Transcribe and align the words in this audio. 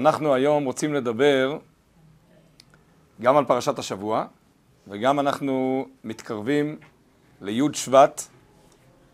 אנחנו 0.00 0.34
היום 0.34 0.64
רוצים 0.64 0.94
לדבר 0.94 1.58
גם 3.20 3.36
על 3.36 3.44
פרשת 3.44 3.78
השבוע, 3.78 4.24
וגם 4.88 5.20
אנחנו 5.20 5.86
מתקרבים 6.04 6.76
לי' 7.40 7.62
שבט, 7.72 8.22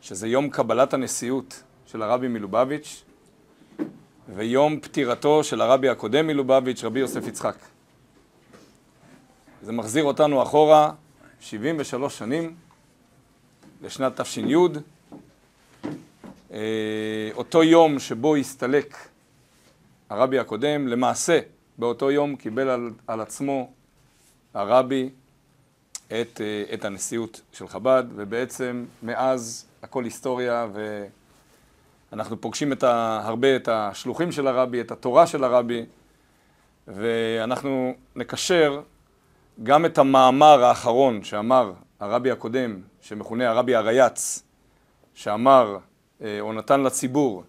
שזה 0.00 0.28
יום 0.28 0.50
קבלת 0.50 0.94
הנשיאות 0.94 1.62
של 1.86 2.02
הרבי 2.02 2.28
מלובביץ', 2.28 3.04
ויום 4.34 4.80
פטירתו 4.80 5.44
של 5.44 5.60
הרבי 5.60 5.88
הקודם 5.88 6.26
מלובביץ', 6.26 6.84
רבי 6.84 7.00
יוסף 7.00 7.26
יצחק. 7.26 7.56
זה 9.62 9.72
מחזיר 9.72 10.04
אותנו 10.04 10.42
אחורה 10.42 10.92
73 11.40 12.18
שנים, 12.18 12.54
לשנת 13.82 14.20
תש"י, 14.20 14.54
אה, 16.52 16.58
אותו 17.34 17.62
יום 17.62 17.98
שבו 17.98 18.36
הסתלק 18.36 18.96
הרבי 20.10 20.38
הקודם, 20.38 20.88
למעשה 20.88 21.40
באותו 21.78 22.10
יום 22.10 22.36
קיבל 22.36 22.68
על, 22.68 22.90
על 23.06 23.20
עצמו 23.20 23.70
הרבי 24.54 25.10
את, 26.06 26.40
אה, 26.40 26.74
את 26.74 26.84
הנשיאות 26.84 27.40
של 27.52 27.68
חב"ד, 27.68 28.04
ובעצם 28.14 28.84
מאז 29.02 29.66
הכל 29.82 30.04
היסטוריה 30.04 30.66
ואנחנו 32.12 32.40
פוגשים 32.40 32.72
את 32.72 32.82
ה, 32.82 33.20
הרבה 33.24 33.56
את 33.56 33.68
השלוחים 33.68 34.32
של 34.32 34.46
הרבי, 34.46 34.80
את 34.80 34.90
התורה 34.90 35.26
של 35.26 35.44
הרבי, 35.44 35.86
ואנחנו 36.88 37.94
נקשר 38.16 38.80
גם 39.62 39.84
את 39.84 39.98
המאמר 39.98 40.64
האחרון 40.64 41.24
שאמר 41.24 41.72
הרבי 42.00 42.30
הקודם, 42.30 42.80
שמכונה 43.00 43.50
הרבי 43.50 43.74
הרייץ, 43.74 44.42
שאמר 45.14 45.78
אה, 46.22 46.40
או 46.40 46.52
נתן 46.52 46.82
לציבור 46.82 47.44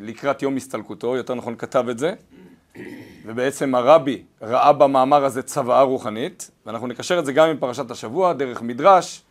לקראת 0.00 0.42
יום 0.42 0.56
הסתלקותו, 0.56 1.16
יותר 1.16 1.34
נכון 1.34 1.56
כתב 1.56 1.84
את 1.90 1.98
זה, 1.98 2.14
ובעצם 3.26 3.74
הרבי 3.74 4.24
ראה 4.42 4.72
במאמר 4.72 5.24
הזה 5.24 5.42
צוואה 5.42 5.82
רוחנית, 5.82 6.50
ואנחנו 6.66 6.86
נקשר 6.86 7.18
את 7.18 7.26
זה 7.26 7.32
גם 7.32 7.48
עם 7.48 7.56
פרשת 7.58 7.90
השבוע, 7.90 8.32
דרך 8.32 8.62
מדרש, 8.62 9.22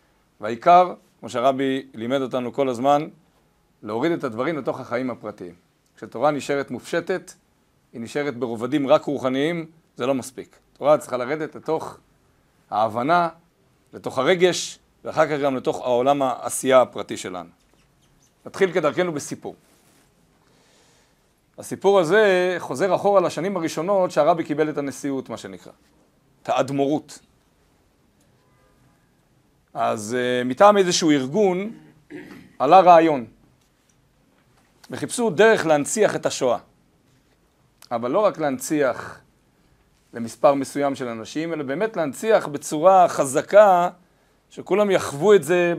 והעיקר, 0.42 0.94
כמו 1.20 1.30
שהרבי 1.30 1.86
לימד 1.94 2.22
אותנו 2.22 2.54
כל 2.54 2.70
הזמן, 2.70 3.08
להוריד 3.84 4.12
את 4.12 4.24
הדברים 4.24 4.58
לתוך 4.58 4.80
החיים 4.80 5.10
הפרטיים. 5.10 5.54
כשתורה 5.98 6.32
נשארת 6.32 6.72
מופשטת, 6.72 7.34
היא 7.94 8.02
נשארת 8.02 8.38
ברובדים 8.38 8.88
רק 8.88 9.04
רוחניים, 9.04 9.66
זה 9.96 10.06
לא 10.06 10.14
מספיק. 10.14 10.56
תורה 10.78 10.98
צריכה 10.98 11.18
לרדת 11.18 11.56
לתוך 11.56 11.98
ההבנה, 12.70 13.30
לתוך 13.94 14.18
הרגש, 14.18 14.80
ואחר 15.06 15.26
כך 15.28 15.42
גם 15.44 15.56
לתוך 15.56 15.82
העולם 15.82 16.22
העשייה 16.22 16.82
הפרטי 16.82 17.18
שלנו. 17.18 17.50
נתחיל 18.48 18.72
כדרכנו 18.72 19.14
בסיפור. 19.14 19.56
הסיפור 21.58 22.00
הזה 22.00 22.56
חוזר 22.60 22.96
אחורה 22.96 23.22
לשנים 23.22 23.58
הראשונות 23.58 24.12
שהרבי 24.12 24.44
קיבל 24.44 24.70
את 24.70 24.78
הנשיאות, 24.78 25.30
מה 25.30 25.38
שנקרא, 25.38 25.72
את 26.44 26.50
האדמו"רות. 26.50 27.20
אז 29.74 30.16
uh, 30.16 30.48
מטעם 30.48 30.78
איזשהו 30.78 31.12
ארגון 31.12 31.72
עלה 32.60 32.80
רעיון, 32.80 33.26
וחיפשו 34.92 35.30
דרך 35.30 35.66
להנציח 35.66 36.16
את 36.16 36.26
השואה. 36.26 36.58
אבל 37.92 38.12
לא 38.12 38.20
רק 38.20 38.38
להנציח 38.38 39.20
למספר 40.14 40.54
מסוים 40.54 40.96
של 40.96 41.08
אנשים, 41.08 41.54
אלא 41.54 41.64
באמת 41.64 41.98
להנציח 41.98 42.48
בצורה 42.48 43.08
חזקה, 43.08 43.90
שכולם 44.50 44.92
יחוו 44.92 45.34
את 45.34 45.44
זה 45.44 45.74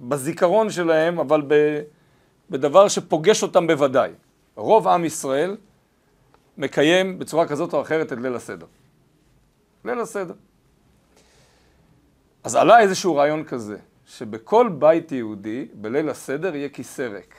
בזיכרון 0.00 0.70
שלהם, 0.70 1.18
אבל 1.18 1.42
בדבר 2.50 2.88
שפוגש 2.88 3.42
אותם 3.42 3.66
בוודאי. 3.66 4.10
רוב 4.56 4.88
עם 4.88 5.04
ישראל 5.04 5.56
מקיים 6.58 7.18
בצורה 7.18 7.48
כזאת 7.48 7.72
או 7.72 7.82
אחרת 7.82 8.12
את 8.12 8.18
ליל 8.18 8.34
הסדר. 8.34 8.66
ליל 9.84 10.00
הסדר. 10.00 10.34
אז 12.44 12.54
עלה 12.54 12.80
איזשהו 12.80 13.16
רעיון 13.16 13.44
כזה, 13.44 13.76
שבכל 14.06 14.68
בית 14.78 15.12
יהודי, 15.12 15.66
בליל 15.74 16.08
הסדר, 16.08 16.56
יהיה 16.56 16.68
כיסא 16.68 17.02
ריק. 17.02 17.34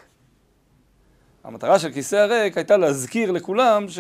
המטרה 1.44 1.80
של 1.80 1.92
כיסא 1.92 2.16
הריק 2.16 2.58
הייתה 2.58 2.78
להזכיר 2.78 3.32
לכולם 3.32 3.90
ש... 3.90 4.00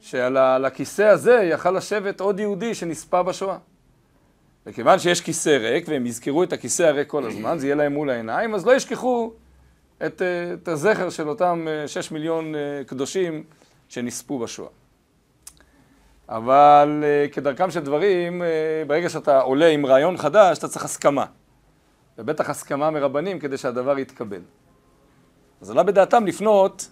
שעל 0.00 0.64
הכיסא 0.64 1.02
הזה 1.02 1.32
יכל 1.32 1.70
לשבת 1.70 2.20
עוד 2.20 2.40
יהודי 2.40 2.74
שנספה 2.74 3.22
בשואה. 3.22 3.58
וכיוון 4.68 4.98
שיש 4.98 5.20
כיסא 5.20 5.48
ריק, 5.50 5.84
והם 5.88 6.06
יזכרו 6.06 6.42
את 6.42 6.52
הכיסא 6.52 6.82
הריק 6.82 7.08
כל 7.08 7.26
הזמן, 7.26 7.58
זה 7.58 7.66
יהיה 7.66 7.76
להם 7.76 7.92
מול 7.92 8.10
העיניים, 8.10 8.54
אז 8.54 8.66
לא 8.66 8.72
ישכחו 8.72 9.32
את, 10.06 10.22
אה, 10.22 10.54
את 10.54 10.68
הזכר 10.68 11.10
של 11.10 11.28
אותם 11.28 11.66
אה, 11.68 11.88
שש 11.88 12.10
מיליון 12.10 12.54
אה, 12.54 12.60
קדושים 12.86 13.44
שנספו 13.88 14.38
בשואה. 14.38 14.68
אבל 16.28 17.04
כדרכם 17.32 17.70
של 17.70 17.80
דברים, 17.80 18.42
ברגע 18.86 19.08
שאתה 19.08 19.40
עולה 19.40 19.66
עם 19.66 19.86
רעיון 19.86 20.16
חדש, 20.16 20.58
אתה 20.58 20.68
צריך 20.68 20.84
הסכמה. 20.84 21.24
ובטח 22.18 22.50
הסכמה 22.50 22.90
מרבנים 22.90 23.38
כדי 23.38 23.56
שהדבר 23.56 23.98
יתקבל. 23.98 24.40
אז 25.60 25.70
עלה 25.70 25.82
בדעתם 25.82 26.26
לפנות 26.26 26.88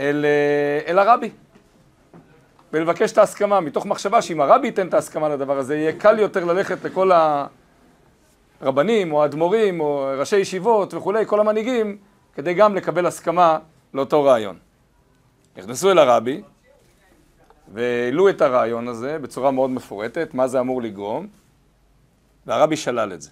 אל, 0.00 0.24
אל 0.86 0.98
הרבי. 0.98 1.30
ולבקש 2.72 3.12
את 3.12 3.18
ההסכמה, 3.18 3.60
מתוך 3.60 3.86
מחשבה 3.86 4.22
שאם 4.22 4.40
הרבי 4.40 4.66
ייתן 4.66 4.88
את 4.88 4.94
ההסכמה 4.94 5.28
לדבר 5.28 5.58
הזה, 5.58 5.76
יהיה 5.76 5.92
קל 5.92 6.18
יותר 6.18 6.44
ללכת 6.44 6.84
לכל 6.84 7.10
הרבנים, 8.60 9.12
או 9.12 9.22
האדמו"רים, 9.22 9.80
או 9.80 10.10
ראשי 10.18 10.36
ישיבות 10.36 10.94
וכולי, 10.94 11.26
כל 11.26 11.40
המנהיגים, 11.40 11.98
כדי 12.34 12.54
גם 12.54 12.74
לקבל 12.74 13.06
הסכמה 13.06 13.58
לאותו 13.94 14.24
רעיון. 14.24 14.56
נכנסו 15.56 15.90
אל 15.90 15.98
הרבי, 15.98 16.42
והעלו 17.74 18.28
את 18.28 18.40
הרעיון 18.40 18.88
הזה 18.88 19.18
בצורה 19.18 19.50
מאוד 19.50 19.70
מפורטת, 19.70 20.34
מה 20.34 20.48
זה 20.48 20.60
אמור 20.60 20.82
לגרום, 20.82 21.26
והרבי 22.46 22.76
שלל 22.76 23.12
את 23.12 23.22
זה. 23.22 23.30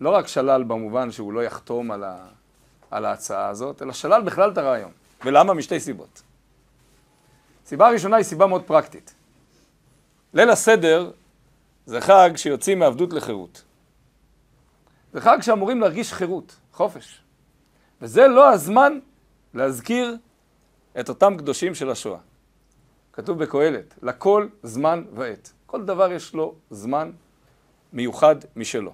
לא 0.00 0.10
רק 0.10 0.26
שלל 0.26 0.62
במובן 0.62 1.10
שהוא 1.10 1.32
לא 1.32 1.44
יחתום 1.44 1.90
על, 1.90 2.04
ה, 2.04 2.16
על 2.90 3.04
ההצעה 3.04 3.48
הזאת, 3.48 3.82
אלא 3.82 3.92
שלל 3.92 4.22
בכלל 4.22 4.50
את 4.50 4.58
הרעיון. 4.58 4.90
ולמה? 5.24 5.54
משתי 5.54 5.80
סיבות. 5.80 6.22
סיבה 7.66 7.90
ראשונה 7.90 8.16
היא 8.16 8.24
סיבה 8.24 8.46
מאוד 8.46 8.62
פרקטית. 8.62 9.14
ליל 10.34 10.50
הסדר 10.50 11.10
זה 11.86 12.00
חג 12.00 12.30
שיוצאים 12.36 12.78
מעבדות 12.78 13.12
לחירות. 13.12 13.62
זה 15.12 15.20
חג 15.20 15.38
שאמורים 15.40 15.80
להרגיש 15.80 16.12
חירות, 16.12 16.56
חופש. 16.72 17.20
וזה 18.02 18.28
לא 18.28 18.52
הזמן 18.52 18.98
להזכיר 19.54 20.16
את 21.00 21.08
אותם 21.08 21.36
קדושים 21.38 21.74
של 21.74 21.90
השואה. 21.90 22.18
כתוב 23.12 23.38
בקהלת, 23.38 23.94
לכל 24.02 24.48
זמן 24.62 25.04
ועת. 25.14 25.52
כל 25.66 25.84
דבר 25.84 26.12
יש 26.12 26.34
לו 26.34 26.54
זמן 26.70 27.10
מיוחד 27.92 28.36
משלו. 28.56 28.92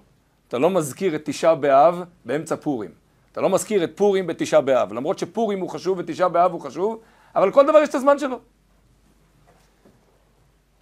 אתה 0.49 0.59
לא 0.59 0.71
מזכיר 0.71 1.15
את 1.15 1.22
תשעה 1.25 1.55
באב 1.55 2.03
באמצע 2.25 2.56
פורים. 2.56 2.91
אתה 3.32 3.41
לא 3.41 3.50
מזכיר 3.50 3.84
את 3.84 3.91
פורים 3.97 4.27
בתשעה 4.27 4.61
באב. 4.61 4.93
למרות 4.93 5.19
שפורים 5.19 5.61
הוא 5.61 5.71
חשוב 5.71 5.99
ותשעה 5.99 6.28
באב 6.28 6.53
הוא 6.53 6.61
חשוב, 6.61 7.00
אבל 7.34 7.53
כל 7.53 7.66
דבר 7.66 7.78
יש 7.78 7.88
את 7.88 7.94
הזמן 7.94 8.19
שלו. 8.19 8.38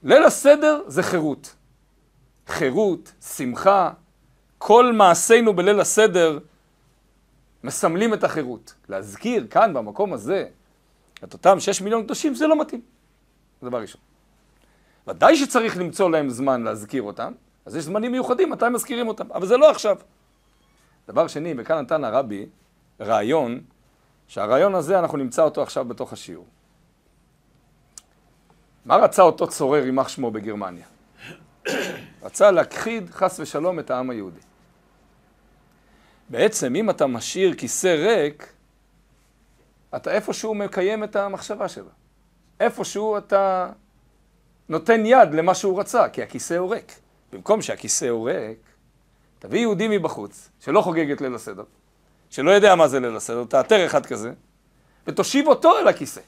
ליל 0.03 0.25
הסדר 0.25 0.83
זה 0.87 1.03
חירות. 1.03 1.55
חירות, 2.47 3.13
שמחה, 3.37 3.91
כל 4.59 4.93
מעשינו 4.93 5.57
בליל 5.57 5.81
הסדר 5.81 6.39
מסמלים 7.65 8.15
את 8.15 8.25
החירות. 8.25 8.75
להזכיר 8.89 9.47
כאן, 9.51 9.75
במקום 9.75 10.13
הזה, 10.13 10.49
את 11.25 11.33
אותם 11.33 11.61
שש 11.61 11.81
מיליון 11.81 12.05
קדושים, 12.05 12.35
זה 12.35 12.47
לא 12.47 12.61
מתאים. 12.61 12.81
זה 13.63 13.69
דבר 13.69 13.81
ראשון. 13.81 14.01
ודאי 15.09 15.37
שצריך 15.37 15.77
למצוא 15.77 16.11
להם 16.11 16.31
זמן 16.31 16.63
להזכיר 16.63 17.03
אותם, 17.03 17.33
אז 17.67 17.77
יש 17.77 17.85
זמנים 17.85 18.13
מיוחדים 18.13 18.51
מתי 18.51 18.69
מזכירים 18.69 19.09
אותם, 19.09 19.33
אבל 19.33 19.47
זה 19.47 19.57
לא 19.57 19.71
עכשיו. 19.71 19.97
דבר 21.09 21.27
שני, 21.29 21.55
וכאן 21.59 21.79
נתן 21.79 22.05
הרבי 22.05 22.47
רעיון, 23.01 23.61
שהרעיון 24.29 24.75
הזה, 24.75 24.99
אנחנו 24.99 25.19
נמצא 25.19 25.43
אותו 25.43 25.63
עכשיו 25.63 25.85
בתוך 25.85 26.13
השיעור. 26.13 26.47
מה 28.85 28.97
רצה 28.97 29.23
אותו 29.23 29.47
צורר, 29.47 29.85
יימח 29.85 30.09
שמו, 30.09 30.31
בגרמניה? 30.31 30.87
רצה 32.23 32.51
להכחיד, 32.51 33.11
חס 33.11 33.41
ושלום, 33.41 33.79
את 33.79 33.91
העם 33.91 34.11
היהודי. 34.11 34.41
בעצם, 36.29 36.77
אם 36.77 36.91
אתה 36.91 37.07
משאיר 37.07 37.55
כיסא 37.55 37.87
ריק, 37.89 38.53
אתה 39.97 40.11
איפשהו 40.11 40.55
מקיים 40.55 41.05
את 41.05 41.17
המחשבה 41.17 41.69
שלו. 41.69 41.91
איפשהו 42.61 43.19
אתה 43.19 43.71
נותן 44.69 45.07
יד 45.07 45.35
למה 45.35 45.55
שהוא 45.55 45.81
רצה, 45.81 46.09
כי 46.09 46.23
הכיסא 46.23 46.55
הוא 46.55 46.75
ריק. 46.75 46.93
במקום 47.33 47.63
שהכיסא 47.63 48.05
הוא 48.05 48.31
ריק, 48.31 48.59
תביא 49.39 49.61
יהודי 49.61 49.89
מבחוץ, 49.91 50.49
שלא 50.61 50.81
חוגג 50.81 51.11
את 51.11 51.21
ליל 51.21 51.35
הסדר, 51.35 51.65
שלא 52.31 52.51
יודע 52.51 52.75
מה 52.75 52.89
זה 52.89 53.01
ליל 53.01 53.17
הסדר, 53.17 53.45
תאתר 53.45 53.87
אחד 53.87 54.07
כזה, 54.07 54.33
ותושיב 55.07 55.47
אותו 55.47 55.79
אל 55.79 55.89
הכיסא. 55.89 56.21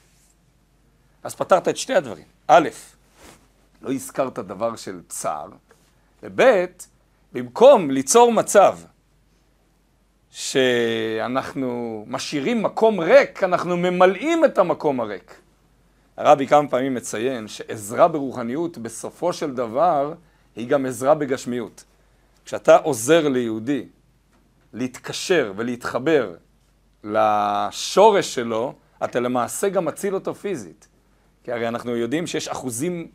אז 1.23 1.35
פתרת 1.35 1.67
את 1.67 1.77
שתי 1.77 1.93
הדברים. 1.93 2.25
א', 2.47 2.69
לא 3.81 3.91
הזכרת 3.91 4.39
דבר 4.39 4.75
של 4.75 5.01
צער, 5.09 5.49
וב', 6.23 6.65
במקום 7.33 7.91
ליצור 7.91 8.31
מצב 8.33 8.77
שאנחנו 10.29 12.03
משאירים 12.07 12.63
מקום 12.63 12.99
ריק, 12.99 13.43
אנחנו 13.43 13.77
ממלאים 13.77 14.45
את 14.45 14.57
המקום 14.57 14.99
הריק. 14.99 15.39
הרבי 16.17 16.47
כמה 16.47 16.67
פעמים 16.67 16.93
מציין 16.93 17.47
שעזרה 17.47 18.07
ברוחניות 18.07 18.77
בסופו 18.77 19.33
של 19.33 19.53
דבר 19.53 20.13
היא 20.55 20.67
גם 20.67 20.85
עזרה 20.85 21.15
בגשמיות. 21.15 21.83
כשאתה 22.45 22.77
עוזר 22.77 23.27
ליהודי 23.27 23.87
להתקשר 24.73 25.53
ולהתחבר 25.55 26.35
לשורש 27.03 28.35
שלו, 28.35 28.73
אתה 29.03 29.19
למעשה 29.19 29.69
גם 29.69 29.85
מציל 29.85 30.13
אותו 30.13 30.35
פיזית. 30.35 30.87
כי 31.43 31.51
הרי 31.51 31.67
אנחנו 31.67 31.95
יודעים 31.95 32.27
שיש 32.27 32.47
אחוזים 32.47 33.07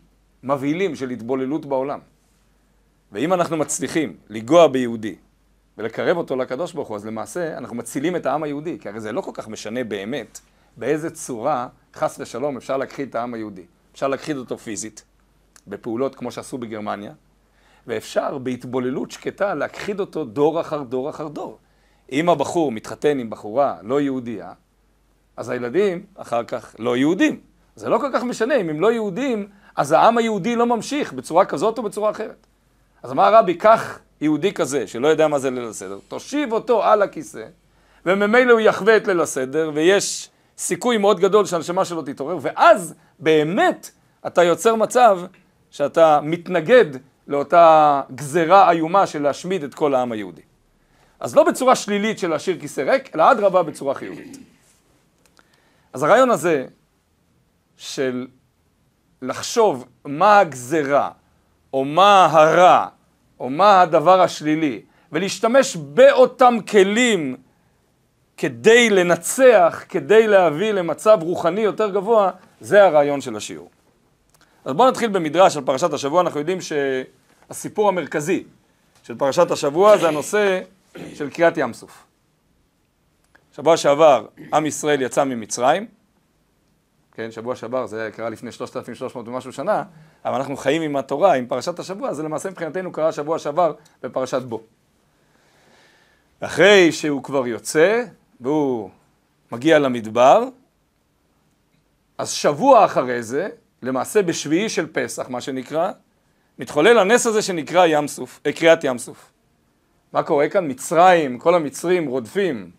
מבהילים 0.43 0.97
של 0.97 1.11
התבוללות 1.11 1.67
בעולם. 1.67 1.99
ואם 3.13 3.33
אנחנו 3.33 3.57
מצליחים 3.57 4.17
לנגוע 4.29 4.67
ביהודי 4.67 5.17
ולקרב 5.79 6.17
אותו 6.17 6.37
לקדוש 6.37 6.73
ברוך 6.73 6.89
הוא, 6.89 6.97
אז 6.97 7.07
למעשה 7.07 7.59
אנחנו 7.59 7.77
מצילים 7.77 8.17
את 8.17 8.27
העם 8.27 8.43
היהודי, 8.43 8.79
כי 8.81 8.89
הרי 8.89 9.01
זה 9.01 9.13
לא 9.13 9.21
כל 9.21 9.31
כך 9.35 9.49
משנה 9.49 9.85
באמת 9.85 10.41
באיזה 10.77 11.11
צורה, 11.11 11.69
חס 11.95 12.17
ושלום, 12.21 12.57
אפשר 12.57 12.77
להכחיד 12.77 13.09
את 13.09 13.15
העם 13.15 13.35
היהודי. 13.35 13.65
אפשר 13.93 14.09
להכחיד 14.09 14.37
אותו 14.37 14.59
פיזית, 14.59 15.05
בפעולות 15.67 16.15
כמו 16.15 16.31
שעשו 16.31 16.59
בגרמניה, 16.59 17.13
ואפשר 17.87 18.39
בהתבוללות 18.39 19.11
שקטה 19.11 19.55
להכחיד 19.55 20.01
אותו 20.01 20.25
דור 20.25 20.61
אחר 20.61 20.83
דור 20.83 21.11
אחר 21.11 21.29
דור. 21.29 21.59
אם 22.13 22.29
הבחור 22.29 22.73
מתחתן 22.73 23.19
עם 23.19 23.31
בחורה 23.31 23.77
לא 23.83 24.01
יהודייה, 24.01 24.53
אז 25.37 25.49
הילדים 25.49 26.07
אחר 26.15 26.45
כך 26.45 26.77
לא 26.79 26.97
יהודים. 26.97 27.41
זה 27.79 27.89
לא 27.89 27.99
כל 27.99 28.11
כך 28.13 28.23
משנה, 28.23 28.57
אם 28.57 28.69
הם 28.69 28.81
לא 28.81 28.93
יהודים, 28.93 29.49
אז 29.77 29.93
העם 29.93 30.19
היהודי 30.19 30.57
לא 30.57 30.67
ממשיך 30.67 31.13
בצורה 31.13 31.45
כזאת 31.45 31.79
או 31.79 31.83
בצורה 31.83 32.11
אחרת. 32.11 32.47
אז 33.03 33.13
אמר 33.13 33.35
הרבי, 33.35 33.55
קח 33.55 33.99
יהודי 34.21 34.53
כזה, 34.53 34.87
שלא 34.87 35.09
יודע 35.09 35.29
מה 35.29 35.39
זה 35.39 35.51
ליל 35.51 35.65
הסדר, 35.65 35.99
תושיב 36.09 36.53
אותו 36.53 36.85
על 36.85 37.03
הכיסא, 37.03 37.45
וממילא 38.07 38.53
הוא 38.53 38.61
יחווה 38.61 38.97
את 38.97 39.07
ליל 39.07 39.21
הסדר, 39.21 39.71
ויש 39.75 40.31
סיכוי 40.59 40.99
מאוד 40.99 41.21
גדול 41.21 41.45
שהנשמה 41.45 41.85
שלו 41.85 42.03
תתעורר, 42.03 42.39
ואז 42.41 42.95
באמת 43.19 43.91
אתה 44.27 44.43
יוצר 44.43 44.75
מצב 44.75 45.21
שאתה 45.71 46.21
מתנגד 46.23 46.87
לאותה 47.29 48.03
גזרה 48.15 48.71
איומה 48.71 49.07
של 49.07 49.23
להשמיד 49.23 49.65
את 49.65 49.75
כל 49.75 49.95
העם 49.95 50.13
היהודי. 50.13 50.43
אז 51.21 51.37
לא 51.37 51.45
בצורה 51.45 51.77
שלילית 51.77 52.19
של 52.19 52.31
להשאיר 52.31 52.61
כיסא 52.61 52.81
ריק, 52.81 53.15
אלא 53.15 53.33
אדרבה 53.33 53.63
בצורה 53.63 53.95
חיובית. 53.95 54.39
אז 55.93 56.03
הרעיון 56.03 56.31
הזה 56.31 56.67
של 57.79 58.27
לחשוב 59.23 59.85
מה 60.05 60.39
הגזרה, 60.39 61.11
או 61.73 61.85
מה 61.85 62.27
הרע, 62.27 62.87
או 63.41 63.51
מה 63.51 63.81
הדבר 63.81 64.21
השלילי, 64.21 64.81
ולהשתמש 65.13 65.77
באותם 65.77 66.57
כלים 66.69 67.37
כדי 68.37 68.91
לנצח, 68.91 69.85
כדי 69.89 70.27
להביא 70.27 70.73
למצב 70.73 71.19
רוחני 71.23 71.61
יותר 71.61 71.91
גבוה, 71.91 72.31
זה 72.61 72.85
הרעיון 72.85 73.21
של 73.21 73.37
השיעור. 73.37 73.71
אז 74.65 74.73
בואו 74.73 74.89
נתחיל 74.89 75.09
במדרש 75.09 75.57
על 75.57 75.65
פרשת 75.65 75.93
השבוע, 75.93 76.21
אנחנו 76.21 76.41
יודעים 76.41 76.59
שהסיפור 76.61 77.89
המרכזי 77.89 78.45
של 79.03 79.15
פרשת 79.19 79.51
השבוע 79.51 79.97
זה 79.97 80.09
הנושא 80.09 80.61
של 81.15 81.31
קריאת 81.31 81.57
ים 81.57 81.73
סוף. 81.73 82.05
שבוע 83.57 83.77
שעבר 83.77 84.27
עם 84.55 84.67
ישראל 84.67 85.03
יצא 85.03 85.25
ממצרים, 85.25 85.87
כן, 87.19 87.31
שבוע 87.31 87.57
שעבר 87.57 87.87
זה 87.87 88.11
קרה 88.13 88.31
לפני 88.31 88.53
3,300 88.53 89.29
ומשהו 89.29 89.53
שנה, 89.53 89.83
אבל 90.25 90.35
אנחנו 90.35 90.57
חיים 90.57 90.83
עם 90.83 90.97
התורה, 90.97 91.35
עם 91.35 91.47
פרשת 91.47 91.79
השבוע, 91.79 92.13
זה 92.13 92.23
למעשה 92.23 92.51
מבחינתנו 92.51 92.93
קרה 92.93 93.13
שבוע 93.13 93.39
שעבר 93.39 93.75
בפרשת 94.03 94.43
בו. 94.43 94.63
אחרי 96.41 96.93
שהוא 96.93 97.23
כבר 97.23 97.47
יוצא, 97.47 98.05
והוא 98.41 98.91
מגיע 99.53 99.79
למדבר, 99.79 100.45
אז 102.19 102.31
שבוע 102.31 102.85
אחרי 102.85 103.23
זה, 103.23 103.49
למעשה 103.83 104.23
בשביעי 104.23 104.69
של 104.69 104.87
פסח, 104.93 105.29
מה 105.29 105.41
שנקרא, 105.41 105.91
מתחולל 106.59 106.99
הנס 106.99 107.27
הזה 107.27 107.43
שנקרא 107.43 107.87
ים 107.87 108.09
סוף, 108.09 108.41
אה, 108.47 108.53
קריאת 108.53 108.85
ים 108.85 108.99
סוף. 108.99 109.33
מה 110.13 110.23
קורה 110.23 110.49
כאן? 110.49 110.71
מצרים, 110.71 111.39
כל 111.39 111.55
המצרים 111.55 112.07
רודפים 112.07 112.71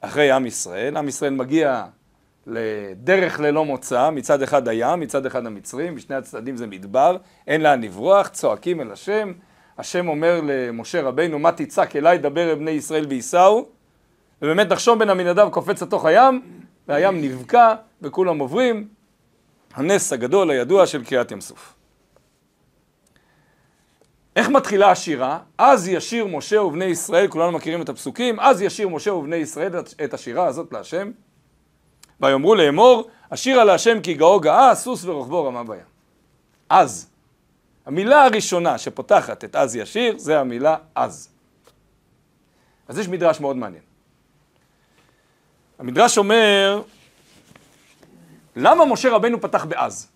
אחרי 0.00 0.30
עם 0.30 0.46
ישראל, 0.46 0.96
עם 0.96 1.08
ישראל 1.08 1.32
מגיע 1.32 1.84
לדרך 2.46 3.40
ללא 3.40 3.64
מוצא, 3.64 4.10
מצד 4.10 4.42
אחד 4.42 4.68
הים, 4.68 5.00
מצד 5.00 5.26
אחד 5.26 5.46
המצרים, 5.46 5.94
בשני 5.94 6.16
הצדדים 6.16 6.56
זה 6.56 6.66
מדבר, 6.66 7.16
אין 7.46 7.60
לאן 7.60 7.82
לברוח, 7.82 8.28
צועקים 8.28 8.80
אל 8.80 8.92
השם, 8.92 9.32
השם 9.78 10.08
אומר 10.08 10.40
למשה 10.42 11.02
רבינו, 11.02 11.38
מה 11.38 11.52
תצעק 11.52 11.96
אליי, 11.96 12.18
דבר 12.18 12.50
אל 12.50 12.54
בני 12.54 12.70
ישראל 12.70 13.06
וייסעו, 13.08 13.68
ובאמת 14.42 14.72
נחשון 14.72 14.98
בן 14.98 15.10
עמינדב 15.10 15.48
קופץ 15.50 15.82
לתוך 15.82 16.04
הים, 16.04 16.42
והים 16.88 17.20
נבקע 17.20 17.74
וכולם 18.02 18.38
עוברים, 18.38 18.88
הנס 19.74 20.12
הגדול 20.12 20.50
הידוע 20.50 20.86
של 20.86 21.04
קריאת 21.04 21.30
ים 21.30 21.40
סוף. 21.40 21.74
איך 24.36 24.48
מתחילה 24.48 24.90
השירה? 24.90 25.38
אז 25.58 25.88
ישיר 25.88 26.26
משה 26.26 26.62
ובני 26.62 26.84
ישראל, 26.84 27.28
כולנו 27.28 27.52
מכירים 27.52 27.82
את 27.82 27.88
הפסוקים, 27.88 28.40
אז 28.40 28.62
ישיר 28.62 28.88
משה 28.88 29.12
ובני 29.12 29.36
ישראל 29.36 29.72
את 30.04 30.14
השירה 30.14 30.46
הזאת 30.46 30.72
להשם. 30.72 31.10
ויאמרו 32.20 32.54
לאמור, 32.54 33.10
השירה 33.30 33.64
להשם 33.64 34.00
כי 34.00 34.14
גאו 34.14 34.40
גאה, 34.40 34.74
סוס 34.74 35.04
ורוכבו 35.04 35.44
רמה 35.44 35.64
בים. 35.64 35.84
אז. 36.68 37.10
המילה 37.86 38.24
הראשונה 38.24 38.78
שפותחת 38.78 39.44
את 39.44 39.56
אז 39.56 39.76
ישיר, 39.76 40.18
זה 40.18 40.40
המילה 40.40 40.76
אז. 40.94 41.28
אז 42.88 42.98
יש 42.98 43.08
מדרש 43.08 43.40
מאוד 43.40 43.56
מעניין. 43.56 43.82
המדרש 45.78 46.18
אומר, 46.18 46.82
למה 48.56 48.84
משה 48.84 49.10
רבנו 49.10 49.40
פתח 49.40 49.64
באז? 49.64 50.08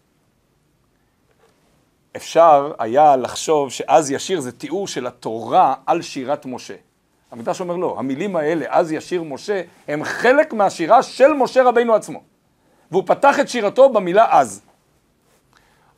אפשר 2.16 2.72
היה 2.78 3.16
לחשוב 3.16 3.70
שאז 3.70 4.10
ישיר 4.10 4.40
זה 4.40 4.52
תיאור 4.52 4.88
של 4.88 5.06
התורה 5.06 5.74
על 5.86 6.02
שירת 6.02 6.46
משה. 6.46 6.74
המדרש 7.30 7.60
אומר 7.60 7.76
לא, 7.76 7.96
המילים 7.98 8.36
האלה, 8.36 8.66
אז 8.68 8.92
ישיר 8.92 9.22
משה, 9.22 9.62
הם 9.88 10.04
חלק 10.04 10.52
מהשירה 10.52 11.02
של 11.02 11.32
משה 11.32 11.62
רבנו 11.62 11.94
עצמו. 11.94 12.22
והוא 12.90 13.02
פתח 13.06 13.40
את 13.40 13.48
שירתו 13.48 13.88
במילה 13.88 14.26
אז. 14.30 14.62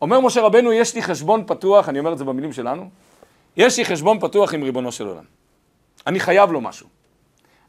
אומר 0.03 0.21
משה 0.21 0.41
רבנו, 0.41 0.73
יש 0.73 0.94
לי 0.94 1.03
חשבון 1.03 1.44
פתוח, 1.47 1.88
אני 1.88 1.99
אומר 1.99 2.12
את 2.12 2.19
זה 2.19 2.25
במילים 2.25 2.53
שלנו, 2.53 2.91
יש 3.56 3.79
לי 3.79 3.85
חשבון 3.85 4.21
פתוח 4.21 4.55
עם 4.55 4.62
ריבונו 4.62 4.93
של 4.93 5.06
עולם. 5.06 5.25
אני 6.06 6.21
חייב 6.21 6.53
לו 6.53 6.61
משהו. 6.61 6.88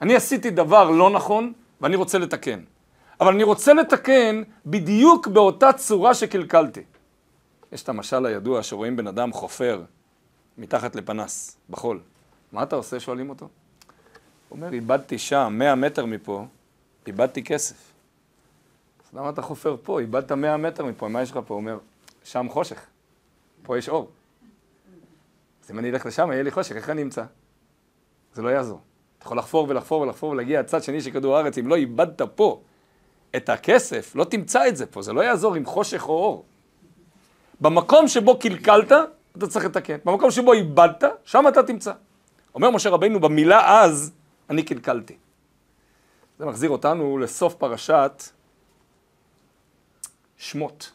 אני 0.01 0.15
עשיתי 0.15 0.49
דבר 0.49 0.89
לא 0.89 1.09
נכון, 1.09 1.53
ואני 1.81 1.95
רוצה 1.95 2.17
לתקן. 2.17 2.59
אבל 3.19 3.33
אני 3.33 3.43
רוצה 3.43 3.73
לתקן 3.73 4.43
בדיוק 4.65 5.27
באותה 5.27 5.73
צורה 5.73 6.13
שקלקלתי. 6.13 6.81
יש 7.71 7.83
את 7.83 7.89
המשל 7.89 8.25
הידוע 8.25 8.63
שרואים 8.63 8.95
בן 8.95 9.07
אדם 9.07 9.33
חופר 9.33 9.81
מתחת 10.57 10.95
לפנס, 10.95 11.57
בחול. 11.69 11.99
מה 12.51 12.63
אתה 12.63 12.75
עושה? 12.75 12.99
שואלים 12.99 13.29
אותו. 13.29 13.47
הוא 14.49 14.55
אומר, 14.57 14.73
איבדתי 14.73 15.17
שם, 15.17 15.55
100 15.57 15.75
מטר 15.75 16.05
מפה, 16.05 16.45
איבדתי 17.07 17.43
כסף. 17.43 17.75
אז 19.05 19.17
למה 19.17 19.29
אתה 19.29 19.41
חופר 19.41 19.75
פה? 19.83 19.99
איבדת 19.99 20.31
100 20.31 20.57
מטר 20.57 20.85
מפה, 20.85 21.07
מה 21.07 21.21
יש 21.21 21.31
לך 21.31 21.39
פה? 21.45 21.53
הוא 21.53 21.61
אומר, 21.61 21.77
שם 22.23 22.47
חושך, 22.49 22.85
פה 23.63 23.77
יש 23.77 23.89
אור. 23.89 24.09
אז 25.63 25.71
אם 25.71 25.79
אני 25.79 25.89
אלך 25.89 26.05
לשם, 26.05 26.31
יהיה 26.31 26.43
לי 26.43 26.51
חושך, 26.51 26.75
איך 26.75 26.89
אני 26.89 27.01
אמצא? 27.01 27.23
זה 28.33 28.41
לא 28.41 28.49
יעזור. 28.49 28.79
אתה 29.17 29.25
יכול 29.25 29.37
לחפור 29.37 29.69
ולחפור 29.69 30.01
ולחפור 30.01 30.29
ולהגיע 30.29 30.59
לצד 30.59 30.83
שני 30.83 31.01
של 31.01 31.11
כדור 31.11 31.37
הארץ, 31.37 31.57
אם 31.57 31.67
לא 31.67 31.75
איבדת 31.75 32.21
פה 32.21 32.61
את 33.35 33.49
הכסף, 33.49 34.15
לא 34.15 34.23
תמצא 34.23 34.67
את 34.67 34.77
זה 34.77 34.85
פה, 34.85 35.01
זה 35.01 35.13
לא 35.13 35.21
יעזור 35.21 35.55
עם 35.55 35.65
חושך 35.65 36.09
או 36.09 36.13
אור. 36.13 36.45
במקום 37.61 38.07
שבו 38.07 38.39
קלקלת, 38.39 38.91
אתה 39.37 39.47
צריך 39.47 39.65
לתקן. 39.65 39.97
במקום 40.05 40.31
שבו 40.31 40.53
איבדת, 40.53 41.03
שם 41.23 41.45
אתה 41.47 41.63
תמצא. 41.63 41.93
אומר 42.55 42.69
משה 42.69 42.89
רבינו, 42.89 43.19
במילה 43.19 43.81
אז, 43.81 44.11
אני 44.49 44.63
קלקלתי. 44.63 45.17
זה 46.39 46.45
מחזיר 46.45 46.69
אותנו 46.69 47.17
לסוף 47.17 47.55
פרשת 47.55 48.23
שמות. 50.37 50.91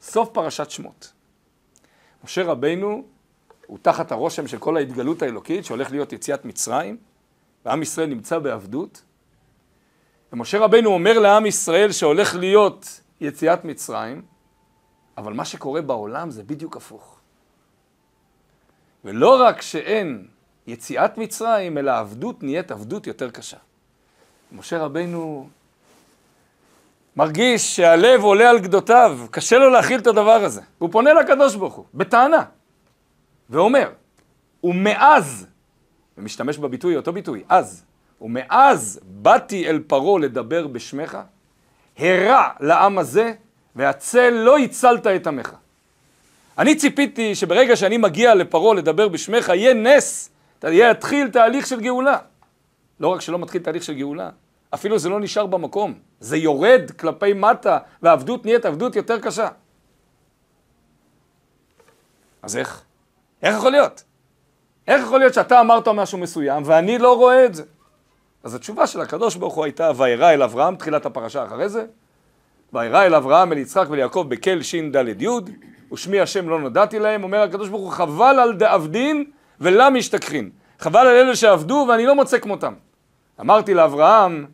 סוף 0.00 0.28
פרשת 0.32 0.70
שמות. 0.70 1.12
משה 2.24 2.44
רבינו 2.44 3.04
הוא 3.66 3.78
תחת 3.82 4.12
הרושם 4.12 4.46
של 4.46 4.58
כל 4.58 4.76
ההתגלות 4.76 5.22
האלוקית 5.22 5.64
שהולך 5.64 5.90
להיות 5.90 6.12
יציאת 6.12 6.44
מצרים, 6.44 6.96
ועם 7.64 7.82
ישראל 7.82 8.08
נמצא 8.08 8.38
בעבדות. 8.38 9.02
ומשה 10.32 10.58
רבינו 10.58 10.90
אומר 10.90 11.18
לעם 11.18 11.46
ישראל 11.46 11.92
שהולך 11.92 12.34
להיות 12.34 13.00
יציאת 13.20 13.64
מצרים, 13.64 14.22
אבל 15.16 15.32
מה 15.32 15.44
שקורה 15.44 15.82
בעולם 15.82 16.30
זה 16.30 16.42
בדיוק 16.42 16.76
הפוך. 16.76 17.17
ולא 19.04 19.42
רק 19.42 19.62
שאין 19.62 20.26
יציאת 20.66 21.18
מצרים, 21.18 21.78
אלא 21.78 21.98
עבדות 21.98 22.42
נהיית 22.42 22.70
עבדות 22.70 23.06
יותר 23.06 23.30
קשה. 23.30 23.56
משה 24.52 24.78
רבינו 24.78 25.48
מרגיש 27.16 27.76
שהלב 27.76 28.22
עולה 28.22 28.50
על 28.50 28.58
גדותיו, 28.58 29.18
קשה 29.30 29.58
לו 29.58 29.70
להכיל 29.70 30.00
את 30.00 30.06
הדבר 30.06 30.44
הזה. 30.44 30.60
הוא 30.78 30.92
פונה 30.92 31.12
לקדוש 31.12 31.54
ברוך 31.54 31.74
הוא, 31.74 31.84
בטענה, 31.94 32.44
ואומר, 33.50 33.90
ומאז 34.64 35.46
ומשתמש 36.18 36.58
בביטוי, 36.58 36.96
אותו 36.96 37.12
ביטוי, 37.12 37.44
אז. 37.48 37.84
ומאז 38.20 39.00
באתי 39.04 39.68
אל 39.68 39.82
פרעה 39.86 40.18
לדבר 40.20 40.66
בשמך, 40.66 41.18
הרע 41.98 42.48
לעם 42.60 42.98
הזה, 42.98 43.32
והצל 43.76 44.30
לא 44.30 44.58
הצלת 44.58 45.06
את 45.06 45.26
עמך. 45.26 45.54
אני 46.58 46.74
ציפיתי 46.76 47.34
שברגע 47.34 47.76
שאני 47.76 47.96
מגיע 47.96 48.34
לפרעה 48.34 48.74
לדבר 48.74 49.08
בשמך, 49.08 49.48
יהיה 49.48 49.74
נס, 49.74 50.30
יתחיל 50.64 51.30
תהליך 51.30 51.66
של 51.66 51.80
גאולה. 51.80 52.18
לא 53.00 53.08
רק 53.08 53.20
שלא 53.20 53.38
מתחיל 53.38 53.62
תהליך 53.62 53.82
של 53.82 53.94
גאולה, 53.94 54.30
אפילו 54.74 54.98
זה 54.98 55.08
לא 55.08 55.20
נשאר 55.20 55.46
במקום, 55.46 55.94
זה 56.20 56.36
יורד 56.36 56.90
כלפי 56.90 57.32
מטה, 57.32 57.78
והעבדות 58.02 58.44
נהיית 58.44 58.64
עבדות 58.64 58.96
יותר 58.96 59.20
קשה. 59.20 59.48
אז 62.42 62.56
איך? 62.56 62.82
איך 63.42 63.56
יכול 63.56 63.70
להיות? 63.70 64.04
איך 64.88 65.02
יכול 65.02 65.18
להיות 65.18 65.34
שאתה 65.34 65.60
אמרת 65.60 65.88
משהו 65.88 66.18
מסוים 66.18 66.62
ואני 66.66 66.98
לא 66.98 67.16
רואה 67.16 67.44
את 67.44 67.54
זה? 67.54 67.62
אז 68.42 68.54
התשובה 68.54 68.86
של 68.86 69.00
הקדוש 69.00 69.36
ברוך 69.36 69.54
הוא 69.54 69.64
הייתה, 69.64 69.90
וירא 69.96 70.30
אל 70.30 70.42
אברהם, 70.42 70.76
תחילת 70.76 71.06
הפרשה 71.06 71.44
אחרי 71.44 71.68
זה, 71.68 71.86
וירא 72.72 73.02
אל 73.02 73.14
אברהם, 73.14 73.52
אל 73.52 73.58
יצחק 73.58 73.86
וליעקב 73.90 74.26
בקל 74.28 74.62
ש"ד 74.62 74.96
י', 75.20 75.28
ושמי 75.92 76.20
השם 76.20 76.48
לא 76.48 76.60
נודעתי 76.60 76.98
להם, 76.98 77.22
אומר 77.22 77.42
הקדוש 77.42 77.68
ברוך 77.68 77.82
הוא, 77.82 77.92
חבל 77.92 78.38
על 78.40 78.52
דאבדין 78.52 79.24
ולה 79.60 79.90
משתכחין. 79.90 80.50
חבל 80.78 81.00
על 81.00 81.16
אלה 81.16 81.36
שעבדו 81.36 81.86
ואני 81.88 82.06
לא 82.06 82.14
מוצא 82.14 82.38
כמותם. 82.38 82.74
אמרתי 83.40 83.74
לאברהם 83.74 84.46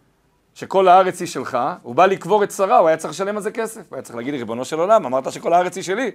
שכל 0.54 0.88
הארץ 0.88 1.20
היא 1.20 1.28
שלך, 1.28 1.58
הוא 1.82 1.94
בא 1.94 2.06
לקבור 2.06 2.44
את 2.44 2.50
שרה, 2.50 2.78
הוא 2.78 2.88
היה 2.88 2.96
צריך 2.96 3.14
לשלם 3.14 3.36
על 3.36 3.42
זה 3.42 3.50
כסף. 3.50 3.80
הוא 3.88 3.96
היה 3.96 4.02
צריך 4.02 4.16
להגיד, 4.16 4.34
ריבונו 4.34 4.64
של 4.64 4.78
עולם, 4.78 5.06
אמרת 5.06 5.32
שכל 5.32 5.52
הארץ 5.52 5.76
היא 5.76 5.84
שלי. 5.84 6.10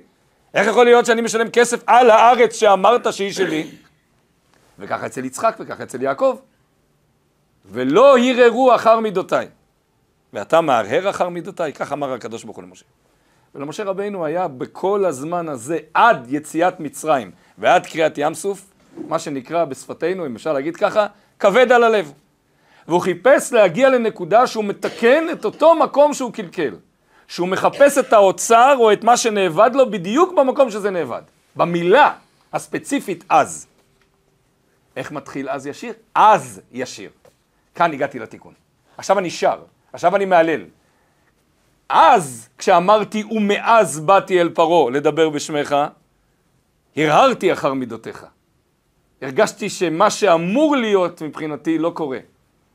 איך 0.53 0.67
יכול 0.67 0.85
להיות 0.85 1.05
שאני 1.05 1.21
משלם 1.21 1.49
כסף 1.49 1.83
על 1.87 2.09
הארץ 2.09 2.55
שאמרת 2.55 3.13
שהיא 3.13 3.31
שלי? 3.31 3.71
וככה 4.79 5.05
אצל 5.05 5.25
יצחק 5.25 5.55
וככה 5.59 5.83
אצל 5.83 6.01
יעקב. 6.01 6.37
ולא 7.71 8.17
הרהרו 8.17 8.75
אחר 8.75 8.99
מידותיי. 8.99 9.47
ואתה 10.33 10.61
מהרהר 10.61 11.09
אחר 11.09 11.29
מידותיי, 11.29 11.73
כך 11.73 11.93
אמר 11.93 12.13
הקדוש 12.13 12.43
ברוך 12.43 12.57
הוא 12.57 12.63
למשה. 12.63 12.85
ולמשה 13.55 13.83
רבינו 13.83 14.25
היה 14.25 14.47
בכל 14.47 15.05
הזמן 15.05 15.49
הזה, 15.49 15.77
עד 15.93 16.25
יציאת 16.29 16.79
מצרים 16.79 17.31
ועד 17.57 17.85
קריאת 17.85 18.13
ים 18.17 18.33
סוף, 18.33 18.65
מה 19.07 19.19
שנקרא 19.19 19.65
בשפתנו, 19.65 20.25
אם 20.25 20.35
אפשר 20.35 20.53
להגיד 20.53 20.75
ככה, 20.75 21.07
כבד 21.39 21.71
על 21.71 21.83
הלב. 21.83 22.13
והוא 22.87 23.01
חיפש 23.01 23.53
להגיע 23.53 23.89
לנקודה 23.89 24.47
שהוא 24.47 24.63
מתקן 24.63 25.25
את 25.31 25.45
אותו 25.45 25.75
מקום 25.75 26.13
שהוא 26.13 26.33
קלקל. 26.33 26.75
שהוא 27.27 27.47
מחפש 27.47 27.97
את 27.97 28.13
האוצר 28.13 28.75
או 28.79 28.93
את 28.93 29.03
מה 29.03 29.17
שנאבד 29.17 29.71
לו 29.73 29.91
בדיוק 29.91 30.33
במקום 30.33 30.69
שזה 30.69 30.89
נאבד. 30.91 31.21
במילה 31.55 32.13
הספציפית 32.53 33.23
אז. 33.29 33.67
איך 34.95 35.11
מתחיל 35.11 35.49
אז 35.49 35.67
ישיר? 35.67 35.93
אז 36.15 36.61
ישיר. 36.71 37.09
כאן 37.75 37.93
הגעתי 37.93 38.19
לתיקון. 38.19 38.53
עכשיו 38.97 39.19
אני 39.19 39.29
שר, 39.29 39.59
עכשיו 39.93 40.15
אני 40.15 40.25
מהלל. 40.25 40.65
אז, 41.89 42.49
כשאמרתי 42.57 43.23
ומאז 43.23 43.99
באתי 43.99 44.41
אל 44.41 44.49
פרעה 44.49 44.91
לדבר 44.91 45.29
בשמך, 45.29 45.75
הרהרתי 46.97 47.53
אחר 47.53 47.73
מידותיך. 47.73 48.25
הרגשתי 49.21 49.69
שמה 49.69 50.09
שאמור 50.09 50.75
להיות 50.75 51.21
מבחינתי 51.21 51.77
לא 51.77 51.91
קורה. 51.95 52.19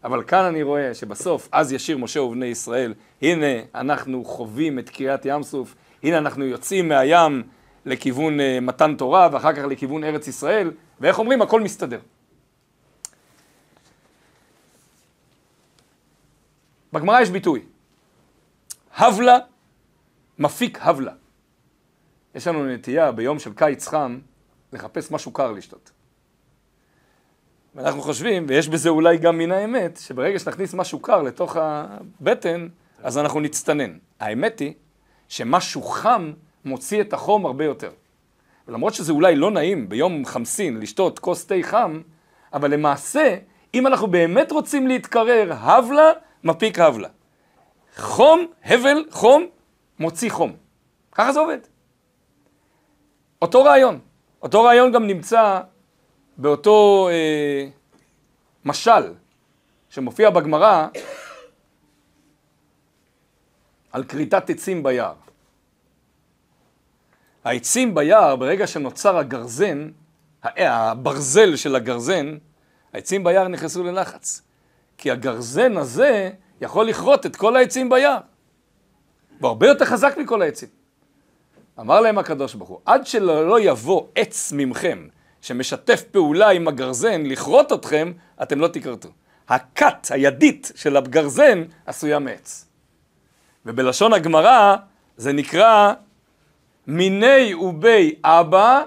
אבל 0.04 0.23
כאן 0.23 0.44
אני 0.44 0.62
רואה 0.62 0.94
שבסוף, 0.94 1.49
אז 1.52 1.73
ישיר 1.73 1.99
משה 1.99 2.21
ובני 2.21 2.47
ישראל, 2.47 2.94
הנה 3.23 3.47
אנחנו 3.75 4.25
חווים 4.25 4.78
את 4.78 4.90
קריאת 4.90 5.26
ים 5.26 5.42
סוף, 5.42 5.75
הנה 6.02 6.18
אנחנו 6.18 6.44
יוצאים 6.44 6.88
מהים 6.88 7.42
לכיוון 7.87 8.40
uh, 8.40 8.42
מתן 8.62 8.94
תורה 8.97 9.28
ואחר 9.33 9.52
כך 9.52 9.64
לכיוון 9.64 10.04
ארץ 10.04 10.28
ישראל, 10.28 10.71
ואיך 11.00 11.18
אומרים? 11.18 11.42
הכל 11.42 11.61
מסתדר. 11.61 11.99
בגמרא 16.92 17.21
יש 17.21 17.30
ביטוי, 17.30 17.61
הבלה 18.96 19.38
מפיק 20.38 20.78
הבלה. 20.82 21.12
יש 22.34 22.46
לנו 22.46 22.66
נטייה 22.66 23.12
ביום 23.12 23.38
של 23.38 23.52
קיץ 23.54 23.88
חם 23.88 24.18
לחפש 24.72 25.10
משהו 25.10 25.32
קר 25.32 25.52
לשתות. 25.52 25.90
ואנחנו 27.74 28.02
חושבים, 28.02 28.46
ויש 28.48 28.68
בזה 28.68 28.88
אולי 28.88 29.18
גם 29.18 29.38
מן 29.38 29.52
האמת, 29.52 29.96
שברגע 29.96 30.38
שנכניס 30.38 30.74
משהו 30.74 30.98
קר 30.98 31.22
לתוך 31.22 31.56
הבטן, 31.56 32.68
אז 33.02 33.18
אנחנו 33.18 33.40
נצטנן. 33.40 33.98
האמת 34.20 34.58
היא 34.58 34.74
שמשהו 35.28 35.82
חם 35.82 36.32
מוציא 36.64 37.00
את 37.00 37.12
החום 37.12 37.46
הרבה 37.46 37.64
יותר. 37.64 37.90
ולמרות 38.68 38.94
שזה 38.94 39.12
אולי 39.12 39.36
לא 39.36 39.50
נעים 39.50 39.88
ביום 39.88 40.24
חמסין 40.24 40.80
לשתות 40.80 41.18
כוס 41.18 41.46
תה 41.46 41.54
חם, 41.62 42.00
אבל 42.52 42.70
למעשה, 42.70 43.36
אם 43.74 43.86
אנחנו 43.86 44.06
באמת 44.06 44.52
רוצים 44.52 44.86
להתקרר, 44.86 45.52
הבלה 45.52 46.10
מפיק 46.44 46.78
הבלה. 46.78 47.08
חום, 47.96 48.46
הבל, 48.64 49.04
חום, 49.10 49.46
מוציא 49.98 50.30
חום. 50.30 50.56
ככה 51.12 51.32
זה 51.32 51.40
עובד. 51.40 51.58
אותו 53.42 53.64
רעיון. 53.64 54.00
אותו 54.42 54.62
רעיון 54.62 54.92
גם 54.92 55.06
נמצא 55.06 55.60
באותו 56.36 57.08
אה, 57.10 57.68
משל 58.64 59.14
שמופיע 59.90 60.30
בגמרא 60.30 60.86
על 63.92 64.04
כריתת 64.04 64.50
עצים 64.50 64.82
ביער. 64.82 65.14
העצים 67.44 67.94
ביער, 67.94 68.36
ברגע 68.36 68.66
שנוצר 68.66 69.18
הגרזן, 69.18 69.90
הברזל 70.42 71.56
של 71.56 71.76
הגרזן, 71.76 72.36
העצים 72.92 73.24
ביער 73.24 73.48
נכנסו 73.48 73.84
ללחץ. 73.84 74.42
כי 74.98 75.10
הגרזן 75.10 75.76
הזה 75.76 76.30
יכול 76.64 76.88
לכרות 76.88 77.26
את 77.26 77.37
כל 77.37 77.56
העצים 77.56 77.88
ביער. 77.88 78.18
הוא 79.40 79.49
הרבה 79.49 79.66
יותר 79.66 79.85
חזק 79.85 80.14
מכל 80.18 80.42
העצים. 80.42 80.68
אמר 81.80 82.00
להם 82.00 82.18
הקדוש 82.18 82.54
ברוך 82.54 82.68
הוא, 82.68 82.78
עד 82.87 83.06
שלא 83.06 83.61
יבוא 83.61 84.06
עץ 84.14 84.52
ממכם 84.52 85.09
שמשתף 85.40 86.02
פעולה 86.02 86.50
עם 86.50 86.68
הגרזן 86.68 87.23
לכרות 87.26 87.73
אתכם, 87.73 88.12
אתם 88.42 88.61
לא 88.61 88.68
תכרתו. 88.68 89.09
הכת, 89.49 90.06
הידית 90.11 90.73
של 90.75 90.97
הגרזן, 90.97 91.64
עשויה 91.87 92.18
מעץ. 92.18 92.66
ובלשון 93.66 94.12
הגמרא 94.12 94.76
זה 95.16 95.33
נקרא 95.33 95.92
מיני 96.87 97.54
ובי 97.54 98.14
אבא 98.25 98.83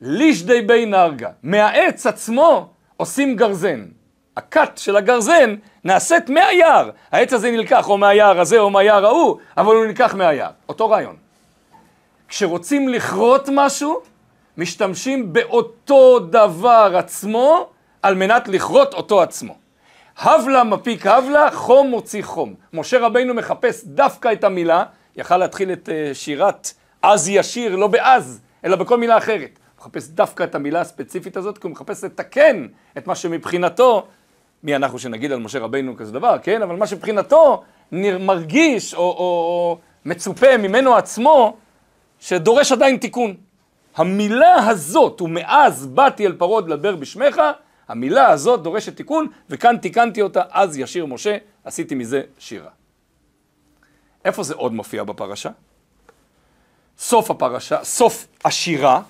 לישדי 0.00 0.62
בי 0.62 0.86
נרגה. 0.86 1.30
מהעץ 1.42 2.06
עצמו 2.06 2.72
עושים 2.96 3.36
גרזן. 3.36 3.84
הכת 4.36 4.70
של 4.76 4.96
הגרזן 4.96 5.54
נעשית 5.84 6.28
מהיער. 6.28 6.90
העץ 7.12 7.32
הזה 7.32 7.50
נלקח 7.50 7.88
או 7.88 7.98
מהיער 7.98 8.40
הזה 8.40 8.58
או 8.58 8.70
מהיער 8.70 9.06
ההוא, 9.06 9.38
אבל 9.56 9.74
הוא 9.74 9.86
נלקח 9.86 10.14
מהיער. 10.14 10.50
אותו 10.68 10.90
רעיון. 10.90 11.16
כשרוצים 12.28 12.88
לכרות 12.88 13.48
משהו, 13.52 14.00
משתמשים 14.56 15.32
באותו 15.32 16.18
דבר 16.18 16.92
עצמו 16.98 17.68
על 18.02 18.14
מנת 18.14 18.48
לכרות 18.48 18.94
אותו 18.94 19.22
עצמו. 19.22 19.56
הבלה 20.18 20.64
מפיק 20.64 21.06
הבלה, 21.06 21.50
חום 21.50 21.90
מוציא 21.90 22.22
חום. 22.22 22.54
משה 22.72 22.98
רבינו 22.98 23.34
מחפש 23.34 23.84
דווקא 23.84 24.32
את 24.32 24.44
המילה, 24.44 24.84
יכל 25.16 25.36
להתחיל 25.36 25.72
את 25.72 25.88
אה, 25.88 26.14
שירת 26.14 26.72
אז 27.02 27.28
ישיר, 27.28 27.76
לא 27.76 27.86
באז, 27.86 28.40
אלא 28.64 28.76
בכל 28.76 28.98
מילה 28.98 29.16
אחרת. 29.16 29.58
הוא 29.58 29.80
מחפש 29.80 30.08
דווקא 30.08 30.44
את 30.44 30.54
המילה 30.54 30.80
הספציפית 30.80 31.36
הזאת, 31.36 31.58
כי 31.58 31.66
הוא 31.66 31.72
מחפש 31.72 32.04
לתקן 32.04 32.66
את 32.98 33.06
מה 33.06 33.14
שמבחינתו, 33.14 34.06
מי 34.66 34.76
אנחנו 34.76 34.98
שנגיד 34.98 35.32
על 35.32 35.38
משה 35.38 35.58
רבינו 35.58 35.96
כזה 35.96 36.12
דבר, 36.12 36.36
כן? 36.42 36.62
אבל 36.62 36.76
מה 36.76 36.86
שמבחינתו 36.86 37.62
מרגיש 37.92 38.94
או, 38.94 39.00
או, 39.00 39.04
או 39.08 39.78
מצופה 40.04 40.56
ממנו 40.56 40.96
עצמו, 40.96 41.56
שדורש 42.20 42.72
עדיין 42.72 42.96
תיקון. 42.96 43.34
המילה 43.96 44.68
הזאת, 44.68 45.20
ומאז 45.20 45.86
באתי 45.86 46.26
אל 46.26 46.32
פרעה 46.32 46.60
לדבר 46.60 46.96
בשמך, 46.96 47.40
המילה 47.88 48.28
הזאת 48.28 48.62
דורשת 48.62 48.96
תיקון, 48.96 49.26
וכאן 49.50 49.76
תיקנתי 49.76 50.22
אותה, 50.22 50.42
אז 50.50 50.78
ישיר 50.78 51.06
משה, 51.06 51.36
עשיתי 51.64 51.94
מזה 51.94 52.22
שירה. 52.38 52.70
איפה 54.24 54.42
זה 54.42 54.54
עוד 54.54 54.72
מופיע 54.72 55.04
בפרשה? 55.04 55.50
סוף 56.98 57.30
הפרשה, 57.30 57.84
סוף 57.84 58.26
השירה, 58.44 59.00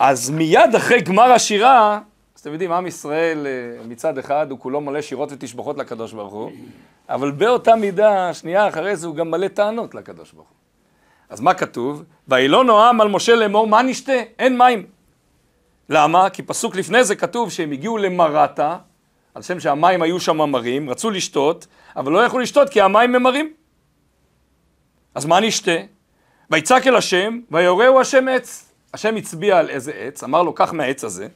אז 0.00 0.30
מיד 0.30 0.74
אחרי 0.76 1.00
גמר 1.00 1.32
השירה, 1.32 2.00
אז 2.40 2.42
אתם 2.42 2.52
יודעים, 2.52 2.72
עם 2.72 2.86
ישראל 2.86 3.46
אה, 3.46 3.86
מצד 3.86 4.18
אחד 4.18 4.50
הוא 4.50 4.58
כולו 4.58 4.80
מלא 4.80 5.02
שירות 5.02 5.32
ותשבחות 5.32 5.78
לקדוש 5.78 6.12
ברוך 6.12 6.32
הוא, 6.32 6.50
אבל 7.08 7.30
באותה 7.30 7.76
מידה, 7.76 8.34
שנייה 8.34 8.68
אחרי 8.68 8.96
זה 8.96 9.06
הוא 9.06 9.14
גם 9.14 9.30
מלא 9.30 9.48
טענות 9.48 9.94
לקדוש 9.94 10.32
ברוך 10.32 10.48
הוא. 10.48 10.56
אז 11.28 11.40
מה 11.40 11.54
כתוב? 11.54 12.04
וילא 12.28 12.64
נועם 12.64 13.00
על 13.00 13.08
משה 13.08 13.34
לאמור, 13.34 13.66
מה 13.66 13.82
נשתה? 13.82 14.12
אין 14.38 14.58
מים. 14.58 14.86
למה? 15.88 16.30
כי 16.30 16.42
פסוק 16.42 16.76
לפני 16.76 17.04
זה 17.04 17.16
כתוב 17.16 17.50
שהם 17.50 17.72
הגיעו 17.72 17.98
למרתה, 17.98 18.76
על 19.34 19.42
שם 19.42 19.60
שהמים 19.60 20.02
היו 20.02 20.20
שם 20.20 20.36
מרים, 20.36 20.90
רצו 20.90 21.10
לשתות, 21.10 21.66
אבל 21.96 22.12
לא 22.12 22.18
יכלו 22.18 22.38
לשתות 22.38 22.68
כי 22.68 22.80
המים 22.80 23.12
ממרים. 23.12 23.52
אז 25.14 25.26
מה 25.26 25.40
נשתה? 25.40 25.76
ויצעק 26.50 26.86
אל 26.86 26.96
השם, 26.96 27.40
ויורהו 27.50 28.00
השם 28.00 28.28
עץ. 28.28 28.72
השם 28.94 29.16
הצביע 29.16 29.58
על 29.58 29.70
איזה 29.70 29.92
עץ, 29.92 30.24
אמר 30.24 30.42
לו, 30.42 30.52
קח 30.52 30.72
מהעץ 30.72 31.04
הזה, 31.04 31.28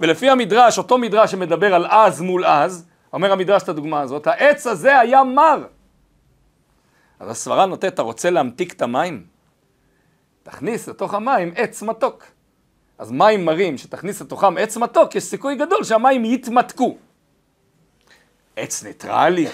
ולפי 0.00 0.30
המדרש, 0.30 0.78
אותו 0.78 0.98
מדרש 0.98 1.30
שמדבר 1.30 1.74
על 1.74 1.86
אז 1.86 2.20
מול 2.20 2.44
אז, 2.44 2.86
אומר 3.12 3.32
המדרש 3.32 3.62
את 3.62 3.68
הדוגמה 3.68 4.00
הזאת, 4.00 4.26
העץ 4.26 4.66
הזה 4.66 4.98
היה 4.98 5.24
מר. 5.24 5.64
אז 7.20 7.30
הסברה 7.30 7.66
נותנת, 7.66 7.94
אתה 7.94 8.02
רוצה 8.02 8.30
להמתיק 8.30 8.72
את 8.72 8.82
המים? 8.82 9.24
תכניס 10.42 10.88
לתוך 10.88 11.14
המים 11.14 11.52
עץ 11.56 11.82
מתוק. 11.82 12.24
אז 12.98 13.10
מים 13.10 13.44
מרים 13.44 13.78
שתכניס 13.78 14.20
לתוכם 14.20 14.58
עץ 14.58 14.76
מתוק, 14.76 15.14
יש 15.14 15.24
סיכוי 15.24 15.54
גדול 15.54 15.84
שהמים 15.84 16.24
יתמתקו. 16.24 16.96
עץ 18.56 18.82
ניטרלי, 18.82 19.46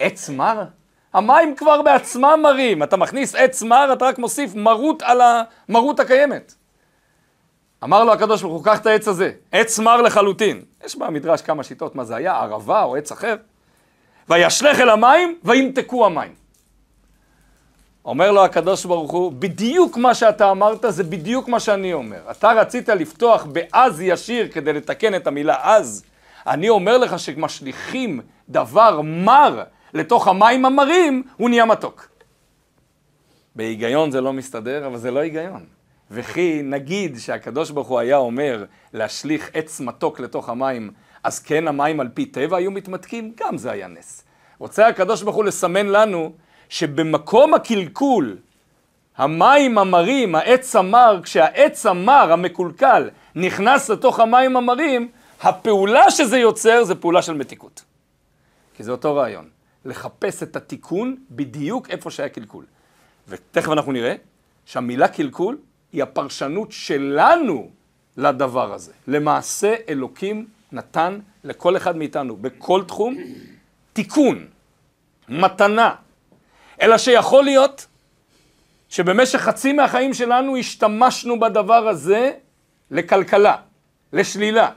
עץ 0.00 0.28
מר, 0.28 0.64
המים 1.12 1.56
כבר 1.56 1.82
בעצמם 1.82 2.40
מרים, 2.42 2.82
אתה 2.82 2.96
מכניס 2.96 3.34
עץ 3.34 3.62
מר, 3.62 3.92
אתה 3.92 4.04
רק 4.04 4.18
מוסיף 4.18 4.54
מרות 4.54 5.02
על 5.02 5.20
המרות 5.68 6.00
הקיימת. 6.00 6.54
אמר 7.84 8.04
לו 8.04 8.12
הקדוש 8.12 8.42
ברוך 8.42 8.54
הוא, 8.54 8.64
קח 8.64 8.78
את 8.78 8.86
העץ 8.86 9.08
הזה, 9.08 9.32
עץ 9.52 9.78
מר 9.78 10.02
לחלוטין. 10.02 10.62
יש 10.84 10.96
במדרש 10.96 11.42
כמה 11.42 11.62
שיטות 11.62 11.94
מה 11.94 12.04
זה 12.04 12.16
היה, 12.16 12.36
ערבה 12.36 12.82
או 12.82 12.96
עץ 12.96 13.12
אחר. 13.12 13.36
וישלך 14.28 14.80
אל 14.80 14.90
המים, 14.90 15.38
וימתקו 15.44 16.06
המים. 16.06 16.34
אומר 18.04 18.30
לו 18.30 18.44
הקדוש 18.44 18.84
ברוך 18.84 19.12
הוא, 19.12 19.32
בדיוק 19.32 19.96
מה 19.96 20.14
שאתה 20.14 20.50
אמרת 20.50 20.84
זה 20.88 21.04
בדיוק 21.04 21.48
מה 21.48 21.60
שאני 21.60 21.92
אומר. 21.92 22.30
אתה 22.30 22.52
רצית 22.52 22.88
לפתוח 22.88 23.46
באז 23.52 24.00
ישיר 24.00 24.48
כדי 24.52 24.72
לתקן 24.72 25.14
את 25.14 25.26
המילה 25.26 25.56
אז. 25.62 26.04
אני 26.46 26.68
אומר 26.68 26.98
לך 26.98 27.18
שמשליכים 27.18 28.20
דבר 28.48 29.00
מר 29.04 29.62
לתוך 29.94 30.28
המים 30.28 30.64
המרים, 30.64 31.22
הוא 31.36 31.48
נהיה 31.48 31.64
מתוק. 31.64 32.08
בהיגיון 33.56 34.10
זה 34.10 34.20
לא 34.20 34.32
מסתדר, 34.32 34.86
אבל 34.86 34.96
זה 34.96 35.10
לא 35.10 35.20
היגיון. 35.20 35.79
וכי 36.10 36.60
נגיד 36.64 37.18
שהקדוש 37.18 37.70
ברוך 37.70 37.88
הוא 37.88 37.98
היה 37.98 38.16
אומר 38.16 38.64
להשליך 38.92 39.50
עץ 39.54 39.80
מתוק 39.80 40.20
לתוך 40.20 40.48
המים, 40.48 40.90
אז 41.24 41.38
כן 41.38 41.68
המים 41.68 42.00
על 42.00 42.08
פי 42.14 42.26
טבע 42.26 42.56
היו 42.56 42.70
מתמתקים? 42.70 43.32
גם 43.36 43.58
זה 43.58 43.70
היה 43.70 43.88
נס. 43.88 44.24
רוצה 44.58 44.88
הקדוש 44.88 45.22
ברוך 45.22 45.36
הוא 45.36 45.44
לסמן 45.44 45.86
לנו 45.86 46.32
שבמקום 46.68 47.54
הקלקול, 47.54 48.36
המים 49.16 49.78
המרים, 49.78 50.34
העץ 50.34 50.76
המר, 50.76 51.20
כשהעץ 51.22 51.86
המר, 51.86 52.32
המקולקל, 52.32 53.10
נכנס 53.34 53.90
לתוך 53.90 54.20
המים 54.20 54.56
המרים, 54.56 55.08
הפעולה 55.40 56.10
שזה 56.10 56.38
יוצר 56.38 56.84
זה 56.84 56.94
פעולה 56.94 57.22
של 57.22 57.34
מתיקות. 57.34 57.84
כי 58.74 58.82
זה 58.82 58.92
אותו 58.92 59.16
רעיון. 59.16 59.48
לחפש 59.84 60.42
את 60.42 60.56
התיקון 60.56 61.16
בדיוק 61.30 61.90
איפה 61.90 62.10
שהיה 62.10 62.28
קלקול. 62.28 62.64
ותכף 63.28 63.72
אנחנו 63.72 63.92
נראה 63.92 64.14
שהמילה 64.64 65.08
קלקול 65.08 65.58
היא 65.92 66.02
הפרשנות 66.02 66.72
שלנו 66.72 67.70
לדבר 68.16 68.74
הזה. 68.74 68.92
למעשה 69.08 69.74
אלוקים 69.88 70.46
נתן 70.72 71.18
לכל 71.44 71.76
אחד 71.76 71.96
מאיתנו 71.96 72.36
בכל 72.36 72.84
תחום 72.84 73.16
תיקון, 73.92 74.46
מתנה. 75.28 75.94
אלא 76.82 76.98
שיכול 76.98 77.44
להיות 77.44 77.86
שבמשך 78.88 79.38
חצי 79.38 79.72
מהחיים 79.72 80.14
שלנו 80.14 80.56
השתמשנו 80.56 81.40
בדבר 81.40 81.88
הזה 81.88 82.32
לכלכלה, 82.90 83.56
לשלילה, 84.12 84.70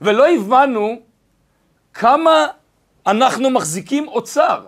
ולא 0.00 0.28
הבנו 0.28 1.00
כמה 1.94 2.46
אנחנו 3.06 3.50
מחזיקים 3.50 4.08
אוצר. 4.08 4.66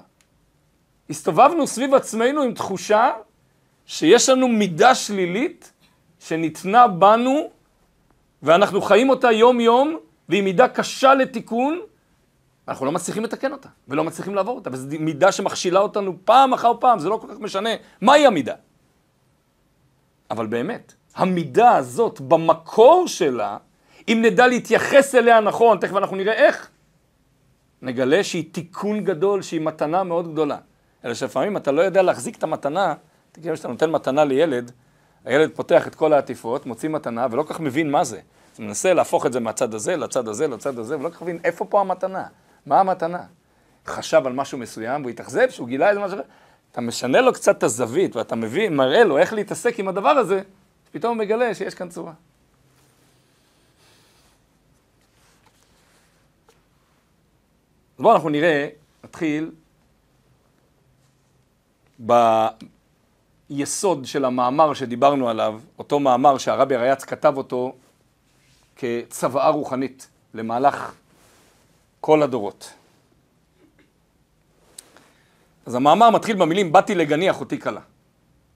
הסתובבנו 1.11 1.66
סביב 1.66 1.95
עצמנו 1.95 2.42
עם 2.42 2.54
תחושה 2.54 3.11
שיש 3.87 4.28
לנו 4.28 4.49
מידה 4.49 4.95
שלילית 4.95 5.73
שניתנה 6.21 6.89
בנו 6.89 7.50
ואנחנו 8.43 8.81
חיים 8.83 9.11
אותה 9.11 9.33
יום-יום 9.33 9.99
והיא 10.29 10.43
מידה 10.43 10.69
קשה 10.69 11.15
לתיקון, 11.15 11.81
אנחנו 12.69 12.87
לא 12.87 12.93
מצליחים 12.93 13.25
לתקן 13.25 13.53
אותה 13.53 13.69
ולא 13.89 14.05
מצליחים 14.05 14.35
לעבור 14.35 14.57
אותה, 14.57 14.71
וזו 14.73 14.87
מידה 15.00 15.33
שמכשילה 15.33 15.81
אותנו 15.81 16.17
פעם 16.25 16.55
אחר 16.55 16.73
פעם, 16.81 16.99
זה 16.99 17.09
לא 17.09 17.17
כל 17.17 17.27
כך 17.31 17.41
משנה 17.41 17.71
מהי 18.00 18.27
המידה. 18.27 18.55
אבל 20.31 20.47
באמת, 20.47 20.94
המידה 21.14 21.77
הזאת 21.77 22.21
במקור 22.21 23.09
שלה, 23.09 23.57
אם 24.09 24.23
נדע 24.25 24.47
להתייחס 24.47 25.14
אליה 25.14 25.40
נכון, 25.40 25.79
תכף 25.79 25.97
אנחנו 25.97 26.16
נראה 26.16 26.33
איך, 26.33 26.71
נגלה 27.83 28.25
שהיא 28.25 28.44
תיקון 28.53 29.05
גדול, 29.05 29.42
שהיא 29.42 29.61
מתנה 29.61 30.05
מאוד 30.05 30.33
גדולה. 30.33 30.57
אלא 31.05 31.14
שלפעמים 31.14 31.57
אתה 31.57 31.73
לא 31.73 31.83
יודע 31.83 32.03
להחזיק 32.03 32.37
את 32.37 32.42
המתנה, 32.42 32.94
תגיד, 33.33 33.53
כשאתה 33.53 33.68
נותן 33.68 33.90
מתנה 33.90 34.25
לילד, 34.25 34.73
הילד 35.24 35.50
פותח 35.54 35.87
את 35.87 35.94
כל 35.94 36.12
העטיפות, 36.12 36.66
מוציא 36.66 36.88
מתנה, 36.88 37.26
ולא 37.30 37.42
כל 37.42 37.54
כך 37.54 37.61
מבין 37.61 37.90
מה 37.90 38.04
זה. 38.04 38.20
אז 38.54 38.61
מנסה 38.61 38.94
להפוך 38.94 39.26
את 39.26 39.33
זה 39.33 39.40
מהצד 39.40 39.74
הזה, 39.74 39.96
לצד 39.96 40.28
הזה, 40.28 40.48
לצד 40.48 40.78
הזה, 40.78 40.98
ולא 40.98 41.09
כל 41.09 41.14
כך 41.14 41.22
מבין 41.22 41.38
איפה 41.44 41.64
פה 41.64 41.80
המתנה, 41.80 42.24
מה 42.66 42.80
המתנה. 42.80 43.22
חשב 43.87 44.22
על 44.26 44.33
משהו 44.33 44.59
מסוים, 44.59 45.00
והוא 45.00 45.11
התאכזב, 45.11 45.50
שהוא 45.50 45.68
גילה 45.68 45.90
איזה 45.90 46.00
משהו 46.00 46.18
אחר. 46.18 46.26
אתה 46.72 46.80
משנה 46.80 47.20
לו 47.20 47.33
קצת 47.33 47.59
את 47.59 47.62
הזווית, 47.62 48.16
ואתה 48.16 48.37
מביא, 48.37 48.68
מראה 48.68 49.04
לו 49.04 49.18
איך 49.18 49.33
להתעסק 49.33 49.78
עם 49.78 49.88
הדבר 49.88 50.09
הזה, 50.09 50.42
פתאום 50.92 51.16
הוא 51.16 51.24
מגלה 51.24 51.54
שיש 51.54 51.74
כאן 51.74 51.88
צורה. 51.88 52.12
אז 57.98 58.02
בואו 58.02 58.14
אנחנו 58.14 58.28
נראה, 58.28 58.68
נתחיל 59.04 59.50
ביסוד 63.51 64.05
של 64.05 64.25
המאמר 64.25 64.75
שדיברנו 64.75 65.29
עליו, 65.29 65.61
אותו 65.79 66.01
מאמר 66.01 66.39
שהרבי 66.39 66.77
ריאץ 66.77 67.05
כתב 67.05 67.35
אותו 67.37 67.75
כצוואה 68.77 69.49
רוחנית 69.49 70.09
למהלך 70.35 70.95
כל 72.01 72.23
הדורות. 72.23 72.73
אז 75.67 75.75
המאמר 75.75 76.11
מתחיל 76.11 76.37
במילים 76.37 76.73
באתי 76.73 76.95
לגני 76.95 77.31
אחותי 77.31 77.61
כלה. 77.61 77.81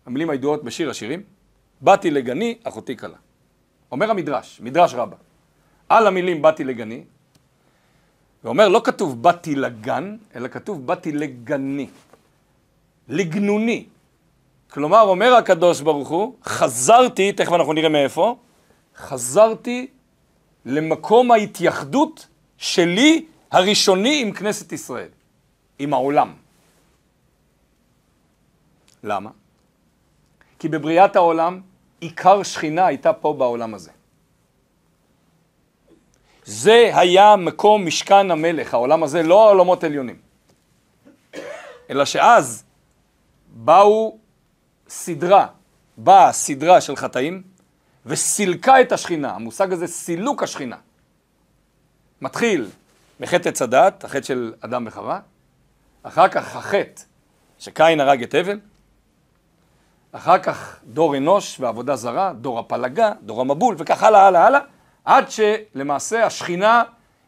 המילים 0.07 0.31
הידועות 0.31 0.65
בשיר 0.65 0.91
השירים, 0.91 1.23
באתי 1.81 2.11
לגני 2.11 2.59
אחותי 2.65 2.97
כלה. 2.97 3.17
אומר 3.93 4.11
המדרש, 4.11 4.61
מדרש 4.61 4.95
רבה, 4.95 5.17
על 5.89 6.07
המילים 6.07 6.43
באתי 6.43 6.65
לגני, 6.65 7.05
ואומר, 8.45 8.69
לא 8.69 8.81
כתוב 8.85 9.23
באתי 9.23 9.55
לגן, 9.55 10.17
אלא 10.35 10.49
כתוב 10.49 10.87
באתי 10.87 11.13
לגני, 11.13 11.89
לגנוני. 13.09 13.87
כלומר, 14.75 15.01
אומר 15.01 15.35
הקדוש 15.35 15.81
ברוך 15.81 16.09
הוא, 16.09 16.35
חזרתי, 16.45 17.33
תכף 17.33 17.53
אנחנו 17.53 17.73
נראה 17.73 17.89
מאיפה, 17.89 18.37
חזרתי 18.97 19.87
למקום 20.65 21.31
ההתייחדות 21.31 22.27
שלי, 22.59 23.27
הראשוני, 23.51 24.23
עם 24.23 24.33
כנסת 24.33 24.73
ישראל, 24.73 25.09
עם 25.79 25.93
העולם. 25.93 26.35
למה? 29.05 29.31
כי 30.59 30.69
בבריאת 30.69 31.17
העולם, 31.17 31.61
עיקר 32.01 32.43
שכינה 32.43 32.87
הייתה 32.87 33.13
פה 33.13 33.33
בעולם 33.33 33.75
הזה. 33.75 33.91
זה 36.45 36.91
היה 36.95 37.37
מקום 37.37 37.87
משכן 37.87 38.31
המלך, 38.31 38.75
העולם 38.75 39.03
הזה, 39.03 39.23
לא 39.23 39.47
העולמות 39.47 39.85
עליונים. 39.85 40.17
אלא 41.91 42.05
שאז 42.05 42.65
באו 43.49 44.24
סדרה, 44.95 45.47
באה 45.97 46.33
סדרה 46.33 46.81
של 46.81 46.97
חטאים 46.97 47.43
וסילקה 48.07 48.81
את 48.81 48.93
השכינה, 48.93 49.31
המושג 49.31 49.73
הזה 49.73 49.87
סילוק 49.87 50.43
השכינה. 50.43 50.77
מתחיל 52.21 52.71
מחטא 53.21 53.49
עץ 53.49 53.63
הדת, 53.63 54.05
החטא 54.05 54.23
של 54.23 54.53
אדם 54.61 54.85
וחווה, 54.87 55.21
אחר 56.03 56.29
כך 56.29 56.57
החטא 56.57 57.03
שקין 57.59 58.01
הרג 58.01 58.23
את 58.23 58.35
הבל, 58.35 58.61
אחר 60.13 60.39
כך 60.39 60.81
דור 60.85 61.17
אנוש 61.17 61.61
ועבודה 61.61 61.97
זרה, 61.97 62.33
דור 62.33 62.59
הפלגה, 62.59 63.13
דור 63.23 63.41
המבול 63.41 63.75
וכך 63.79 64.03
הלאה 64.03 64.27
הלאה 64.27 64.47
הלאה 64.47 64.61
עד 65.05 65.25
שלמעשה 65.31 66.27
השכינה, 66.27 66.83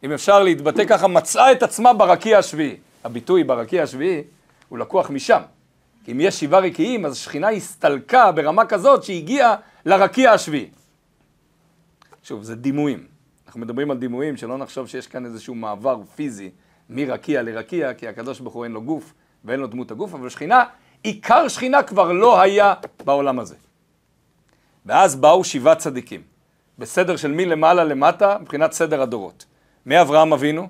אם 0.05 0.13
אפשר 0.13 0.43
להתבטא 0.43 0.85
ככה, 0.85 1.09
מצאה 1.09 1.53
את 1.53 1.63
עצמה 1.63 1.93
ברקיע 1.93 2.39
השביעי. 2.39 2.77
הביטוי 3.05 3.45
ברקיע 3.45 3.83
השביעי 3.83 4.23
הוא 4.69 4.79
לקוח 4.79 5.11
משם. 5.11 5.41
כי 6.07 6.13
אם 6.13 6.21
יש 6.21 6.41
שבעה 6.41 6.61
רקיעים, 6.61 7.07
אז 7.07 7.13
השכינה 7.13 7.49
הסתלקה 7.49 8.33
ברמה 8.33 8.67
כזאת 8.67 9.03
שהגיעה 9.03 9.57
לרקיע 9.87 10.33
השביעי. 10.33 10.71
שוב, 12.23 12.43
זה 12.43 12.57
דימויים. 12.57 13.07
אנחנו 13.47 13.61
מדברים 13.61 13.91
על 13.91 13.99
דימויים, 13.99 14.37
שלא 14.37 14.59
נחשוב 14.59 14.89
שיש 14.89 15.07
כאן 15.07 15.25
איזשהו 15.25 15.55
מעבר 15.55 16.03
פיזי 16.17 16.51
מרקיע 16.91 17.43
לרקיע, 17.43 17.95
כי 17.95 18.09
הקדוש 18.09 18.41
ברוך 18.41 18.55
הוא 18.55 18.65
אין 18.65 18.73
לו 18.73 18.83
גוף 18.83 19.15
ואין 19.45 19.61
לו 19.61 19.67
דמות 19.67 19.91
הגוף, 19.91 20.15
אבל 20.15 20.29
שכינה, 20.29 20.65
עיקר 21.03 21.49
שכינה 21.49 21.83
כבר 21.83 22.13
לא 22.13 22.41
היה 22.41 22.75
בעולם 23.05 23.39
הזה. 23.39 23.57
ואז 24.87 25.17
באו 25.17 25.45
שבעה 25.45 25.75
צדיקים. 25.75 26.23
בסדר 26.79 27.17
של 27.17 27.33
מלמעלה 27.33 27.85
למטה 27.85 28.37
מבחינת 28.41 28.73
סדר 28.73 29.03
הדורות. 29.03 29.45
מאברהם 29.87 30.33
אבינו, 30.33 30.69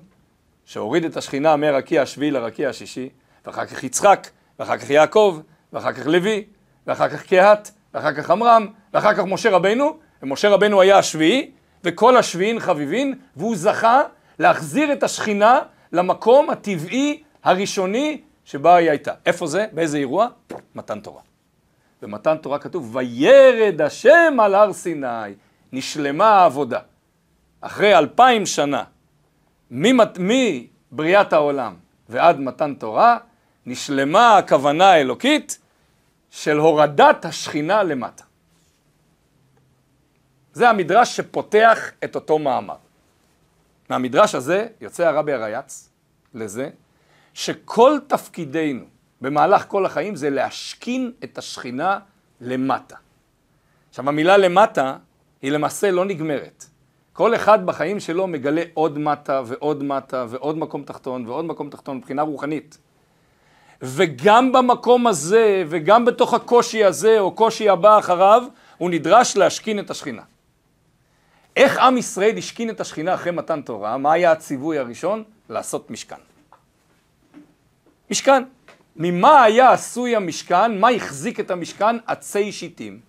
שהוריד 0.64 1.04
את 1.04 1.16
השכינה 1.16 1.56
מהרקיע 1.56 2.02
השביעי 2.02 2.30
לרקיע 2.30 2.68
השישי, 2.68 3.08
ואחר 3.46 3.66
כך 3.66 3.84
יצחק, 3.84 4.28
ואחר 4.58 4.78
כך 4.78 4.90
יעקב, 4.90 5.40
ואחר 5.72 5.92
כך 5.92 6.06
לוי, 6.06 6.44
ואחר 6.86 7.08
כך 7.08 7.26
קהת, 7.26 7.70
ואחר 7.94 8.12
כך 8.12 8.30
עמרם, 8.30 8.66
ואחר 8.94 9.14
כך 9.14 9.24
משה 9.26 9.50
רבנו, 9.50 9.98
ומשה 10.22 10.48
רבנו 10.48 10.80
היה 10.80 10.98
השביעי, 10.98 11.50
וכל 11.84 12.16
השביעין 12.16 12.60
חביבין, 12.60 13.14
והוא 13.36 13.56
זכה 13.56 14.02
להחזיר 14.38 14.92
את 14.92 15.02
השכינה 15.02 15.60
למקום 15.92 16.50
הטבעי 16.50 17.22
הראשוני 17.44 18.20
שבה 18.44 18.76
היא 18.76 18.90
הייתה. 18.90 19.12
איפה 19.26 19.46
זה? 19.46 19.66
באיזה 19.72 19.98
אירוע? 19.98 20.28
מתן 20.74 21.00
תורה. 21.00 21.20
במתן 22.02 22.36
תורה 22.36 22.58
כתוב, 22.58 22.96
וירד 22.96 23.82
השם 23.82 24.36
על 24.42 24.54
הר 24.54 24.72
סיני, 24.72 25.34
נשלמה 25.72 26.28
העבודה. 26.28 26.80
אחרי 27.60 27.98
אלפיים 27.98 28.46
שנה, 28.46 28.84
מבריאת 29.70 31.32
העולם 31.32 31.74
ועד 32.08 32.40
מתן 32.40 32.74
תורה, 32.74 33.18
נשלמה 33.66 34.38
הכוונה 34.38 34.90
האלוקית 34.90 35.58
של 36.30 36.58
הורדת 36.58 37.24
השכינה 37.24 37.82
למטה. 37.82 38.24
זה 40.52 40.70
המדרש 40.70 41.16
שפותח 41.16 41.90
את 42.04 42.14
אותו 42.14 42.38
מאמר. 42.38 42.76
מהמדרש 43.90 44.34
הזה 44.34 44.66
יוצא 44.80 45.06
הרבי 45.06 45.32
הרייץ 45.32 45.88
לזה 46.34 46.70
שכל 47.34 47.98
תפקידנו 48.06 48.84
במהלך 49.20 49.64
כל 49.68 49.86
החיים 49.86 50.16
זה 50.16 50.30
להשכין 50.30 51.12
את 51.24 51.38
השכינה 51.38 51.98
למטה. 52.40 52.96
עכשיו 53.88 54.08
המילה 54.08 54.36
למטה 54.36 54.96
היא 55.42 55.52
למעשה 55.52 55.90
לא 55.90 56.04
נגמרת. 56.04 56.64
כל 57.12 57.34
אחד 57.34 57.66
בחיים 57.66 58.00
שלו 58.00 58.26
מגלה 58.26 58.62
עוד 58.74 58.98
מטה 58.98 59.42
ועוד 59.46 59.82
מטה 59.82 60.26
ועוד 60.28 60.58
מקום 60.58 60.82
תחתון 60.82 61.26
ועוד 61.26 61.44
מקום 61.44 61.70
תחתון 61.70 61.96
מבחינה 61.96 62.22
רוחנית. 62.22 62.78
וגם 63.82 64.52
במקום 64.52 65.06
הזה 65.06 65.64
וגם 65.68 66.04
בתוך 66.04 66.34
הקושי 66.34 66.84
הזה 66.84 67.18
או 67.18 67.32
קושי 67.32 67.68
הבא 67.68 67.98
אחריו 67.98 68.42
הוא 68.78 68.90
נדרש 68.90 69.36
להשכין 69.36 69.78
את 69.78 69.90
השכינה. 69.90 70.22
איך 71.56 71.78
עם 71.78 71.98
ישראל 71.98 72.38
השכין 72.38 72.70
את 72.70 72.80
השכינה 72.80 73.14
אחרי 73.14 73.32
מתן 73.32 73.62
תורה? 73.62 73.96
מה 73.96 74.12
היה 74.12 74.32
הציווי 74.32 74.78
הראשון? 74.78 75.24
לעשות 75.48 75.90
משכן. 75.90 76.16
משכן. 78.10 78.42
ממה 78.96 79.42
היה 79.42 79.72
עשוי 79.72 80.16
המשכן? 80.16 80.78
מה 80.78 80.90
החזיק 80.90 81.40
את 81.40 81.50
המשכן? 81.50 81.96
עצי 82.06 82.52
שיטים. 82.52 83.00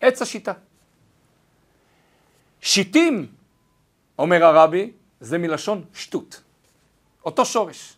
עץ 0.00 0.22
השיטה. 0.22 0.52
שיטים, 2.60 3.26
אומר 4.18 4.44
הרבי, 4.44 4.90
זה 5.20 5.38
מלשון 5.38 5.84
שטות. 5.94 6.42
אותו 7.24 7.44
שורש. 7.44 7.97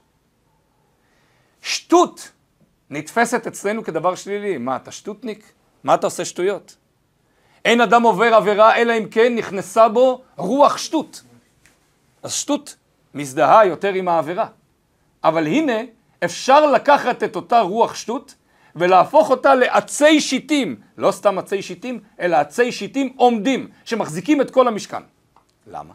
שטות 1.63 2.33
נתפסת 2.91 3.47
אצלנו 3.47 3.85
כדבר 3.85 4.15
שלילי. 4.15 4.59
מה, 4.59 4.77
אתה 4.77 4.91
שטותניק? 4.91 5.53
מה 5.85 5.95
אתה 5.95 6.07
עושה 6.07 6.25
שטויות? 6.25 6.77
אין 7.65 7.81
אדם 7.81 8.03
עובר 8.03 8.35
עבירה 8.35 8.77
אלא 8.77 8.99
אם 8.99 9.09
כן 9.11 9.35
נכנסה 9.35 9.89
בו 9.89 10.23
רוח 10.37 10.77
שטות. 10.77 11.23
אז 12.23 12.33
שטות 12.33 12.77
מזדהה 13.15 13.67
יותר 13.67 13.93
עם 13.93 14.09
העבירה. 14.09 14.47
אבל 15.25 15.47
הנה, 15.47 15.79
אפשר 16.25 16.67
לקחת 16.67 17.23
את 17.23 17.37
אותה 17.37 17.61
רוח 17.61 17.95
שטות 17.95 18.35
ולהפוך 18.77 19.31
אותה 19.31 19.55
לעצי 19.55 20.21
שיטים, 20.21 20.77
לא 20.99 21.11
סתם 21.11 21.39
עצי 21.39 21.63
שיטים, 21.63 22.01
אלא 22.21 22.37
עצי 22.37 22.73
שיטים 22.73 23.13
עומדים, 23.17 23.69
שמחזיקים 23.85 24.41
את 24.41 24.51
כל 24.51 24.69
המשכן. 24.69 25.03
למה? 25.67 25.95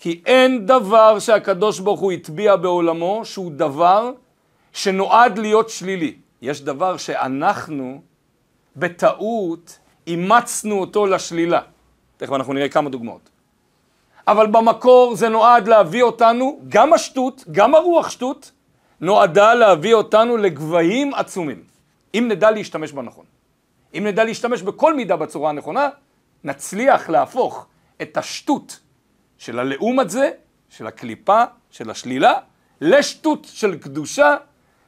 כי 0.00 0.22
אין 0.26 0.66
דבר 0.66 1.18
שהקדוש 1.18 1.80
ברוך 1.80 2.00
הוא 2.00 2.12
הטביע 2.12 2.56
בעולמו 2.56 3.24
שהוא 3.24 3.52
דבר 3.52 4.12
שנועד 4.72 5.38
להיות 5.38 5.70
שלילי. 5.70 6.14
יש 6.42 6.62
דבר 6.62 6.96
שאנחנו 6.96 8.02
בטעות 8.76 9.78
אימצנו 10.06 10.80
אותו 10.80 11.06
לשלילה. 11.06 11.60
תכף 12.16 12.32
אנחנו 12.32 12.52
נראה 12.52 12.68
כמה 12.68 12.90
דוגמאות. 12.90 13.30
אבל 14.26 14.46
במקור 14.46 15.14
זה 15.16 15.28
נועד 15.28 15.68
להביא 15.68 16.02
אותנו, 16.02 16.60
גם 16.68 16.92
השטות, 16.92 17.44
גם 17.50 17.74
הרוח 17.74 18.10
שטות, 18.10 18.52
נועדה 19.00 19.54
להביא 19.54 19.94
אותנו 19.94 20.36
לגבהים 20.36 21.14
עצומים. 21.14 21.62
אם 22.14 22.26
נדע 22.28 22.50
להשתמש 22.50 22.92
בה 22.92 23.02
נכון. 23.02 23.24
אם 23.94 24.06
נדע 24.06 24.24
להשתמש 24.24 24.62
בכל 24.62 24.94
מידה 24.94 25.16
בצורה 25.16 25.50
הנכונה, 25.50 25.88
נצליח 26.44 27.08
להפוך 27.08 27.66
את 28.02 28.16
השטות 28.16 28.80
של 29.38 29.58
הלעומת 29.58 30.10
זה, 30.10 30.30
של 30.68 30.86
הקליפה, 30.86 31.44
של 31.70 31.90
השלילה, 31.90 32.32
לשטות 32.80 33.44
של 33.44 33.78
קדושה, 33.78 34.36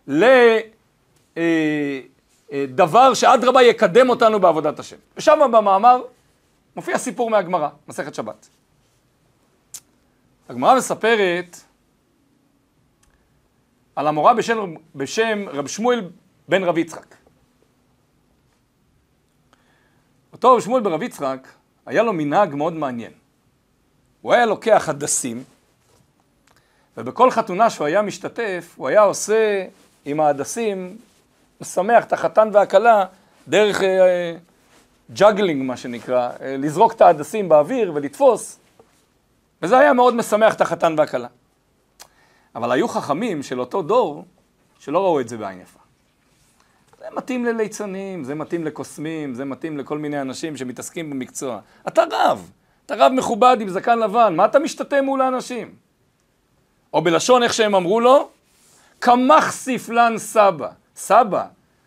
לדבר 0.07 1.39
אה, 3.09 3.15
שאדרבה 3.15 3.63
יקדם 3.63 4.11
אותנו 4.11 4.41
בעבודת 4.41 4.79
השם. 4.79 4.97
ושם 5.17 5.39
במאמר 5.53 6.03
מופיע 6.77 6.99
סיפור 6.99 7.31
מהגמרא, 7.31 7.69
מסכת 7.89 8.15
שבת. 8.15 8.49
הגמרא 10.49 10.77
מספרת 10.77 11.57
על 13.97 14.07
המורה 14.07 14.35
בשם, 14.35 14.75
בשם 14.95 15.49
רב 15.49 15.67
שמואל 15.67 16.11
בן 16.49 16.65
רב 16.65 16.79
יצחק. 16.79 17.15
אותו 20.33 20.55
רב 20.55 20.61
שמואל 20.61 20.83
בן 20.83 20.93
רב 20.93 21.03
יצחק, 21.03 21.49
היה 21.87 22.03
לו 22.03 22.13
מנהג 22.13 22.55
מאוד 22.55 22.73
מעניין. 22.73 23.13
הוא 24.23 24.33
היה 24.33 24.47
לוקח 24.47 24.89
הדסים, 24.89 25.45
ובכל 26.97 27.31
חתונה 27.31 27.71
שהוא 27.71 27.87
היה 27.87 28.03
משתתף, 28.03 28.75
הוא 28.77 28.89
היה 28.89 29.03
עושה 29.03 29.67
עם 30.05 30.21
ההדסים, 30.21 30.97
משמח 31.61 32.05
את 32.05 32.13
החתן 32.13 32.49
והכלה 32.53 33.05
דרך 33.49 33.83
אה, 33.83 34.37
juggling, 35.13 35.63
מה 35.63 35.77
שנקרא, 35.77 36.31
אה, 36.41 36.57
לזרוק 36.57 36.93
את 36.93 37.01
ההדסים 37.01 37.49
באוויר 37.49 37.93
ולתפוס, 37.95 38.59
וזה 39.63 39.79
היה 39.79 39.93
מאוד 39.93 40.15
משמח 40.15 40.55
את 40.55 40.61
החתן 40.61 40.95
והכלה. 40.99 41.29
אבל 42.55 42.73
היו 42.73 42.89
חכמים 42.89 43.43
של 43.43 43.61
אותו 43.61 43.83
דור 43.83 44.25
שלא 44.79 45.05
ראו 45.05 45.21
את 45.21 45.29
זה 45.29 45.37
בעין 45.37 45.61
יפה. 45.61 45.79
זה 46.99 47.05
מתאים 47.17 47.45
לליצנים, 47.45 48.25
זה 48.25 48.35
מתאים 48.35 48.65
לקוסמים, 48.65 49.35
זה 49.35 49.45
מתאים 49.45 49.79
לכל 49.79 49.99
מיני 49.99 50.21
אנשים 50.21 50.57
שמתעסקים 50.57 51.11
במקצוע. 51.11 51.61
אתה 51.89 52.05
רב, 52.11 52.51
אתה 52.87 52.95
רב 52.99 53.13
מכובד 53.13 53.57
עם 53.61 53.69
זקן 53.69 53.99
לבן, 53.99 54.35
מה 54.37 54.45
אתה 54.45 54.59
משתתה 54.59 55.03
מול 55.03 55.21
האנשים? 55.21 55.75
או 56.93 57.03
בלשון 57.03 57.43
איך 57.43 57.53
שהם 57.53 57.75
אמרו 57.75 58.01
לו, 58.01 58.29
קמח 59.05 59.53
סיפלן 59.53 60.15
סבא. 60.19 60.69
סבא, 60.97 61.47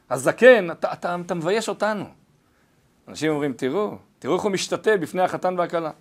הזקן, 0.10 0.71
אתה, 0.71 0.93
אתה, 0.93 1.15
אתה 1.25 1.34
מבייש 1.34 1.69
אותנו. 1.69 2.06
אנשים 3.08 3.32
אומרים, 3.32 3.54
תראו, 3.54 3.97
תראו 4.19 4.36
איך 4.36 4.43
הוא 4.43 4.51
משתתה 4.51 4.97
בפני 4.97 5.21
החתן 5.21 5.60
והכלה. 5.60 5.91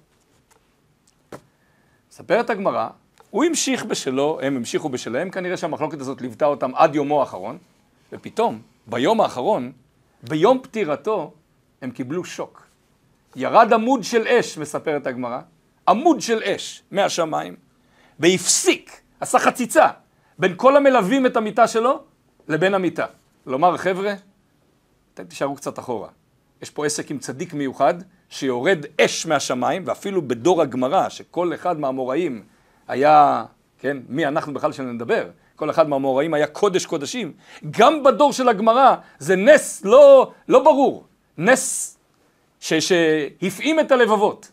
מספרת 2.10 2.50
הגמרא 2.50 2.88
הוא 3.30 3.44
המשיך 3.44 3.84
בשלו, 3.84 4.38
הם 4.42 4.56
המשיכו 4.56 4.88
בשלהם, 4.88 5.30
כנראה 5.30 5.56
שהמחלוקת 5.56 6.00
הזאת 6.00 6.20
ליוותה 6.20 6.46
אותם 6.46 6.74
עד 6.74 6.94
יומו 6.94 7.20
האחרון, 7.20 7.58
ופתאום, 8.12 8.62
ביום 8.86 9.20
האחרון, 9.20 9.72
ביום 10.22 10.60
פטירתו, 10.62 11.32
הם 11.82 11.90
קיבלו 11.90 12.24
שוק. 12.24 12.66
ירד 13.36 13.72
עמוד 13.72 14.04
של 14.04 14.26
אש, 14.26 14.58
מספרת 14.58 15.06
הגמרא, 15.06 15.40
עמוד 15.88 16.20
של 16.20 16.42
אש 16.42 16.82
מהשמיים, 16.90 17.56
והפסיק, 18.20 19.00
עשה 19.20 19.38
חציצה, 19.38 19.88
בין 20.38 20.52
כל 20.56 20.76
המלווים 20.76 21.26
את 21.26 21.36
המיטה 21.36 21.68
שלו 21.68 22.02
לבין 22.48 22.74
המיטה. 22.74 23.06
לומר, 23.46 23.76
חבר'ה, 23.76 24.14
אתם 25.14 25.24
תישארו 25.24 25.54
קצת 25.54 25.78
אחורה. 25.78 26.08
יש 26.62 26.70
פה 26.70 26.86
עסק 26.86 27.10
עם 27.10 27.18
צדיק 27.18 27.54
מיוחד, 27.54 27.94
שיורד 28.28 28.86
אש 29.00 29.26
מהשמיים, 29.26 29.82
ואפילו 29.86 30.28
בדור 30.28 30.62
הגמרא, 30.62 31.08
שכל 31.08 31.54
אחד 31.54 31.80
מהאמוראים 31.80 32.42
היה, 32.88 33.44
כן, 33.78 33.96
מי 34.08 34.26
אנחנו 34.26 34.54
בכלל 34.54 34.72
שנדבר? 34.72 35.30
כל 35.56 35.70
אחד 35.70 35.88
מהמאורעים 35.88 36.34
היה 36.34 36.46
קודש 36.46 36.86
קודשים. 36.86 37.32
גם 37.70 38.02
בדור 38.02 38.32
של 38.32 38.48
הגמרא 38.48 38.94
זה 39.18 39.36
נס 39.36 39.84
לא, 39.84 40.32
לא 40.48 40.64
ברור, 40.64 41.04
נס 41.38 41.98
שהפעים 42.60 43.80
את 43.80 43.92
הלבבות. 43.92 44.50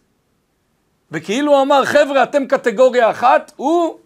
וכאילו 1.12 1.52
הוא 1.52 1.62
אמר, 1.62 1.86
חבר'ה, 1.86 2.24
אתם 2.24 2.46
קטגוריה 2.46 3.12
אחת, 3.12 3.52
הוא 3.56 4.00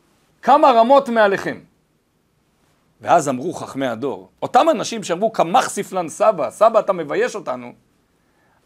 כמה 0.46 0.72
רמות 0.72 1.10
מעליכם. 1.10 1.60
ואז 3.02 3.30
אמרו 3.30 3.54
חכמי 3.54 3.88
הדור, 3.88 4.30
אותם 4.42 4.66
אנשים 4.72 5.04
שאמרו, 5.04 5.32
קמח 5.32 5.70
ספלן 5.70 6.10
סבא, 6.10 6.50
סבא 6.50 6.80
אתה 6.80 6.94
מבייש 6.94 7.36
אותנו, 7.36 7.74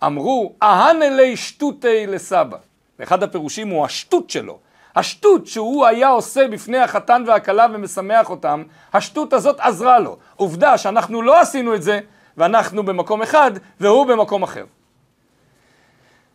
אמרו, 0.06 0.54
אהן 0.64 1.02
אלי 1.02 1.38
שטותי 1.38 2.08
לסבא. 2.08 2.58
ואחד 3.00 3.24
הפירושים 3.24 3.68
הוא 3.68 3.86
השטות 3.86 4.30
שלו. 4.30 4.60
השטות 4.96 5.48
שהוא 5.48 5.86
היה 5.86 6.10
עושה 6.10 6.48
בפני 6.48 6.78
החתן 6.78 7.24
והכלה 7.28 7.68
ומשמח 7.74 8.30
אותם, 8.30 8.64
השטות 8.94 9.34
הזאת 9.34 9.60
עזרה 9.60 10.00
לו. 10.00 10.18
עובדה 10.36 10.78
שאנחנו 10.78 11.22
לא 11.22 11.40
עשינו 11.40 11.76
את 11.76 11.84
זה, 11.84 12.00
ואנחנו 12.38 12.84
במקום 12.84 13.22
אחד, 13.22 13.52
והוא 13.80 14.06
במקום 14.06 14.44
אחר. 14.44 14.66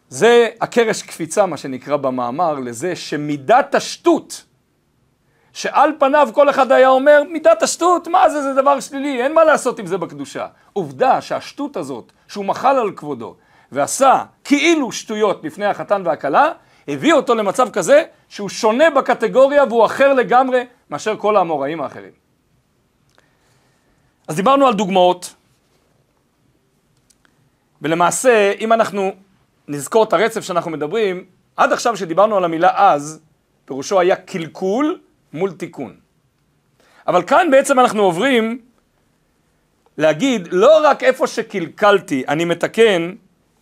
זה 0.09 0.49
הקרש 0.61 1.03
קפיצה, 1.03 1.47
מה 1.47 1.57
שנקרא 1.57 1.97
במאמר, 1.97 2.55
לזה 2.55 2.97
שמידת 2.97 3.75
השטות, 3.75 4.45
שעל 5.55 5.91
פניו 5.99 6.29
כל 6.33 6.51
אחד 6.51 6.73
היה 6.73 6.89
אומר, 6.89 7.23
מידת 7.31 7.63
השטות, 7.63 8.09
מה 8.09 8.31
זה, 8.31 8.43
זה 8.43 8.55
דבר 8.55 8.81
שלילי, 8.81 9.23
אין 9.23 9.35
מה 9.35 9.45
לעשות 9.45 9.79
עם 9.79 9.87
זה 9.87 9.99
בקדושה. 9.99 10.47
עובדה 10.73 11.21
שהשטות 11.21 11.77
הזאת, 11.77 12.13
שהוא 12.29 12.45
מחל 12.45 12.77
על 12.77 12.93
כבודו, 12.97 13.35
ועשה 13.73 14.25
כאילו 14.45 14.93
שטויות 14.93 15.43
בפני 15.43 15.67
החתן 15.67 16.03
והכלה, 16.05 16.53
הביא 16.89 17.13
אותו 17.13 17.35
למצב 17.35 17.71
כזה 17.71 18.05
שהוא 18.29 18.49
שונה 18.49 18.91
בקטגוריה 18.91 19.65
והוא 19.65 19.87
אחר 19.87 20.13
לגמרי 20.13 20.65
מאשר 20.91 21.17
כל 21.17 21.37
האמוראים 21.37 21.81
האחרים. 21.81 22.13
אז 24.29 24.37
דיברנו 24.37 24.67
על 24.67 24.75
דוגמאות, 24.75 25.35
ולמעשה, 27.83 28.53
אם 28.61 28.73
אנחנו 28.73 29.13
נזכור 29.69 30.05
את 30.05 30.13
הרצף 30.13 30.41
שאנחנו 30.41 30.71
מדברים, 30.71 31.25
עד 31.57 31.73
עכשיו 31.73 31.97
שדיברנו 31.97 32.37
על 32.37 32.45
המילה 32.45 32.71
אז, 32.75 33.21
פירושו 33.65 34.01
היה 34.01 34.17
קלקול 34.17 34.99
מול 35.35 35.53
תיקון. 35.53 35.95
אבל 37.07 37.23
כאן 37.23 37.49
בעצם 37.51 37.81
אנחנו 37.81 38.03
עוברים 38.03 38.59
להגיד, 39.99 40.49
לא 40.51 40.81
רק 40.85 41.05
איפה 41.05 41.27
שקלקלתי 41.27 42.25
אני 42.29 42.45
מתקן, 42.45 43.13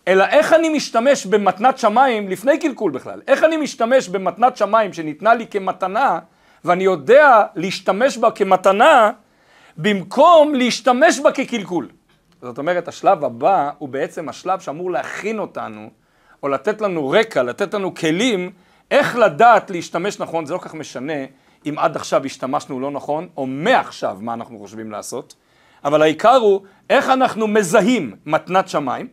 אלא 0.07 0.23
איך 0.23 0.53
אני 0.53 0.69
משתמש 0.69 1.25
במתנת 1.25 1.77
שמיים 1.77 2.29
לפני 2.29 2.59
קלקול 2.59 2.91
בכלל. 2.91 3.21
איך 3.27 3.43
אני 3.43 3.57
משתמש 3.57 4.09
במתנת 4.09 4.57
שמיים 4.57 4.93
שניתנה 4.93 5.33
לי 5.33 5.47
כמתנה, 5.47 6.19
ואני 6.65 6.83
יודע 6.83 7.43
להשתמש 7.55 8.17
בה 8.17 8.31
כמתנה, 8.31 9.11
במקום 9.77 10.55
להשתמש 10.55 11.19
בה 11.19 11.31
כקלקול. 11.31 11.89
זאת 12.41 12.57
אומרת, 12.57 12.87
השלב 12.87 13.25
הבא 13.25 13.71
הוא 13.77 13.89
בעצם 13.89 14.29
השלב 14.29 14.59
שאמור 14.59 14.91
להכין 14.91 15.39
אותנו, 15.39 15.89
או 16.43 16.47
לתת 16.47 16.81
לנו 16.81 17.09
רקע, 17.09 17.43
לתת 17.43 17.73
לנו 17.73 17.95
כלים, 17.95 18.51
איך 18.91 19.15
לדעת 19.15 19.69
להשתמש 19.69 20.19
נכון, 20.19 20.45
זה 20.45 20.53
לא 20.53 20.59
כך 20.59 20.73
משנה 20.73 21.13
אם 21.65 21.75
עד 21.77 21.95
עכשיו 21.95 22.25
השתמשנו 22.25 22.79
לא 22.79 22.91
נכון, 22.91 23.27
או 23.37 23.45
מעכשיו 23.45 24.17
מה 24.21 24.33
אנחנו 24.33 24.59
חושבים 24.59 24.91
לעשות, 24.91 25.35
אבל 25.83 26.01
העיקר 26.01 26.35
הוא 26.35 26.61
איך 26.89 27.09
אנחנו 27.09 27.47
מזהים 27.47 28.15
מתנת 28.25 28.69
שמיים, 28.69 29.07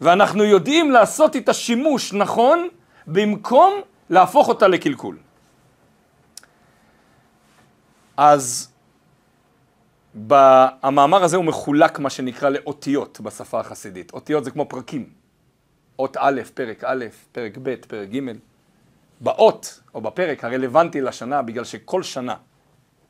ואנחנו 0.00 0.44
יודעים 0.44 0.90
לעשות 0.90 1.34
איתה 1.34 1.52
שימוש 1.52 2.12
נכון, 2.12 2.68
במקום 3.06 3.72
להפוך 4.10 4.48
אותה 4.48 4.68
לקלקול. 4.68 5.18
אז 8.16 8.72
המאמר 10.82 11.24
הזה 11.24 11.36
הוא 11.36 11.44
מחולק 11.44 11.98
מה 11.98 12.10
שנקרא 12.10 12.48
לאותיות 12.48 13.20
בשפה 13.20 13.60
החסידית. 13.60 14.12
אותיות 14.12 14.44
זה 14.44 14.50
כמו 14.50 14.68
פרקים. 14.68 15.10
אות 15.98 16.16
א', 16.20 16.40
פרק 16.54 16.84
א', 16.84 17.04
פרק 17.32 17.58
ב', 17.62 17.74
פרק 17.88 18.08
ג'. 18.08 18.20
באות 19.20 19.80
או 19.94 20.00
בפרק 20.00 20.44
הרלוונטי 20.44 21.00
לשנה, 21.00 21.42
בגלל 21.42 21.64
שכל 21.64 22.02
שנה 22.02 22.34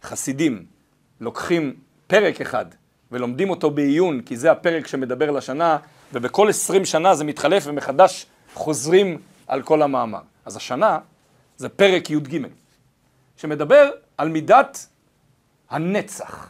חסידים 0.03 0.67
לוקחים 1.21 1.75
פרק 2.07 2.41
אחד 2.41 2.67
ולומדים 3.13 3.51
אותו 3.51 3.71
בעיון, 3.71 4.21
כי 4.21 4.37
זה 4.37 4.51
הפרק 4.51 4.87
שמדבר 4.87 5.31
לשנה, 5.31 5.79
ובכל 6.13 6.49
עשרים 6.49 6.85
שנה 6.85 7.15
זה 7.15 7.25
מתחלף 7.25 7.63
ומחדש 7.67 8.27
חוזרים 8.55 9.19
על 9.47 9.63
כל 9.63 9.83
המאמר. 9.83 10.21
אז 10.45 10.57
השנה 10.57 10.99
זה 11.57 11.69
פרק 11.69 12.11
י"ג, 12.11 12.39
שמדבר 13.37 13.91
על 14.19 14.29
מידת 14.29 14.87
הנצח. 15.71 16.49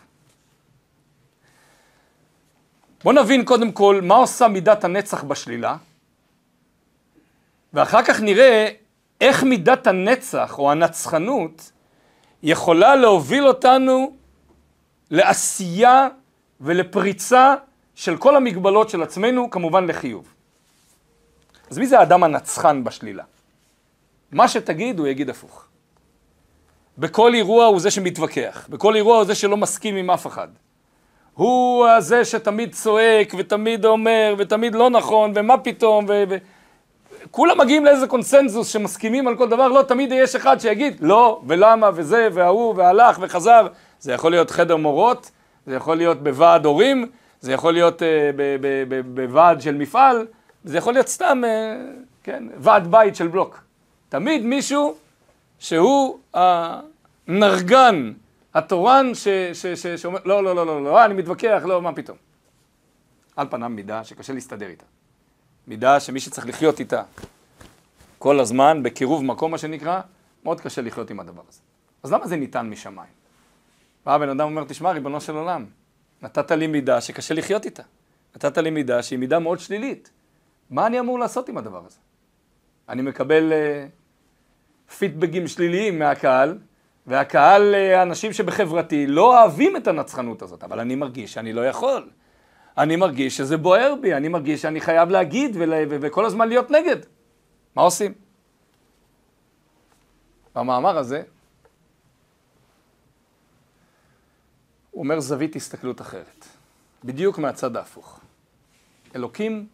בואו 3.05 3.23
נבין 3.23 3.45
קודם 3.45 3.73
כל 3.73 4.01
מה 4.03 4.15
עושה 4.15 4.49
מידת 4.49 4.85
הנצח 4.85 5.23
בשלילה, 5.25 5.77
ואחר 7.73 8.03
כך 8.05 8.21
נראה 8.21 8.69
איך 9.21 9.43
מידת 9.43 9.87
הנצח 9.87 10.59
או 10.59 10.71
הנצחנות 10.71 11.73
יכולה 12.43 12.97
להוביל 12.97 13.49
אותנו 13.49 14.13
לעשייה 15.11 16.09
ולפריצה 16.61 17.55
של 17.95 18.17
כל 18.17 18.37
המגבלות 18.37 18.91
של 18.91 19.03
עצמנו, 19.03 19.51
כמובן 19.51 19.87
לחיוב. 19.87 20.35
אז 21.71 21.79
מי 21.79 21.87
זה 21.87 21.99
האדם 21.99 22.23
הנצחן 22.23 22.85
בשלילה? 22.85 23.25
מה 24.33 24.49
שתגיד, 24.49 24.99
הוא 24.99 25.07
יגיד 25.07 25.31
הפוך. 25.31 25.65
בכל 26.99 27.35
אירוע 27.35 27.65
הוא 27.65 27.81
זה 27.81 27.91
שמתווכח, 27.91 28.67
בכל 28.71 28.97
אירוע 28.97 29.17
הוא 29.17 29.25
זה 29.25 29.35
שלא 29.35 29.57
מסכים 29.57 29.97
עם 29.97 30.11
אף 30.11 30.27
אחד. 30.27 30.49
הוא 31.35 31.87
הזה 31.87 32.25
שתמיד 32.25 32.75
צועק 32.75 33.35
ותמיד 33.39 33.85
אומר 33.85 34.35
ותמיד 34.39 34.75
לא 34.75 34.91
נכון 34.91 35.33
ומה 35.35 35.59
פתאום 35.59 36.05
ו... 36.09 36.25
ו... 36.29 36.37
כולם 37.31 37.59
מגיעים 37.59 37.85
לאיזה 37.85 38.07
קונסנזוס 38.07 38.69
שמסכימים 38.69 39.29
על 39.29 39.37
כל 39.37 39.49
דבר, 39.49 39.69
לא, 39.69 39.83
תמיד 39.83 40.13
יש 40.13 40.37
אחד 40.37 40.61
שיגיד 40.61 40.97
לא 41.01 41.41
ולמה 41.47 41.91
וזה 41.95 42.29
וההוא 42.33 42.75
והלך 42.77 43.19
וחזר. 43.21 43.67
זה 44.01 44.13
יכול 44.13 44.31
להיות 44.31 44.51
חדר 44.51 44.77
מורות, 44.77 45.31
זה 45.67 45.75
יכול 45.75 45.97
להיות 45.97 46.23
בוועד 46.23 46.65
הורים, 46.65 47.11
זה 47.41 47.53
יכול 47.53 47.73
להיות 47.73 48.03
uh, 48.03 48.05
בוועד 49.15 49.61
של 49.61 49.75
מפעל, 49.75 50.27
זה 50.65 50.79
יכול 50.79 50.93
להיות 50.93 51.09
סתם, 51.09 51.43
uh, 51.45 52.03
כן, 52.23 52.45
ועד 52.57 52.91
בית 52.91 53.17
של 53.17 53.29
בלוק. 53.29 53.61
תמיד 54.09 54.45
מישהו 54.45 54.95
שהוא 55.59 56.19
הנרגן, 56.35 58.13
התורן 58.55 59.13
שאומר, 59.97 60.19
לא, 60.25 60.45
לא, 60.45 60.57
לא, 60.57 60.67
לא, 60.67 60.85
לא, 60.85 61.05
אני 61.05 61.15
מתווכח, 61.15 61.63
לא, 61.65 61.83
מה 61.83 61.93
פתאום. 61.93 62.17
על 63.37 63.47
פניו 63.51 63.69
מידה 63.69 64.05
שקשה 64.05 64.33
להסתדר 64.33 64.67
איתה. 64.67 64.85
מידה 65.71 66.01
שמי 66.01 66.21
שצריך 66.21 66.47
לחיות 66.47 66.81
איתה 66.81 67.03
כל 68.19 68.41
הזמן, 68.41 68.83
בקירוב 68.83 69.25
מקום 69.25 69.51
מה 69.51 69.59
שנקרא, 69.59 70.01
מאוד 70.45 70.61
קשה 70.61 70.83
לחיות 70.83 71.11
עם 71.11 71.21
הדבר 71.21 71.43
הזה. 71.49 71.61
אז 72.03 72.13
למה 72.13 72.27
זה 72.27 72.37
ניתן 72.37 72.71
משמיים? 72.71 73.13
בא 74.07 74.15
הבן 74.15 74.29
אדם 74.29 74.41
אומר, 74.41 74.65
תשמע, 74.65 74.91
ריבונו 74.91 75.21
של 75.21 75.37
עולם, 75.37 75.67
נתת 76.23 76.51
לי 76.51 76.67
מידה 76.67 77.01
שקשה 77.01 77.35
לחיות 77.35 77.65
איתה. 77.65 77.83
נתת 78.37 78.59
לי 78.59 78.71
מידה 78.71 79.03
שהיא 79.03 79.19
מידה 79.19 79.39
מאוד 79.39 79.59
שלילית. 79.61 80.11
מה 80.71 80.87
אני 80.87 81.01
אמור 81.01 81.19
לעשות 81.19 81.49
עם 81.49 81.59
הדבר 81.59 81.83
הזה? 81.87 81.99
אני 82.89 83.03
מקבל 83.03 83.53
uh, 83.53 84.93
פידבגים 84.93 85.49
שליליים 85.49 85.99
מהקהל, 85.99 86.59
והקהל, 87.07 87.75
uh, 87.75 87.97
האנשים 87.97 88.33
שבחברתי, 88.33 89.07
לא 89.07 89.41
אוהבים 89.41 89.77
את 89.77 89.87
הנצחנות 89.87 90.43
הזאת, 90.43 90.65
אבל 90.65 90.81
אני 90.81 90.95
מרגיש 90.95 91.33
שאני 91.33 91.53
לא 91.53 91.67
יכול. 91.67 92.09
אני 92.81 92.97
מרגיש 92.97 93.37
שזה 93.37 93.57
בוער 93.57 93.95
בי, 94.01 94.15
אני 94.15 94.29
מרגיש 94.29 94.63
שאני 94.63 94.81
חייב 94.81 95.09
להגיד 95.09 95.57
ול... 95.57 95.73
ו... 95.91 95.97
וכל 96.01 96.25
הזמן 96.25 96.49
להיות 96.49 96.71
נגד. 96.71 96.97
מה 97.77 97.83
עושים? 97.83 98.15
במאמר 100.55 100.99
הזה, 100.99 101.23
הוא 104.91 105.03
אומר 105.03 105.21
זווית 105.21 105.57
הסתכלות 105.57 106.01
אחרת, 106.01 106.47
בדיוק 107.05 107.39
מהצד 107.39 107.77
ההפוך. 107.77 108.21
אלוקים 109.17 109.67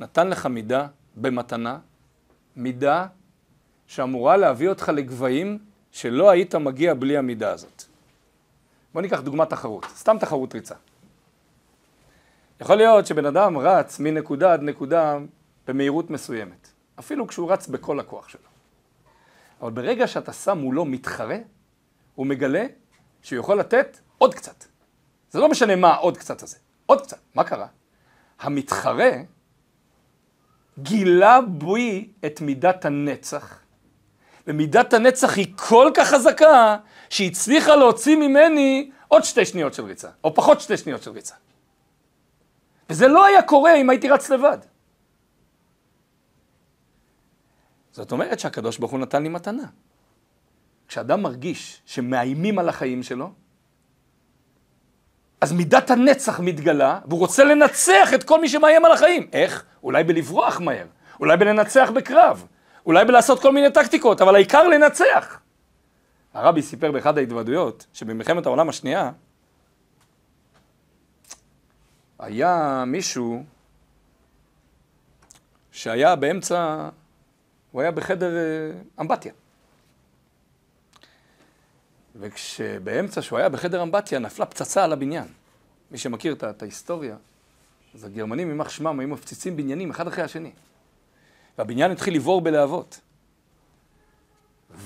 נתן 0.00 0.28
לך 0.28 0.46
מידה 0.46 0.86
במתנה, 1.16 1.78
מידה 2.56 3.06
שאמורה 3.86 4.36
להביא 4.36 4.68
אותך 4.68 4.88
לגבהים 4.88 5.58
שלא 5.92 6.30
היית 6.30 6.54
מגיע 6.54 6.94
בלי 6.94 7.16
המידה 7.16 7.52
הזאת. 7.52 7.82
בוא 8.94 9.02
ניקח 9.02 9.20
דוגמת 9.20 9.50
תחרות, 9.50 9.84
סתם 9.84 10.16
תחרות 10.20 10.54
ריצה. 10.54 10.74
יכול 12.60 12.76
להיות 12.76 13.06
שבן 13.06 13.26
אדם 13.26 13.58
רץ 13.58 13.98
מנקודה 14.00 14.52
עד 14.52 14.62
נקודה 14.62 15.18
במהירות 15.66 16.10
מסוימת, 16.10 16.68
אפילו 16.98 17.26
כשהוא 17.26 17.52
רץ 17.52 17.66
בכל 17.66 18.00
הכוח 18.00 18.28
שלו. 18.28 18.40
אבל 19.60 19.70
ברגע 19.70 20.06
שאתה 20.06 20.32
שם 20.32 20.58
מולו 20.58 20.84
מתחרה, 20.84 21.36
הוא 22.14 22.26
מגלה 22.26 22.66
שהוא 23.22 23.38
יכול 23.38 23.58
לתת 23.58 23.98
עוד 24.18 24.34
קצת. 24.34 24.64
זה 25.30 25.40
לא 25.40 25.48
משנה 25.48 25.76
מה 25.76 25.94
עוד 25.94 26.18
קצת 26.18 26.42
הזה, 26.42 26.56
עוד 26.86 27.00
קצת. 27.00 27.18
מה 27.34 27.44
קרה? 27.44 27.66
המתחרה 28.40 29.10
גילה 30.78 31.40
בי 31.40 32.08
את 32.26 32.40
מידת 32.40 32.84
הנצח, 32.84 33.58
ומידת 34.46 34.92
הנצח 34.92 35.36
היא 35.36 35.46
כל 35.56 35.90
כך 35.94 36.08
חזקה, 36.08 36.76
שהיא 37.10 37.30
הצליחה 37.30 37.76
להוציא 37.76 38.16
ממני 38.16 38.90
עוד 39.08 39.24
שתי 39.24 39.44
שניות 39.44 39.74
של 39.74 39.84
ריצה, 39.84 40.08
או 40.24 40.34
פחות 40.34 40.60
שתי 40.60 40.76
שניות 40.76 41.02
של 41.02 41.10
ריצה. 41.10 41.34
וזה 42.90 43.08
לא 43.08 43.26
היה 43.26 43.42
קורה 43.42 43.74
אם 43.74 43.90
הייתי 43.90 44.08
רץ 44.08 44.30
לבד. 44.30 44.58
זאת 47.92 48.12
אומרת 48.12 48.38
שהקדוש 48.38 48.78
ברוך 48.78 48.92
הוא 48.92 49.00
נתן 49.00 49.22
לי 49.22 49.28
מתנה. 49.28 49.66
כשאדם 50.88 51.22
מרגיש 51.22 51.82
שמאיימים 51.86 52.58
על 52.58 52.68
החיים 52.68 53.02
שלו, 53.02 53.30
אז 55.40 55.52
מידת 55.52 55.90
הנצח 55.90 56.40
מתגלה, 56.40 57.00
והוא 57.06 57.20
רוצה 57.20 57.44
לנצח 57.44 58.14
את 58.14 58.24
כל 58.24 58.40
מי 58.40 58.48
שמאיים 58.48 58.84
על 58.84 58.92
החיים. 58.92 59.28
איך? 59.32 59.64
אולי 59.82 60.04
בלברוח 60.04 60.60
מהר, 60.60 60.86
אולי 61.20 61.36
בלנצח 61.36 61.90
בקרב, 61.94 62.46
אולי 62.86 63.04
בלעשות 63.04 63.42
כל 63.42 63.52
מיני 63.52 63.70
טקטיקות, 63.70 64.20
אבל 64.20 64.34
העיקר 64.34 64.68
לנצח. 64.68 65.40
הרבי 66.34 66.62
סיפר 66.62 66.92
באחד 66.92 67.18
ההתוודויות, 67.18 67.86
שבמלחמת 67.92 68.46
העולם 68.46 68.68
השנייה, 68.68 69.10
היה 72.18 72.84
מישהו 72.86 73.44
שהיה 75.72 76.16
באמצע, 76.16 76.88
הוא 77.70 77.82
היה 77.82 77.90
בחדר 77.90 78.36
אה, 78.36 78.42
אמבטיה. 79.00 79.32
וכשבאמצע 82.20 83.22
שהוא 83.22 83.38
היה 83.38 83.48
בחדר 83.48 83.82
אמבטיה 83.82 84.18
נפלה 84.18 84.46
פצצה 84.46 84.84
על 84.84 84.92
הבניין. 84.92 85.26
מי 85.90 85.98
שמכיר 85.98 86.32
את, 86.32 86.44
את 86.44 86.62
ההיסטוריה, 86.62 87.16
אז 87.94 88.04
הגרמנים, 88.04 88.48
יימח 88.48 88.68
שמם, 88.68 89.00
היו 89.00 89.08
מפציצים 89.08 89.56
בניינים 89.56 89.90
אחד 89.90 90.06
אחרי 90.06 90.24
השני. 90.24 90.50
והבניין 91.58 91.90
התחיל 91.90 92.14
לבעור 92.14 92.40
בלהבות. 92.40 93.00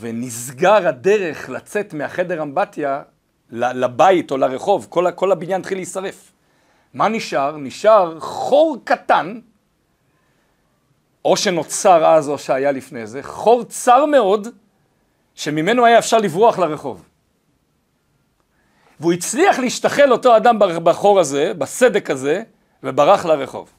ונסגר 0.01 0.89
הדרך 0.89 1.49
לצאת 1.49 1.95
מהחדר 1.95 2.43
אמבטיה 2.43 3.03
לבית 3.51 4.31
או 4.31 4.37
לרחוב, 4.37 4.87
כל, 4.91 5.07
כל 5.15 5.33
הבניין 5.33 5.61
התחיל 5.61 5.79
להישרף. 5.79 6.33
מה 6.95 7.09
נשאר? 7.09 7.57
נשאר 7.57 8.21
חור 8.21 8.77
קטן, 8.85 9.41
או 11.25 11.37
שנוצר 11.37 12.07
אז 12.07 12.29
או 12.29 12.39
שהיה 12.39 12.73
לפני 12.73 13.07
זה, 13.07 13.23
חור 13.23 13.65
צר 13.65 14.05
מאוד, 14.05 14.49
שממנו 15.35 15.85
היה 15.85 15.99
אפשר 15.99 16.19
לברוח 16.19 16.59
לרחוב. 16.59 17.05
והוא 19.01 19.13
הצליח 19.13 19.59
להשתחל 19.59 20.13
אותו 20.13 20.37
אדם 20.37 20.59
בחור 20.59 21.21
הזה, 21.21 21.53
בסדק 21.59 22.11
הזה, 22.11 22.43
וברח 22.83 23.25
לרחוב. 23.25 23.71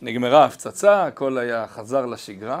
נגמרה 0.00 0.44
הפצצה, 0.44 1.06
הכל 1.06 1.38
היה 1.38 1.66
חזר 1.66 2.06
לשגרה. 2.06 2.60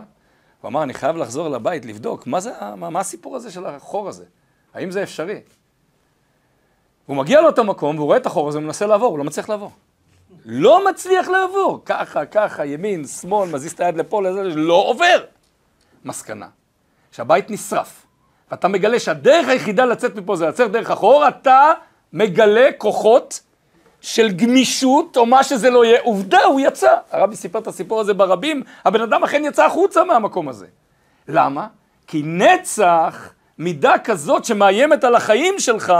הוא 0.60 0.68
אמר, 0.68 0.82
אני 0.82 0.94
חייב 0.94 1.16
לחזור 1.16 1.48
לבית, 1.48 1.84
לבדוק, 1.84 2.26
מה, 2.26 2.40
זה, 2.40 2.52
מה, 2.76 2.90
מה 2.90 3.00
הסיפור 3.00 3.36
הזה 3.36 3.50
של 3.50 3.66
החור 3.66 4.08
הזה? 4.08 4.24
האם 4.74 4.90
זה 4.90 5.02
אפשרי? 5.02 5.40
הוא 7.06 7.16
מגיע 7.16 7.40
לאותו 7.40 7.64
מקום, 7.64 7.96
והוא 7.96 8.06
רואה 8.06 8.16
את 8.16 8.26
החור 8.26 8.48
הזה, 8.48 8.58
הוא 8.58 8.64
מנסה 8.64 8.86
לעבור, 8.86 9.08
הוא 9.08 9.18
לא 9.18 9.24
מצליח 9.24 9.48
לעבור. 9.48 9.70
לא 10.44 10.88
מצליח 10.90 11.28
לעבור, 11.28 11.82
ככה, 11.84 12.26
ככה, 12.26 12.64
ימין, 12.64 13.06
שמאל, 13.06 13.48
מזיז 13.50 13.72
את 13.72 13.80
היד 13.80 13.96
לפה, 13.96 14.22
לזה, 14.22 14.42
לא 14.42 14.84
עובר. 14.86 15.24
מסקנה, 16.04 16.46
שהבית 17.12 17.50
נשרף, 17.50 18.06
ואתה 18.50 18.68
מגלה 18.68 19.00
שהדרך 19.00 19.48
היחידה 19.48 19.84
לצאת 19.84 20.16
מפה 20.16 20.36
זה 20.36 20.46
לצאת 20.46 20.70
דרך 20.70 20.90
החור, 20.90 21.28
אתה 21.28 21.72
מגלה 22.12 22.68
כוחות 22.78 23.40
של 24.00 24.28
גמישות, 24.28 25.16
או 25.16 25.26
מה 25.26 25.42
שזה 25.44 25.70
לא 25.70 25.84
יהיה. 25.84 26.00
עובדה, 26.00 26.44
הוא 26.44 26.60
יצא. 26.60 26.94
הרבי 27.10 27.36
סיפר 27.36 27.58
את 27.58 27.66
הסיפור 27.66 28.00
הזה 28.00 28.14
ברבים, 28.14 28.62
הבן 28.84 29.00
אדם 29.00 29.24
אכן 29.24 29.44
יצא 29.44 29.64
החוצה 29.64 30.04
מהמקום 30.04 30.48
הזה. 30.48 30.66
למה? 31.28 31.66
כי 32.06 32.22
נצח, 32.24 33.32
מידה 33.58 33.94
כזאת 34.04 34.44
שמאיימת 34.44 35.04
על 35.04 35.14
החיים 35.14 35.54
שלך, 35.58 35.92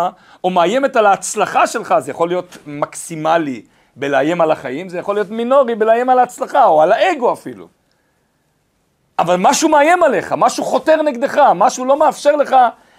או 0.44 0.50
מאיימת 0.50 0.96
על 0.96 1.06
ההצלחה 1.06 1.66
שלך, 1.66 1.94
זה 1.98 2.10
יכול 2.10 2.28
להיות 2.28 2.56
מקסימלי 2.66 3.62
בלאיים 3.96 4.40
על 4.40 4.50
החיים, 4.50 4.88
זה 4.88 4.98
יכול 4.98 5.14
להיות 5.14 5.30
מינורי 5.30 5.74
בלאיים 5.74 6.10
על 6.10 6.18
ההצלחה, 6.18 6.64
או 6.64 6.82
על 6.82 6.92
האגו 6.92 7.32
אפילו. 7.32 7.68
אבל 9.18 9.36
משהו 9.38 9.68
מאיים 9.68 10.02
עליך, 10.02 10.34
משהו 10.38 10.64
חותר 10.64 11.02
נגדך, 11.02 11.38
משהו 11.54 11.84
לא 11.84 11.98
מאפשר 11.98 12.36
לך 12.36 12.56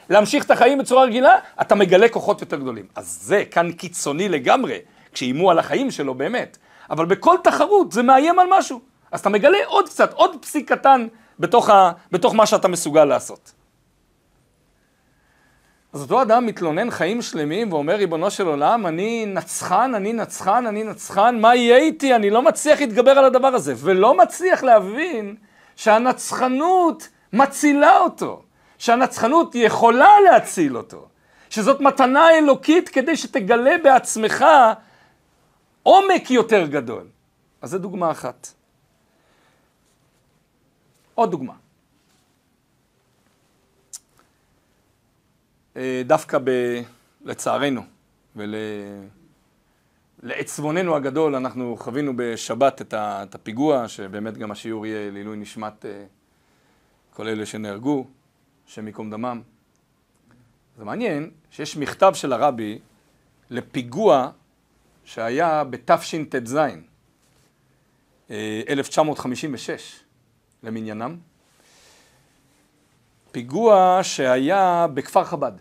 להמשיך 0.09 0.45
את 0.45 0.51
החיים 0.51 0.77
בצורה 0.77 1.03
רגילה, 1.03 1.35
אתה 1.61 1.75
מגלה 1.75 2.09
כוחות 2.09 2.41
יותר 2.41 2.57
גדולים. 2.57 2.85
אז 2.95 3.19
זה 3.21 3.43
כאן 3.51 3.71
קיצוני 3.71 4.29
לגמרי, 4.29 4.79
כשאיימו 5.13 5.51
על 5.51 5.59
החיים 5.59 5.91
שלו 5.91 6.13
באמת. 6.13 6.57
אבל 6.89 7.05
בכל 7.05 7.35
תחרות 7.43 7.91
זה 7.91 8.03
מאיים 8.03 8.39
על 8.39 8.47
משהו. 8.49 8.79
אז 9.11 9.19
אתה 9.19 9.29
מגלה 9.29 9.57
עוד 9.65 9.89
קצת, 9.89 10.13
עוד 10.13 10.35
פסיק 10.41 10.71
קטן 10.71 11.07
בתוך, 11.39 11.69
ה, 11.69 11.91
בתוך 12.11 12.35
מה 12.35 12.45
שאתה 12.45 12.67
מסוגל 12.67 13.05
לעשות. 13.05 13.51
אז 15.95 16.01
אותו 16.01 16.21
אדם 16.21 16.45
מתלונן 16.45 16.91
חיים 16.91 17.21
שלמים 17.21 17.73
ואומר, 17.73 17.95
ריבונו 17.95 18.31
של 18.31 18.47
עולם, 18.47 18.87
אני 18.87 19.25
נצחן, 19.25 19.95
אני 19.95 20.13
נצחן, 20.13 20.67
אני 20.67 20.83
נצחן, 20.83 21.39
מה 21.41 21.55
יהיה 21.55 21.77
איתי? 21.77 22.15
אני 22.15 22.29
לא 22.29 22.41
מצליח 22.41 22.79
להתגבר 22.79 23.11
על 23.11 23.25
הדבר 23.25 23.47
הזה. 23.47 23.73
ולא 23.77 24.17
מצליח 24.17 24.63
להבין 24.63 25.35
שהנצחנות 25.75 27.09
מצילה 27.33 27.99
אותו. 27.99 28.41
שהנצחנות 28.77 29.55
יכולה 29.55 30.19
להציל 30.19 30.77
אותו, 30.77 31.07
שזאת 31.49 31.81
מתנה 31.81 32.37
אלוקית 32.37 32.89
כדי 32.89 33.17
שתגלה 33.17 33.75
בעצמך 33.83 34.45
עומק 35.83 36.31
יותר 36.31 36.65
גדול. 36.65 37.07
אז 37.61 37.69
זו 37.69 37.77
דוגמה 37.77 38.11
אחת. 38.11 38.47
עוד 41.15 41.31
דוגמה. 41.31 41.53
דווקא 46.05 46.37
ב... 46.43 46.49
לצערנו 47.25 47.81
ולעצבוננו 50.23 50.95
הגדול, 50.95 51.35
אנחנו 51.35 51.77
חווינו 51.79 52.13
בשבת 52.15 52.81
את 52.93 53.35
הפיגוע, 53.35 53.87
שבאמת 53.87 54.37
גם 54.37 54.51
השיעור 54.51 54.85
יהיה 54.85 55.11
לעילוי 55.11 55.37
נשמת 55.37 55.85
אה, 55.85 56.05
כל 57.13 57.27
אלה 57.27 57.45
שנהרגו. 57.45 58.05
השם 58.67 58.87
ייקום 58.87 59.11
דמם. 59.11 59.41
זה 60.77 60.85
מעניין 60.85 61.31
שיש 61.51 61.77
מכתב 61.77 62.11
של 62.13 62.33
הרבי 62.33 62.79
לפיגוע 63.49 64.29
שהיה 65.03 65.63
בתשט"ז, 65.63 66.57
1956 68.29 69.69
אה, 69.69 69.75
למניינם. 70.63 71.17
פיגוע 73.31 73.99
שהיה 74.03 74.87
בכפר 74.93 75.23
חב"ד, 75.23 75.51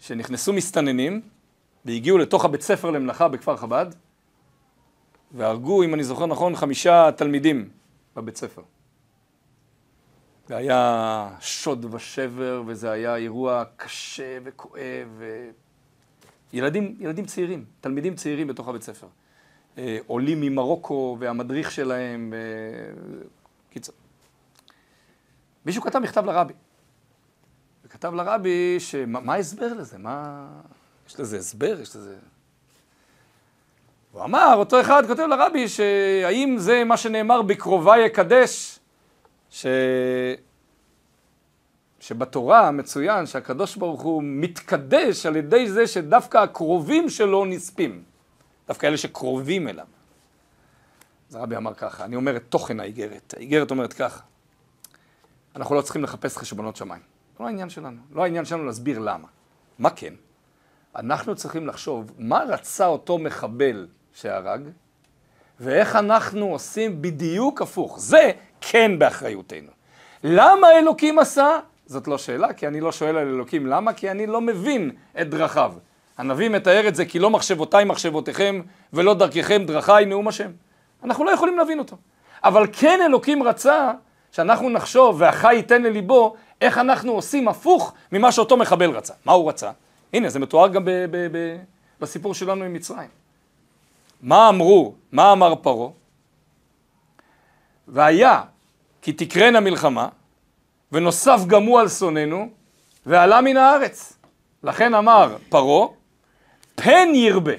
שנכנסו 0.00 0.52
מסתננים 0.52 1.20
והגיעו 1.84 2.18
לתוך 2.18 2.44
הבית 2.44 2.60
ספר 2.60 2.90
למלאכה 2.90 3.28
בכפר 3.28 3.56
חב"ד 3.56 3.86
והרגו, 5.32 5.82
אם 5.82 5.94
אני 5.94 6.04
זוכר 6.04 6.26
נכון, 6.26 6.56
חמישה 6.56 7.10
תלמידים 7.16 7.68
בבית 8.16 8.36
ספר. 8.36 8.62
זה 10.48 10.56
היה 10.56 11.30
שוד 11.40 11.94
ושבר, 11.94 12.62
וזה 12.66 12.90
היה 12.90 13.16
אירוע 13.16 13.64
קשה 13.76 14.38
וכואב. 14.44 15.08
ו... 15.18 15.50
ילדים, 16.52 16.96
ילדים 17.00 17.24
צעירים, 17.24 17.64
תלמידים 17.80 18.14
צעירים 18.14 18.46
בתוך 18.46 18.68
הבית 18.68 18.82
ספר. 18.82 19.06
אה, 19.78 19.98
עולים 20.06 20.40
ממרוקו, 20.40 21.16
והמדריך 21.20 21.70
שלהם, 21.70 22.34
קיצור. 23.70 23.94
מישהו 25.66 25.82
כתב 25.82 25.98
מכתב 25.98 26.24
לרבי. 26.24 26.54
וכתב 27.98 28.14
לרבי, 28.14 28.80
שמה, 28.80 29.20
מה 29.20 29.34
ההסבר 29.34 29.74
לזה? 29.74 29.98
מה... 29.98 30.46
יש 31.08 31.20
לזה 31.20 31.38
הסבר? 31.38 31.80
יש 31.80 31.96
לזה... 31.96 32.16
הוא 34.12 34.24
אמר, 34.24 34.54
אותו 34.56 34.80
אחד 34.80 35.02
כותב 35.06 35.22
לרבי, 35.22 35.68
שהאם 35.68 36.54
זה 36.58 36.84
מה 36.84 36.96
שנאמר 36.96 37.42
בקרובי 37.42 37.98
יקדש, 37.98 38.78
ש... 39.50 39.66
שבתורה 42.00 42.70
מצוין 42.70 43.26
שהקדוש 43.26 43.76
ברוך 43.76 44.02
הוא 44.02 44.22
מתקדש 44.24 45.26
על 45.26 45.36
ידי 45.36 45.70
זה 45.70 45.86
שדווקא 45.86 46.38
הקרובים 46.38 47.08
שלו 47.10 47.44
נספים, 47.44 48.02
דווקא 48.68 48.86
אלה 48.86 48.96
שקרובים 48.96 49.68
אליו. 49.68 49.86
אז 51.30 51.34
הרבי 51.34 51.56
אמר 51.56 51.74
ככה, 51.74 52.04
אני 52.04 52.16
אומר 52.16 52.36
את 52.36 52.44
תוכן 52.48 52.80
האיגרת, 52.80 53.34
האיגרת 53.36 53.70
אומרת 53.70 53.92
ככה, 53.92 54.20
אנחנו 55.56 55.74
לא 55.74 55.82
צריכים 55.82 56.02
לחפש 56.02 56.36
חשבונות 56.36 56.76
שמיים, 56.76 57.02
לא 57.40 57.46
העניין 57.46 57.70
שלנו, 57.70 58.00
לא 58.12 58.22
העניין 58.22 58.44
שלנו 58.44 58.64
להסביר 58.64 58.98
למה. 58.98 59.28
מה 59.78 59.90
כן? 59.90 60.14
אנחנו 60.96 61.34
צריכים 61.34 61.66
לחשוב 61.66 62.12
מה 62.18 62.42
רצה 62.48 62.86
אותו 62.86 63.18
מחבל 63.18 63.86
שהרג, 64.12 64.60
ואיך 65.60 65.96
אנחנו 65.96 66.46
עושים 66.46 67.02
בדיוק 67.02 67.62
הפוך. 67.62 68.00
זה 68.00 68.30
כן 68.60 68.98
באחריותנו. 68.98 69.70
למה 70.24 70.66
אלוקים 70.78 71.18
עשה? 71.18 71.58
זאת 71.86 72.08
לא 72.08 72.18
שאלה, 72.18 72.52
כי 72.52 72.66
אני 72.66 72.80
לא 72.80 72.92
שואל 72.92 73.16
על 73.16 73.28
אלוקים 73.28 73.66
למה, 73.66 73.92
כי 73.92 74.10
אני 74.10 74.26
לא 74.26 74.40
מבין 74.40 74.90
את 75.20 75.30
דרכיו. 75.30 75.72
הנביא 76.18 76.48
מתאר 76.48 76.88
את 76.88 76.94
זה 76.94 77.04
כי 77.04 77.18
לא 77.18 77.30
מחשבותיי 77.30 77.84
מחשבותיכם 77.84 78.60
ולא 78.92 79.14
דרככם 79.14 79.62
דרכיי 79.64 80.04
נאום 80.04 80.28
השם. 80.28 80.50
אנחנו 81.04 81.24
לא 81.24 81.30
יכולים 81.30 81.58
להבין 81.58 81.78
אותו. 81.78 81.96
אבל 82.44 82.66
כן 82.72 83.00
אלוקים 83.06 83.42
רצה 83.42 83.92
שאנחנו 84.32 84.70
נחשוב 84.70 85.16
והחי 85.20 85.54
ייתן 85.54 85.82
לליבו 85.82 86.36
איך 86.60 86.78
אנחנו 86.78 87.12
עושים 87.12 87.48
הפוך 87.48 87.92
ממה 88.12 88.32
שאותו 88.32 88.56
מחבל 88.56 88.90
רצה. 88.90 89.14
מה 89.24 89.32
הוא 89.32 89.48
רצה? 89.48 89.70
הנה, 90.12 90.28
זה 90.28 90.38
מתואר 90.38 90.68
גם 90.68 90.84
ב- 90.84 90.90
ב- 90.90 91.28
ב- 91.32 91.56
בסיפור 92.00 92.34
שלנו 92.34 92.64
עם 92.64 92.72
מצרים. 92.72 93.08
מה 94.22 94.48
אמרו? 94.48 94.94
מה 95.12 95.32
אמר 95.32 95.54
פרעה? 95.54 95.90
והיה 97.88 98.42
כי 99.02 99.12
תקרנה 99.12 99.60
מלחמה, 99.60 100.08
ונוסף 100.92 101.40
גם 101.46 101.62
הוא 101.62 101.80
על 101.80 101.88
שונאינו, 101.88 102.48
ועלה 103.06 103.40
מן 103.40 103.56
הארץ. 103.56 104.12
לכן 104.62 104.94
אמר 104.94 105.36
פרעה, 105.48 105.88
פן 106.74 107.08
ירבה. 107.14 107.52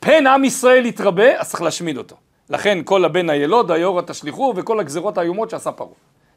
פן 0.00 0.26
עם 0.26 0.44
ישראל 0.44 0.86
יתרבה, 0.86 1.40
אז 1.40 1.50
צריך 1.50 1.62
להשמיד 1.62 1.96
אותו. 1.98 2.16
לכן 2.50 2.78
כל 2.84 3.04
הבן 3.04 3.30
הילוד, 3.30 3.70
היורה 3.70 4.02
תשליכו, 4.02 4.52
וכל 4.56 4.80
הגזרות 4.80 5.18
האיומות 5.18 5.50
שעשה 5.50 5.72
פרעה. 5.72 5.90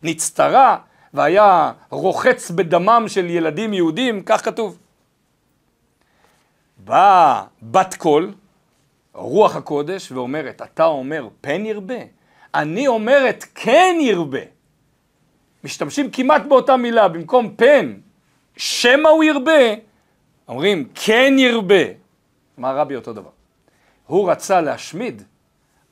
נצטרה, 0.03 0.77
והיה 1.13 1.71
רוחץ 1.89 2.51
בדמם 2.51 3.03
של 3.07 3.25
ילדים 3.25 3.73
יהודים, 3.73 4.23
כך 4.25 4.45
כתוב. 4.45 4.77
באה 6.77 7.43
בת 7.61 7.95
קול, 7.95 8.33
רוח 9.13 9.55
הקודש, 9.55 10.11
ואומרת, 10.11 10.61
אתה 10.61 10.85
אומר 10.85 11.27
פן 11.41 11.65
ירבה? 11.65 11.99
אני 12.55 12.87
אומרת 12.87 13.45
כן 13.55 13.95
ירבה. 14.01 14.39
משתמשים 15.63 16.11
כמעט 16.11 16.41
באותה 16.45 16.77
מילה, 16.77 17.07
במקום 17.07 17.55
פן, 17.55 17.93
שמא 18.57 19.09
הוא 19.09 19.23
ירבה, 19.23 19.73
אומרים 20.47 20.89
כן 20.95 21.33
ירבה. 21.37 21.83
מה 22.57 22.71
רבי 22.71 22.95
אותו 22.95 23.13
דבר? 23.13 23.29
הוא 24.07 24.31
רצה 24.31 24.61
להשמיד, 24.61 25.23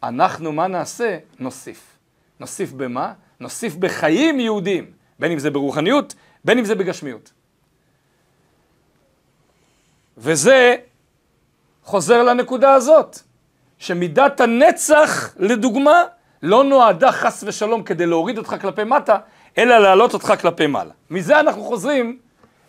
אנחנו 0.04 0.52
מה 0.52 0.68
נעשה? 0.68 1.18
נוסיף. 1.40 1.98
נוסיף 2.40 2.72
במה? 2.72 3.14
נוסיף 3.40 3.76
בחיים 3.76 4.40
יהודיים, 4.40 4.92
בין 5.20 5.32
אם 5.32 5.40
זה 5.40 5.50
ברוחניות, 5.52 6.16
בין 6.46 6.58
אם 6.58 6.66
זה 6.66 6.76
בגשמיות. 6.76 7.32
וזה 10.18 10.76
חוזר 11.84 12.24
לנקודה 12.24 12.74
הזאת, 12.74 13.20
שמידת 13.80 14.42
הנצח, 14.42 15.34
לדוגמה, 15.38 16.04
לא 16.44 16.64
נועדה 16.64 17.12
חס 17.12 17.44
ושלום 17.48 17.84
כדי 17.84 18.06
להוריד 18.06 18.38
אותך 18.38 18.56
כלפי 18.62 18.84
מטה, 18.84 19.18
אלא 19.58 19.78
להעלות 19.78 20.14
אותך 20.14 20.34
כלפי 20.42 20.68
מעלה. 20.68 20.92
מזה 21.10 21.40
אנחנו 21.40 21.64
חוזרים 21.64 22.20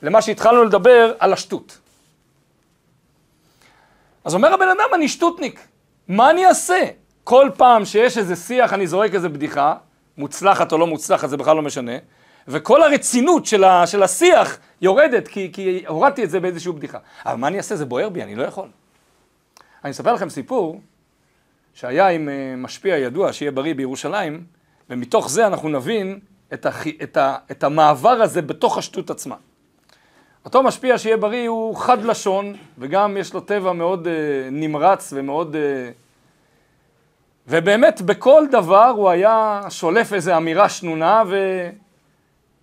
למה 0.03 0.23
שהתחלנו 0.23 0.65
לדבר 0.65 1.15
על 1.19 1.33
השטות. 1.33 1.79
אז 4.25 4.35
אומר 4.35 4.53
הבן 4.55 4.69
אדם, 4.69 4.95
אני 4.95 5.09
שטותניק, 5.09 5.61
מה 6.09 6.31
אני 6.31 6.47
אעשה? 6.47 6.85
כל 7.25 7.51
פעם 7.57 7.85
שיש 7.85 8.19
איזה 8.19 8.37
שיח, 8.37 8.73
אני 8.73 8.87
זורק 8.87 9.15
איזה 9.15 9.29
בדיחה, 9.29 9.75
מוצלחת 10.19 10.73
או 10.73 10.79
לא 10.79 10.87
מוצלחת, 10.87 11.29
זה 11.29 11.37
בכלל 11.37 11.57
לא 11.57 11.63
משנה, 11.63 11.93
וכל 12.49 12.83
הרצינות 12.83 13.47
של, 13.47 13.65
ה, 13.65 13.87
של 13.87 14.03
השיח 14.03 14.59
יורדת, 14.81 15.29
כי, 15.29 15.51
כי 15.53 15.85
הורדתי 15.87 16.25
את 16.25 16.31
זה 16.31 16.41
באיזושהי 16.41 16.73
בדיחה. 16.73 16.99
אבל 17.27 17.37
מה 17.37 17.47
אני 17.49 17.59
אעשה? 17.59 17.77
זה 17.77 17.85
בוער 17.85 18.09
בי, 18.09 18.23
אני 18.23 18.35
לא 18.35 18.43
יכול. 18.43 18.69
אני 19.85 19.91
אספר 19.91 20.13
לכם 20.15 20.31
סיפור 20.31 20.81
שהיה 21.75 22.09
עם 22.09 22.29
אה, 22.29 22.55
משפיע 22.57 22.99
ידוע, 22.99 23.33
שיהיה 23.33 23.51
בריא 23.51 23.75
בירושלים, 23.75 24.45
ומתוך 24.91 25.29
זה 25.31 25.47
אנחנו 25.47 25.69
נבין 25.69 26.19
את, 26.53 26.67
הח... 26.67 26.87
את, 27.03 27.17
ה... 27.17 27.37
את 27.51 27.65
המעבר 27.65 28.23
הזה 28.23 28.43
בתוך 28.43 28.79
השטות 28.79 29.11
עצמה. 29.11 29.37
אותו 30.45 30.63
משפיע 30.63 30.99
שיהיה 30.99 31.17
בריא 31.17 31.49
הוא 31.49 31.77
חד 31.77 32.05
לשון, 32.05 32.57
וגם 32.79 33.17
יש 33.17 33.35
לו 33.35 33.41
טבע 33.41 33.73
מאוד 33.73 34.07
uh, 34.07 34.11
נמרץ 34.53 35.13
ומאוד... 35.17 35.55
Uh, 35.55 36.08
ובאמת 37.49 38.03
בכל 38.03 38.45
דבר 38.51 38.89
הוא 38.97 39.11
היה 39.11 39.61
שולף 39.69 40.13
איזו 40.13 40.37
אמירה 40.37 40.69
שנונה 40.69 41.23
ו... 41.27 41.37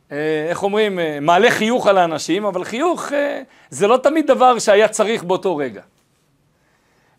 Uh, 0.09 0.13
איך 0.49 0.63
אומרים, 0.63 0.99
uh, 0.99 1.01
מעלה 1.21 1.51
חיוך 1.51 1.87
על 1.87 1.97
האנשים, 1.97 2.45
אבל 2.45 2.63
חיוך 2.63 3.09
uh, 3.09 3.13
זה 3.69 3.87
לא 3.87 3.97
תמיד 3.97 4.27
דבר 4.27 4.59
שהיה 4.59 4.87
צריך 4.87 5.23
באותו 5.23 5.57
רגע. 5.57 5.81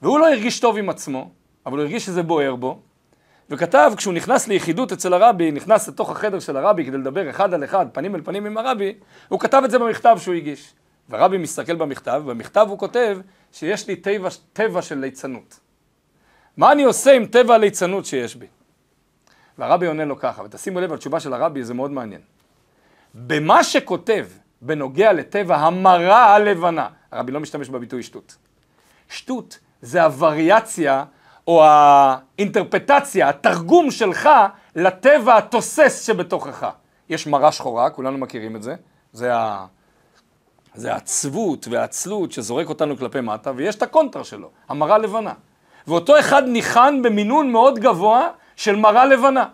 והוא 0.03 0.19
לא 0.19 0.29
הרגיש 0.29 0.61
טוב 0.61 0.77
עם 0.77 0.89
עצמו, 0.89 1.31
אבל 1.67 1.79
הוא 1.79 1.83
הרגיש 1.83 2.07
שזה 2.07 2.23
בוער 2.23 2.57
בו, 2.57 2.79
וכתב, 3.51 3.93
כשהוא 3.97 4.15
נכנס 4.15 4.49
ליחידות 4.49 4.93
אצל 4.93 5.15
הרבי, 5.15 5.51
נכנס 5.51 5.89
לתוך 5.89 6.11
החדר 6.11 6.41
של 6.41 6.57
הרבי 6.57 6.85
כדי 6.85 6.97
לדבר 6.99 7.31
אחד 7.31 7.55
על 7.55 7.65
אחד, 7.65 7.87
פנים 7.93 8.15
אל 8.15 8.21
פנים 8.25 8.47
עם 8.47 8.59
הרבי, 8.59 8.95
הוא 9.29 9.41
כתב 9.41 9.63
את 9.65 9.71
זה 9.71 9.79
במכתב 9.79 10.17
שהוא 10.21 10.35
הגיש. 10.35 10.73
והרבי 11.09 11.39
מסתכל 11.39 11.75
במכתב, 11.75 12.23
ובמכתב 12.25 12.67
הוא 12.71 12.79
כותב 12.79 13.19
שיש 13.53 13.89
לי 13.89 13.97
טבע, 13.97 14.29
טבע 14.53 14.83
של 14.83 14.99
ליצנות. 14.99 15.66
מה 16.57 16.73
אני 16.73 16.85
עושה 16.85 17.13
עם 17.13 17.27
טבע 17.27 17.55
הליצנות 17.55 18.07
שיש 18.07 18.37
בי? 18.37 18.47
והרבי 19.59 19.87
עונה 19.87 20.05
לו 20.05 20.19
ככה, 20.19 20.43
ותשימו 20.43 20.81
לב, 20.81 20.93
התשובה 20.93 21.21
של 21.21 21.33
הרבי 21.33 21.65
זה 21.65 21.75
מאוד 21.75 21.91
מעניין. 21.91 22.21
במה 23.15 23.65
שכותב 23.65 24.27
בנוגע 24.63 25.13
לטבע 25.13 25.57
המרה 25.57 26.35
הלבנה, 26.35 26.89
הרבי 27.13 27.33
לא 27.33 27.41
משתמש 27.41 27.69
בביטוי 27.69 28.03
שטות. 28.03 28.37
שטות 29.09 29.59
זה 29.83 30.03
הווריאציה 30.05 31.05
או 31.47 31.65
האינטרפטציה, 31.65 33.29
התרגום 33.29 33.91
שלך 33.91 34.29
לטבע 34.77 35.37
התוסס 35.37 36.07
שבתוכך. 36.07 36.67
יש 37.09 37.27
מראה 37.27 37.53
שחורה, 37.53 37.91
כולנו 37.91 38.19
מכירים 38.19 38.57
את 38.57 38.63
זה, 38.63 38.75
זה, 39.13 39.35
ה... 39.35 39.67
זה 40.75 40.93
העצבות 40.93 41.69
והעצלות 41.71 42.33
שזורק 42.33 42.69
אותנו 42.69 42.97
כלפי 42.97 43.21
מטה, 43.21 43.53
ויש 43.57 43.77
את 43.77 43.83
הקונטרה 43.83 44.25
שלו, 44.25 44.51
המראה 44.69 44.99
לבנה. 44.99 45.33
ואותו 45.89 46.19
אחד 46.19 46.43
ניחן 46.47 47.03
במינון 47.03 47.53
מאוד 47.53 47.79
גבוה 47.79 48.29
של 48.57 48.77
מראה 48.77 49.07
לבנה. 49.07 49.45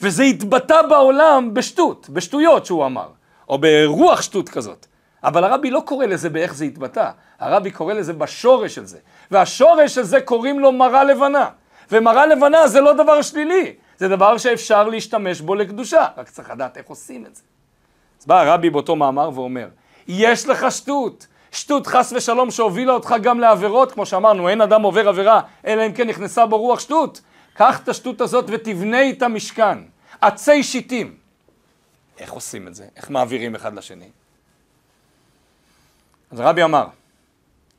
וזה 0.00 0.22
התבטא 0.22 0.82
בעולם 0.82 1.54
בשטות, 1.54 2.08
בשטויות 2.08 2.66
שהוא 2.66 2.86
אמר, 2.86 3.08
או 3.48 3.58
ברוח 3.58 4.22
שטות 4.22 4.48
כזאת. 4.48 4.86
אבל 5.24 5.44
הרבי 5.44 5.70
לא 5.70 5.82
קורא 5.86 6.06
לזה 6.06 6.30
באיך 6.30 6.54
זה 6.54 6.64
התבטא, 6.64 7.10
הרבי 7.40 7.70
קורא 7.70 7.94
לזה 7.94 8.12
בשורש 8.12 8.74
של 8.74 8.84
זה. 8.84 8.98
והשורש 9.30 9.94
של 9.94 10.02
זה 10.02 10.20
קוראים 10.20 10.60
לו 10.60 10.72
מרה 10.72 11.04
לבנה. 11.04 11.48
ומרה 11.90 12.26
לבנה 12.26 12.68
זה 12.68 12.80
לא 12.80 12.92
דבר 12.92 13.22
שלילי, 13.22 13.72
זה 13.96 14.08
דבר 14.08 14.38
שאפשר 14.38 14.88
להשתמש 14.88 15.40
בו 15.40 15.54
לקדושה, 15.54 16.06
רק 16.16 16.28
צריך 16.28 16.50
לדעת 16.50 16.76
איך 16.76 16.86
עושים 16.86 17.26
את 17.26 17.34
זה. 17.34 17.42
אז 18.20 18.26
בא 18.26 18.40
הרבי 18.40 18.70
באותו 18.70 18.96
מאמר 18.96 19.30
ואומר, 19.34 19.68
יש 20.08 20.48
לך 20.48 20.72
שטות, 20.72 21.26
שטות 21.54 21.86
חס 21.86 22.12
ושלום 22.16 22.50
שהובילה 22.50 22.92
אותך 22.92 23.14
גם 23.22 23.40
לעבירות, 23.40 23.92
כמו 23.92 24.06
שאמרנו, 24.06 24.48
אין 24.48 24.60
אדם 24.60 24.82
עובר 24.82 25.08
עבירה, 25.08 25.40
אלא 25.66 25.86
אם 25.86 25.92
כן 25.92 26.08
נכנסה 26.08 26.46
בו 26.46 26.58
רוח 26.58 26.80
שטות. 26.80 27.20
קח 27.54 27.80
את 27.82 27.88
השטות 27.88 28.20
הזאת 28.20 28.44
ותבנה 28.48 29.00
איתה 29.00 29.28
משכן, 29.28 29.78
עצי 30.20 30.62
שיטים. 30.62 31.16
איך 32.18 32.32
עושים 32.32 32.68
את 32.68 32.74
זה? 32.74 32.86
איך 32.96 33.10
מעבירים 33.10 33.54
אחד 33.54 33.74
לשני? 33.74 34.08
אז 36.30 36.40
רבי 36.40 36.64
אמר, 36.64 36.86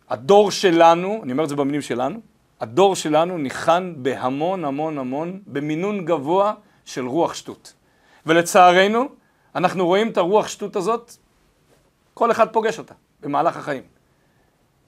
הדור 0.10 0.52
שלנו, 0.52 1.20
אני 1.24 1.32
אומר 1.32 1.44
את 1.44 1.50
זה 1.50 1.56
במילים 1.56 1.82
שלנו, 1.82 2.20
הדור 2.62 2.96
שלנו 2.96 3.38
ניחן 3.38 3.94
בהמון 3.98 4.66
המון 4.66 4.98
המון, 4.98 5.40
במינון 5.48 6.06
גבוה 6.06 6.54
של 6.86 7.08
רוח 7.08 7.34
שטות. 7.34 7.74
ולצערנו, 8.26 9.10
אנחנו 9.56 9.86
רואים 9.86 10.10
את 10.10 10.18
הרוח 10.18 10.48
שטות 10.48 10.76
הזאת, 10.76 11.12
כל 12.14 12.32
אחד 12.32 12.50
פוגש 12.50 12.80
אותה 12.80 12.94
במהלך 13.26 13.58
החיים. 13.58 13.84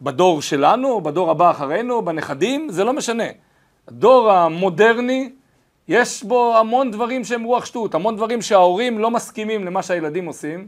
בדור 0.02 0.42
שלנו, 0.42 1.02
בדור 1.02 1.32
הבא 1.32 1.52
אחרינו, 1.52 2.02
בנכדים, 2.02 2.70
זה 2.70 2.84
לא 2.84 2.94
משנה. 2.94 3.24
הדור 3.88 4.32
המודרני, 4.32 5.30
יש 5.88 6.24
בו 6.24 6.58
המון 6.58 6.92
דברים 6.92 7.24
שהם 7.24 7.44
רוח 7.44 7.66
שטות, 7.66 7.96
המון 7.96 8.16
דברים 8.16 8.42
שההורים 8.42 9.00
לא 9.00 9.12
מסכימים 9.12 9.66
למה 9.66 9.84
שהילדים 9.84 10.26
עושים, 10.26 10.68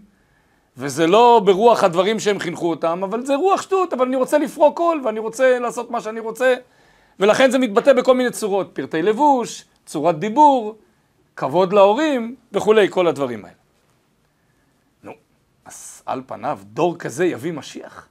וזה 0.78 1.08
לא 1.08 1.42
ברוח 1.46 1.84
הדברים 1.84 2.20
שהם 2.20 2.40
חינכו 2.40 2.70
אותם, 2.70 3.04
אבל 3.04 3.26
זה 3.26 3.36
רוח 3.36 3.62
שטות, 3.62 3.94
אבל 3.94 4.06
אני 4.06 4.16
רוצה 4.16 4.38
לפרוק 4.38 4.78
קול, 4.78 5.02
ואני 5.06 5.20
רוצה 5.20 5.60
לעשות 5.60 5.92
מה 5.92 6.02
שאני 6.02 6.20
רוצה, 6.20 6.56
ולכן 7.20 7.52
זה 7.52 7.60
מתבטא 7.60 7.94
בכל 7.94 8.16
מיני 8.16 8.32
צורות, 8.32 8.70
פרטי 8.74 9.02
לבוש, 9.02 9.66
צורת 9.86 10.20
דיבור, 10.20 10.76
כבוד 11.36 11.74
להורים, 11.74 12.36
וכולי, 12.52 12.88
כל 12.90 13.08
הדברים 13.08 13.46
האלה. 13.46 13.59
על 16.12 16.22
פניו, 16.26 16.60
דור 16.64 16.98
כזה 16.98 17.26
יביא 17.26 17.52
משיח? 17.52 18.08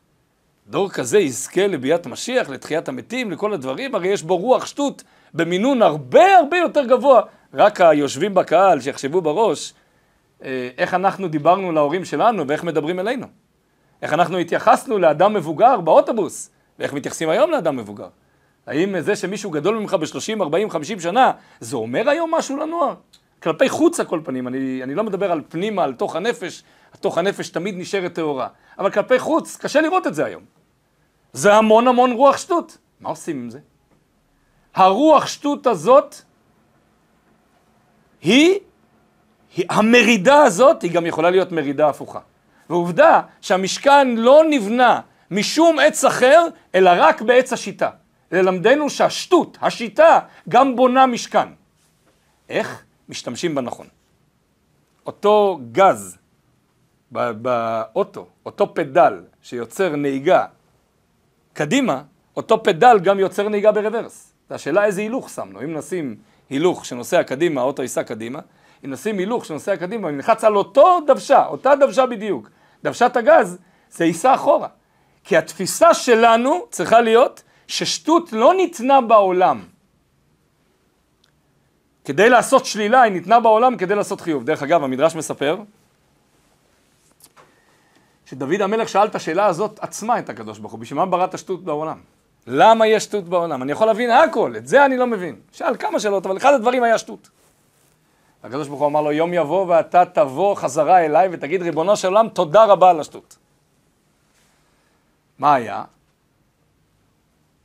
דור 0.66 0.90
כזה 0.90 1.18
יזכה 1.18 1.66
לביאת 1.66 2.06
משיח, 2.06 2.48
לתחיית 2.48 2.88
המתים, 2.88 3.30
לכל 3.30 3.52
הדברים, 3.52 3.94
הרי 3.94 4.08
יש 4.08 4.22
בו 4.22 4.36
רוח 4.36 4.66
שטות 4.66 5.02
במינון 5.34 5.82
הרבה 5.82 6.36
הרבה 6.36 6.56
יותר 6.56 6.84
גבוה. 6.84 7.22
רק 7.54 7.80
היושבים 7.80 8.34
בקהל, 8.34 8.80
שיחשבו 8.80 9.20
בראש, 9.20 9.74
אה, 10.44 10.68
איך 10.78 10.94
אנחנו 10.94 11.28
דיברנו 11.28 11.72
להורים 11.72 12.04
שלנו 12.04 12.48
ואיך 12.48 12.64
מדברים 12.64 13.00
אלינו. 13.00 13.26
איך 14.02 14.12
אנחנו 14.12 14.38
התייחסנו 14.38 14.98
לאדם 14.98 15.34
מבוגר 15.34 15.80
באוטובוס, 15.80 16.50
ואיך 16.78 16.92
מתייחסים 16.92 17.28
היום 17.28 17.50
לאדם 17.50 17.76
מבוגר. 17.76 18.08
האם 18.66 19.00
זה 19.00 19.16
שמישהו 19.16 19.50
גדול 19.50 19.78
ממך 19.78 19.94
ב-30, 19.94 20.42
40, 20.42 20.70
50 20.70 21.00
שנה, 21.00 21.32
זה 21.60 21.76
אומר 21.76 22.08
היום 22.10 22.34
משהו 22.34 22.56
לנוער? 22.56 22.94
כלפי 23.42 23.68
חוץ 23.68 24.00
הכל 24.00 24.20
פנים, 24.24 24.48
אני, 24.48 24.80
אני 24.82 24.94
לא 24.94 25.04
מדבר 25.04 25.32
על 25.32 25.42
פנימה, 25.48 25.84
על 25.84 25.94
תוך 25.94 26.16
הנפש, 26.16 26.62
תוך 26.96 27.18
הנפש 27.18 27.48
תמיד 27.48 27.74
נשארת 27.78 28.14
טהורה, 28.14 28.48
אבל 28.78 28.90
כלפי 28.90 29.18
חוץ, 29.18 29.56
קשה 29.56 29.80
לראות 29.80 30.06
את 30.06 30.14
זה 30.14 30.24
היום. 30.24 30.42
זה 31.32 31.54
המון 31.54 31.88
המון 31.88 32.12
רוח 32.12 32.36
שטות. 32.36 32.78
מה 33.00 33.08
עושים 33.08 33.36
עם 33.36 33.50
זה? 33.50 33.58
הרוח 34.74 35.26
שטות 35.26 35.66
הזאת 35.66 36.14
היא 38.22 38.60
המרידה 39.68 40.42
הזאת 40.42 40.82
היא 40.82 40.92
גם 40.92 41.06
יכולה 41.06 41.30
להיות 41.30 41.52
מרידה 41.52 41.88
הפוכה. 41.88 42.20
ועובדה 42.70 43.20
שהמשכן 43.40 44.08
לא 44.16 44.42
נבנה 44.50 45.00
משום 45.30 45.78
עץ 45.78 46.04
אחר, 46.04 46.46
אלא 46.74 46.90
רק 46.96 47.22
בעץ 47.22 47.52
השיטה. 47.52 47.90
ללמדנו 48.32 48.90
שהשטות, 48.90 49.58
השיטה, 49.60 50.18
גם 50.48 50.76
בונה 50.76 51.06
משכן. 51.06 51.48
איך? 52.48 52.84
משתמשים 53.08 53.54
בה 53.54 53.60
נכון. 53.60 53.86
אותו 55.06 55.58
גז 55.72 56.17
באוטו, 57.12 58.26
אותו 58.46 58.74
פדל 58.74 59.22
שיוצר 59.42 59.96
נהיגה 59.96 60.44
קדימה, 61.52 62.02
אותו 62.36 62.62
פדל 62.62 62.98
גם 62.98 63.18
יוצר 63.18 63.48
נהיגה 63.48 63.72
ברוורס. 63.72 64.32
השאלה 64.50 64.84
איזה 64.84 65.00
הילוך 65.00 65.30
שמנו. 65.30 65.62
אם 65.62 65.74
נשים 65.74 66.16
הילוך 66.50 66.84
שנוסע 66.84 67.22
קדימה, 67.22 67.60
האוטו 67.60 67.82
ייסע 67.82 68.02
קדימה, 68.02 68.38
אם 68.84 68.90
נשים 68.90 69.18
הילוך 69.18 69.44
שנוסע 69.44 69.76
קדימה, 69.76 70.08
אם 70.08 70.16
נלחץ 70.16 70.44
על 70.44 70.56
אותו 70.56 70.98
דוושה, 71.06 71.46
אותה 71.46 71.76
דוושה 71.80 72.06
בדיוק, 72.06 72.50
דוושת 72.84 73.16
הגז, 73.16 73.58
זה 73.90 74.04
ייסע 74.04 74.34
אחורה. 74.34 74.68
כי 75.24 75.36
התפיסה 75.36 75.94
שלנו 75.94 76.66
צריכה 76.70 77.00
להיות 77.00 77.42
ששטות 77.66 78.32
לא 78.32 78.54
ניתנה 78.54 79.00
בעולם. 79.00 79.64
כדי 82.04 82.30
לעשות 82.30 82.64
שלילה, 82.64 83.02
היא 83.02 83.12
ניתנה 83.12 83.40
בעולם 83.40 83.76
כדי 83.76 83.94
לעשות 83.94 84.20
חיוב. 84.20 84.44
דרך 84.44 84.62
אגב, 84.62 84.84
המדרש 84.84 85.14
מספר 85.14 85.58
שדוד 88.28 88.62
המלך 88.62 88.88
שאל 88.88 89.06
את 89.06 89.14
השאלה 89.14 89.46
הזאת 89.46 89.78
עצמה 89.82 90.18
את 90.18 90.28
הקדוש 90.28 90.58
ברוך 90.58 90.72
הוא, 90.72 90.80
בשביל 90.80 90.98
מה 90.98 91.06
ברא 91.06 91.24
את 91.24 91.34
השטות 91.34 91.64
בעולם? 91.64 92.00
למה 92.46 92.86
יש 92.86 93.04
שטות 93.04 93.24
בעולם? 93.24 93.62
אני 93.62 93.72
יכול 93.72 93.86
להבין 93.86 94.10
הכל, 94.10 94.56
את 94.56 94.66
זה 94.66 94.84
אני 94.84 94.96
לא 94.96 95.06
מבין. 95.06 95.40
שאל 95.52 95.76
כמה 95.76 96.00
שאלות, 96.00 96.26
אבל 96.26 96.36
אחד 96.36 96.54
הדברים 96.54 96.82
היה 96.82 96.98
שטות. 96.98 97.30
הקדוש 98.42 98.68
ברוך 98.68 98.80
הוא 98.80 98.88
אמר 98.88 99.02
לו, 99.02 99.12
יום 99.12 99.34
יבוא 99.34 99.66
ואתה 99.66 100.04
תבוא 100.04 100.54
חזרה 100.54 101.04
אליי 101.04 101.28
ותגיד, 101.32 101.62
ריבונו 101.62 101.96
של 101.96 102.08
עולם, 102.08 102.28
תודה 102.28 102.64
רבה 102.64 102.90
על 102.90 103.00
השטות. 103.00 103.36
מה 105.38 105.54
היה? 105.54 105.84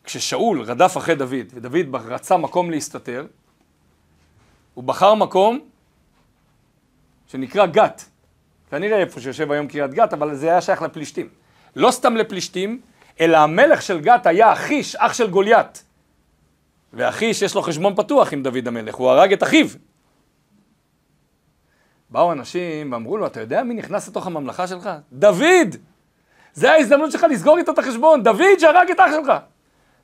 כששאול 0.03 0.61
רדף 0.61 0.97
אחרי 0.97 1.15
דוד, 1.15 1.47
ודוד 1.53 1.95
רצה 1.95 2.37
מקום 2.37 2.71
להסתתר, 2.71 3.25
הוא 4.73 4.83
בחר 4.83 5.13
מקום 5.13 5.59
שנקרא 7.27 7.65
גת. 7.65 8.12
כנראה 8.73 8.97
איפה 8.97 9.21
שיושב 9.21 9.51
היום 9.51 9.67
קריית 9.67 9.93
גת, 9.93 10.13
אבל 10.13 10.35
זה 10.35 10.51
היה 10.51 10.61
שייך 10.61 10.81
לפלישתים. 10.81 11.29
לא 11.75 11.91
סתם 11.91 12.17
לפלישתים, 12.17 12.81
אלא 13.19 13.37
המלך 13.37 13.81
של 13.81 13.99
גת 13.99 14.25
היה 14.25 14.53
אחיש, 14.53 14.95
אח 14.95 15.13
של 15.13 15.29
גוליית. 15.29 15.83
ואחיש 16.93 17.41
יש 17.41 17.55
לו 17.55 17.61
חשבון 17.61 17.95
פתוח 17.95 18.33
עם 18.33 18.43
דוד 18.43 18.67
המלך, 18.67 18.95
הוא 18.95 19.09
הרג 19.09 19.33
את 19.33 19.43
אחיו. 19.43 19.67
באו 22.09 22.31
אנשים 22.31 22.91
ואמרו 22.91 23.17
לו, 23.17 23.25
אתה 23.25 23.41
יודע 23.41 23.63
מי 23.63 23.73
נכנס 23.73 24.07
לתוך 24.07 24.27
הממלכה 24.27 24.67
שלך? 24.67 24.89
דוד! 25.11 25.75
זה 26.53 26.71
ההזדמנות 26.71 27.11
שלך 27.11 27.25
לסגור 27.31 27.57
איתו 27.57 27.71
את 27.71 27.79
החשבון, 27.79 28.23
דוד 28.23 28.59
שהרג 28.59 28.91
את 28.91 28.99
אח 28.99 29.11
שלך. 29.11 29.33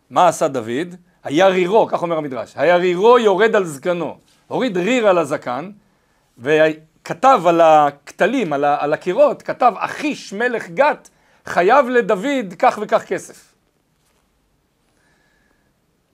מה 0.10 0.28
עשה 0.28 0.48
דוד? 0.48 0.96
היה 1.24 1.48
רירו, 1.48 1.88
כך 1.88 2.02
אומר 2.02 2.18
המדרש, 2.18 2.54
היה 2.56 2.76
רירו 2.76 3.20
יורד 3.20 3.56
על 3.56 3.66
זקנו. 3.66 4.18
הוריד 4.48 4.78
ריר 4.78 5.08
על 5.08 5.18
הזקן, 5.18 5.72
וכתב 7.10 7.42
על 7.48 7.62
הכתלים, 7.62 8.54
על, 8.54 8.66
על 8.66 8.94
הקירות, 8.94 9.42
כתב 9.42 9.74
אחיש 9.78 10.34
מלך 10.34 10.70
גת 10.70 11.10
חייב 11.46 11.90
לדוד 11.90 12.54
כך 12.60 12.80
וכך 12.82 13.04
כסף. 13.04 13.54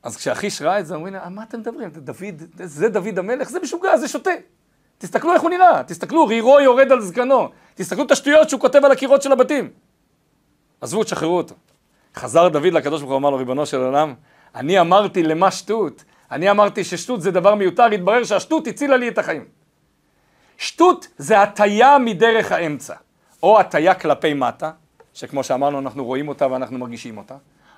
אז 0.04 0.18
כשאחיש 0.18 0.62
ראה 0.62 0.80
את 0.80 0.86
זה, 0.86 0.96
אומרים, 0.96 1.14
מה 1.30 1.44
אתם 1.44 1.60
מדברים? 1.60 1.90
דוד, 1.90 2.44
זה 2.54 2.90
דוד 2.90 3.20
המלך? 3.20 3.50
זה 3.50 3.60
משוגע, 3.60 3.98
זה 3.98 4.08
שוטה. 4.08 4.32
תסתכלו 4.98 5.34
איך 5.34 5.42
הוא 5.42 5.50
נראה, 5.50 5.84
תסתכלו, 5.84 6.28
רירו 6.28 6.60
יורד 6.60 6.92
על 6.92 7.02
זקנו, 7.02 7.50
תסתכלו 7.76 8.04
את 8.04 8.12
השטויות 8.12 8.50
שהוא 8.50 8.62
כותב 8.62 8.86
על 8.86 8.92
הקירות 8.92 9.22
של 9.22 9.32
הבתים. 9.32 9.70
עזבו, 10.82 11.04
תשחררו 11.04 11.38
אותו. 11.38 11.56
חזר 12.16 12.48
דוד 12.48 12.74
לקדוש 12.74 13.02
ברוך 13.02 13.12
הוא, 13.12 13.18
אמר 13.18 13.30
לו, 13.30 13.38
ריבונו 13.38 13.66
של 13.66 13.78
עולם, 13.78 14.14
אני 14.56 14.80
אמרתי 14.80 15.24
למה 15.24 15.52
שטות? 15.52 16.04
אני 16.32 16.52
אמרתי 16.52 16.84
ששטות 16.84 17.22
זה 17.22 17.32
דבר 17.32 17.56
מיותר, 17.56 17.84
התברר 17.84 18.24
שהשטות 18.24 18.68
הצילה 18.68 18.98
לי 18.98 19.08
את 19.08 19.18
החיים. 19.18 19.55
שטות 20.58 21.08
זה 21.18 21.42
הטיה 21.42 21.98
מדרך 21.98 22.52
האמצע, 22.52 22.96
או 23.44 23.60
הטיה 23.60 23.94
כלפי 23.94 24.34
מטה, 24.34 24.72
שכמו 25.14 25.44
שאמרנו 25.44 25.80
אנחנו 25.80 26.06
רואים 26.06 26.28
אותה 26.28 26.52
ואנחנו 26.52 26.78
מרגישים 26.78 27.18
אותה, 27.18 27.36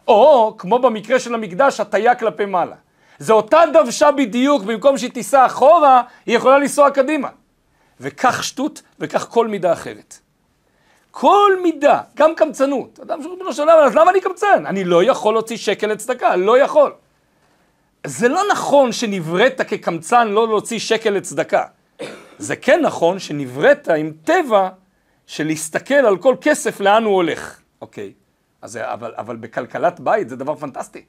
או 0.08 0.56
כמו 0.58 0.80
במקרה 0.80 1.20
של 1.20 1.34
המקדש, 1.34 1.80
הטיה 1.80 2.16
כלפי 2.16 2.46
מעלה. 2.46 2.76
זה 3.20 3.34
אותה 3.34 3.62
דוושה 3.74 4.12
בדיוק, 4.12 4.64
במקום 4.64 4.98
שהיא 4.98 5.12
תיסע 5.12 5.46
אחורה, 5.46 6.02
היא 6.26 6.36
יכולה 6.36 6.58
לנסוע 6.58 6.92
קדימה. 6.92 7.30
וכך 8.00 8.44
שטות 8.44 8.82
וכך 9.00 9.28
כל 9.30 9.48
מידה 9.48 9.74
אחרת. 9.74 10.20
כל 11.12 11.52
מידה, 11.64 12.02
גם 12.16 12.36
קמצנות. 12.36 13.00
אדם 13.00 13.24
שאומר 13.24 13.44
לו 13.44 13.54
שלום, 13.54 13.70
אז 13.70 13.96
למה 13.96 14.12
אני 14.12 14.22
קמצן? 14.22 14.66
אני 14.66 14.84
לא 14.84 15.04
יכול 15.04 15.34
להוציא 15.34 15.58
שקל 15.58 15.88
לצדקה, 15.88 16.36
לא 16.36 16.58
יכול. 16.58 16.94
זה 18.08 18.28
לא 18.28 18.42
נכון 18.52 18.92
שנבראת 18.92 19.62
כקמצן 19.62 20.28
לא 20.28 20.48
להוציא 20.48 20.80
שקל 20.80 21.10
לצדקה. 21.10 21.64
זה 22.38 22.56
כן 22.56 22.82
נכון 22.82 23.20
שנבראת 23.20 23.88
עם 23.88 24.12
טבע 24.24 24.70
של 25.28 25.48
להסתכל 25.48 25.94
על 25.94 26.18
כל 26.18 26.36
כסף 26.42 26.80
לאן 26.80 27.04
הוא 27.04 27.16
הולך. 27.16 27.60
אוקיי, 27.82 28.14
אז, 28.62 28.80
אבל, 28.82 29.14
אבל 29.18 29.36
בכלכלת 29.36 30.00
בית 30.00 30.30
זה 30.30 30.36
דבר 30.36 30.56
פנטסטי. 30.56 31.06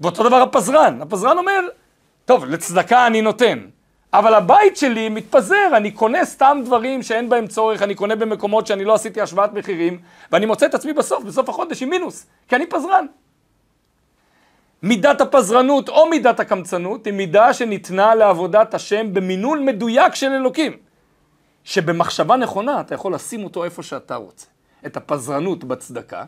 ואותו 0.00 0.28
דבר 0.28 0.36
הפזרן, 0.36 1.02
הפזרן 1.02 1.38
אומר, 1.38 1.60
טוב, 2.24 2.44
לצדקה 2.44 3.06
אני 3.06 3.22
נותן, 3.22 3.66
אבל 4.12 4.34
הבית 4.34 4.76
שלי 4.76 5.08
מתפזר, 5.08 5.76
אני 5.76 5.90
קונה 5.90 6.24
סתם 6.24 6.60
דברים 6.64 7.02
שאין 7.02 7.28
בהם 7.28 7.46
צורך, 7.46 7.82
אני 7.82 7.94
קונה 7.94 8.16
במקומות 8.16 8.66
שאני 8.66 8.84
לא 8.84 8.94
עשיתי 8.94 9.20
השוואת 9.20 9.52
מחירים, 9.52 9.98
ואני 10.32 10.46
מוצא 10.46 10.66
את 10.66 10.74
עצמי 10.74 10.92
בסוף, 10.92 11.24
בסוף 11.24 11.48
החודש 11.48 11.82
עם 11.82 11.90
מינוס, 11.90 12.26
כי 12.48 12.56
אני 12.56 12.66
פזרן. 12.66 13.06
מידת 14.86 15.20
הפזרנות 15.20 15.88
או 15.88 16.08
מידת 16.08 16.40
הקמצנות 16.40 17.06
היא 17.06 17.14
מידה 17.14 17.54
שניתנה 17.54 18.14
לעבודת 18.14 18.74
השם 18.74 19.14
במינון 19.14 19.64
מדויק 19.64 20.14
של 20.14 20.32
אלוקים. 20.32 20.72
שבמחשבה 21.64 22.36
נכונה 22.36 22.80
אתה 22.80 22.94
יכול 22.94 23.14
לשים 23.14 23.44
אותו 23.44 23.64
איפה 23.64 23.82
שאתה 23.82 24.16
רוצה. 24.16 24.46
את 24.86 24.96
הפזרנות 24.96 25.64
בצדקה, 25.64 26.24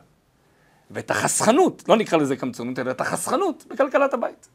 ואת 0.90 1.10
החסכנות, 1.10 1.88
לא 1.88 1.96
נקרא 1.96 2.18
לזה 2.18 2.36
קמצנות, 2.36 2.78
אלא 2.78 2.90
את 2.90 3.00
החסכנות 3.00 3.64
בכלכלת 3.68 4.14
הבית. 4.14 4.48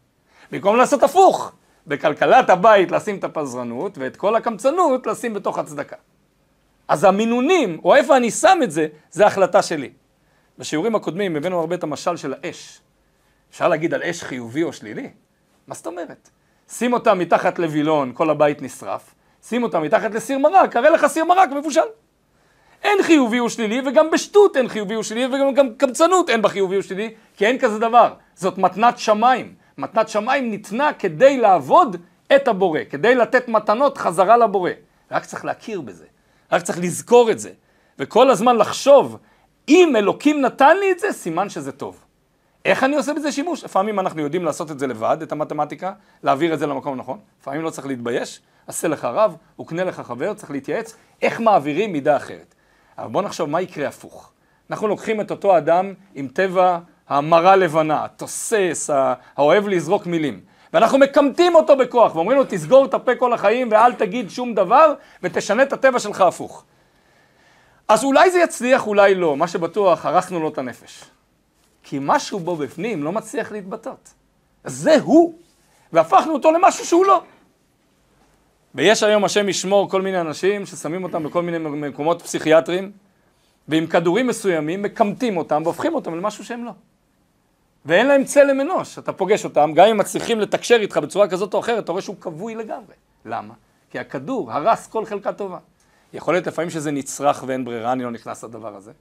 במקום 0.51 0.76
לעשות 0.76 1.04
הפוך, 1.04 1.51
בכלכלת 1.88 2.49
הבית 2.49 2.91
לשים 2.91 3.18
את 3.18 3.24
הפזרנות, 3.24 3.97
ואת 3.97 4.18
כל 4.18 4.36
הקמצנות 4.36 5.08
לשים 5.08 5.34
בתוך 5.34 5.58
הצדקה. 5.58 5.95
אז 6.88 7.04
המינונים, 7.04 7.80
או 7.84 7.95
איפה 7.95 8.18
אני 8.18 8.32
שם 8.32 8.60
את 8.64 8.72
זה, 8.72 8.88
זה 9.12 9.28
החלטה 9.28 9.62
שלי. 9.62 9.91
בשיעורים 10.58 10.95
הקודמים 10.95 11.36
הבאנו 11.36 11.60
הרבה 11.60 11.76
את 11.76 11.84
המשל 11.84 12.18
של 12.18 12.34
האש. 12.43 12.83
אפשר 13.54 13.68
להגיד 13.68 13.93
על 13.93 14.04
אש 14.04 14.24
חיובי 14.24 14.64
או 14.64 14.74
שלילי? 14.74 15.10
מה 15.68 15.76
זאת 15.76 15.88
אומרת? 15.88 16.30
שים 16.70 16.93
אותה 16.93 17.14
מתחת 17.14 17.60
לווילון, 17.60 18.12
כל 18.14 18.30
הבית 18.30 18.62
נשרף, 18.62 19.16
שים 19.43 19.64
אותה 19.64 19.80
מתחת 19.80 20.12
לסיר 20.12 20.38
מרק, 20.38 20.76
הרי 20.76 20.89
לך 20.89 21.08
סיר 21.08 21.26
מרק 21.26 21.49
מבושל. 21.49 21.82
אין 22.84 23.04
חיובי 23.04 23.39
או 23.39 23.49
שלילי, 23.49 23.82
וגם 23.86 24.12
בשטות 24.12 24.58
אין 24.58 24.68
חיובי 24.68 24.95
או 24.95 25.04
שלילי, 25.04 25.36
וגם 25.36 25.74
קמצנות 25.78 26.30
אין 26.30 26.41
בה 26.41 26.49
חיובי 26.49 26.78
או 26.78 26.84
שלילי, 26.84 27.14
כי 27.38 27.45
אין 27.45 27.60
כזה 27.60 27.80
דבר. 27.80 28.14
זאת 28.36 28.58
מתנת 28.58 28.99
שמיים. 28.99 29.56
מתנת 29.78 30.10
שמיים 30.10 30.51
ניתנה 30.51 30.93
כדי 30.93 31.38
לעבוד 31.38 31.97
את 32.36 32.47
הבורא, 32.47 32.80
כדי 32.89 33.16
לתת 33.16 33.47
מתנות 33.47 33.97
חזרה 33.97 34.38
לבורא. 34.38 34.72
רק 35.12 35.26
צריך 35.26 35.45
להכיר 35.45 35.82
בזה, 35.82 36.06
רק 36.51 36.62
צריך 36.62 36.80
לזכור 36.80 37.32
את 37.32 37.39
זה, 37.39 37.51
וכל 37.99 38.30
הזמן 38.30 38.56
לחשוב, 38.56 39.18
אם 39.68 39.95
אלוקים 39.95 40.41
נתן 40.41 40.78
לי 40.78 40.91
את 40.91 40.99
זה, 40.99 41.12
סימן 41.12 41.49
שזה 41.49 41.72
טוב. 41.72 42.03
איך 42.66 42.84
אני 42.84 42.95
עושה 42.95 43.14
בזה 43.14 43.32
שימוש? 43.32 43.64
לפעמים 43.64 43.99
אנחנו 43.99 44.22
יודעים 44.22 44.45
לעשות 44.45 44.72
את 44.72 44.80
זה 44.80 44.88
לבד, 44.88 45.18
את 45.22 45.32
המתמטיקה, 45.32 45.93
להעביר 46.24 46.53
את 46.53 46.59
זה 46.59 46.68
למקום 46.68 46.93
הנכון, 46.93 47.20
לפעמים 47.41 47.61
לא 47.61 47.70
צריך 47.70 47.88
להתבייש, 47.88 48.41
עשה 48.68 48.88
לך 48.88 49.05
רב, 49.05 49.36
וקנה 49.59 49.84
לך 49.84 49.99
חבר, 49.99 50.34
צריך 50.34 50.51
להתייעץ, 50.51 50.95
איך 51.22 51.39
מעבירים 51.39 51.91
מידה 51.91 52.18
אחרת. 52.18 52.55
אבל 52.97 53.07
בוא 53.07 53.22
נחשוב 53.22 53.49
מה 53.49 53.61
יקרה 53.61 53.88
הפוך. 53.88 54.32
אנחנו 54.70 54.88
לוקחים 54.88 55.22
את 55.22 55.32
אותו 55.32 55.57
אדם 55.57 55.93
עם 56.16 56.28
טבע 56.28 56.80
המרה 57.09 57.55
לבנה, 57.55 58.05
התוסס, 58.05 58.89
האוהב 59.36 59.68
לזרוק 59.68 60.05
מילים, 60.05 60.41
ואנחנו 60.74 60.97
מקמטים 60.97 61.55
אותו 61.55 61.78
בכוח, 61.78 62.16
ואומרים 62.16 62.38
לו 62.38 62.43
תסגור 62.49 62.86
את 62.86 62.93
הפה 62.93 63.16
כל 63.16 63.34
החיים 63.34 63.72
ואל 63.72 63.93
תגיד 63.93 64.30
שום 64.30 64.55
דבר, 64.55 64.93
ותשנה 65.24 65.64
את 65.64 65.74
הטבע 65.74 65.99
שלך 65.99 66.22
הפוך. 66.22 66.64
אז 67.88 68.03
אולי 68.03 68.32
זה 68.32 68.39
יצליח, 68.39 68.88
אולי 68.88 69.16
לא, 69.16 69.38
מה 69.38 69.47
שבטוח, 69.47 70.05
הרסנו 70.05 70.39
לו 70.39 70.49
את 70.49 70.57
הנפש. 70.57 71.03
כי 71.84 71.98
משהו 72.02 72.40
בו 72.40 72.56
בפנים 72.56 73.04
לא 73.04 73.12
מצליח 73.12 73.52
להתבטאות. 73.52 74.14
זה 74.64 74.96
הוא, 75.02 75.34
והפכנו 75.94 76.34
אותו 76.34 76.52
למשהו 76.52 76.86
שהוא 76.86 77.06
לא. 77.06 77.24
ויש 78.76 79.04
היום, 79.04 79.24
השם 79.24 79.50
ישמור, 79.50 79.90
כל 79.90 80.02
מיני 80.02 80.22
אנשים 80.22 80.66
ששמים 80.66 81.04
אותם 81.04 81.24
בכל 81.24 81.42
מיני 81.42 81.58
מקומות 81.60 82.22
פסיכיאטריים, 82.22 82.92
ועם 83.68 83.88
כדורים 83.88 84.28
מסוימים 84.28 84.82
מקמטים 84.82 85.38
אותם 85.38 85.62
והופכים 85.66 85.96
אותם 85.96 86.16
למשהו 86.16 86.46
שהם 86.46 86.66
לא. 86.66 86.72
ואין 87.86 88.08
להם 88.08 88.24
צלם 88.24 88.62
אנוש, 88.62 88.98
אתה 89.00 89.14
פוגש 89.14 89.46
אותם, 89.46 89.72
גם 89.76 89.88
אם 89.88 89.98
מצליחים 89.98 90.40
לתקשר 90.40 90.76
איתך 90.76 90.98
בצורה 90.98 91.28
כזאת 91.28 91.54
או 91.54 91.60
אחרת, 91.60 91.84
אתה 91.84 91.92
רואה 91.92 92.02
שהוא 92.02 92.16
כבוי 92.20 92.56
לגמרי. 92.56 92.94
למה? 93.26 93.54
כי 93.92 94.00
הכדור 94.00 94.52
הרס 94.52 94.88
כל 94.88 95.06
חלקה 95.06 95.34
טובה. 95.34 95.58
יכול 96.14 96.34
להיות 96.34 96.48
לפעמים 96.48 96.70
שזה 96.70 96.92
נצרך 96.92 97.44
ואין 97.48 97.66
ברירה, 97.66 97.92
אני 97.92 98.04
לא 98.04 98.12
נכנס 98.12 98.44
לדבר 98.44 98.76
הזה. 98.76 98.92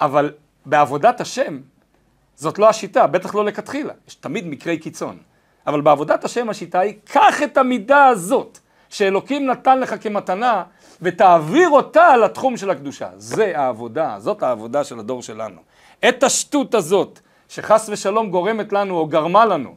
אבל 0.00 0.32
בעבודת 0.66 1.20
השם, 1.20 1.60
זאת 2.36 2.58
לא 2.58 2.68
השיטה, 2.68 3.06
בטח 3.06 3.34
לא 3.34 3.44
לכתחילה. 3.44 3.92
יש 4.08 4.14
תמיד 4.14 4.46
מקרי 4.46 4.78
קיצון. 4.78 5.18
אבל 5.66 5.80
בעבודת 5.80 6.24
השם 6.24 6.50
השיטה 6.50 6.80
היא, 6.80 6.94
קח 7.04 7.42
את 7.42 7.56
המידה 7.56 8.06
הזאת, 8.06 8.58
שאלוקים 8.88 9.46
נתן 9.46 9.80
לך 9.80 9.94
כמתנה, 10.00 10.62
ותעביר 11.02 11.68
אותה 11.68 12.16
לתחום 12.16 12.56
של 12.56 12.70
הקדושה. 12.70 13.08
זה 13.16 13.58
העבודה, 13.58 14.16
זאת 14.18 14.42
העבודה 14.42 14.84
של 14.84 14.98
הדור 14.98 15.22
שלנו. 15.22 15.60
את 16.08 16.22
השטות 16.22 16.74
הזאת, 16.74 17.20
שחס 17.48 17.88
ושלום 17.92 18.30
גורמת 18.30 18.72
לנו 18.72 18.98
או 18.98 19.06
גרמה 19.06 19.46
לנו 19.46 19.76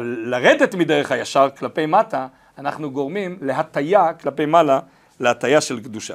לרדת 0.00 0.74
מדרך 0.74 1.12
הישר 1.12 1.48
כלפי 1.58 1.86
מטה, 1.86 2.26
אנחנו 2.58 2.90
גורמים 2.90 3.38
להטיה 3.40 4.12
כלפי 4.12 4.46
מעלה, 4.46 4.80
להטיה 5.20 5.60
של 5.60 5.80
קדושה. 5.80 6.14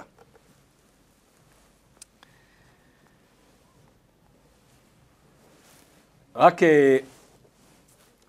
רק 6.39 6.63
אה, 6.63 6.97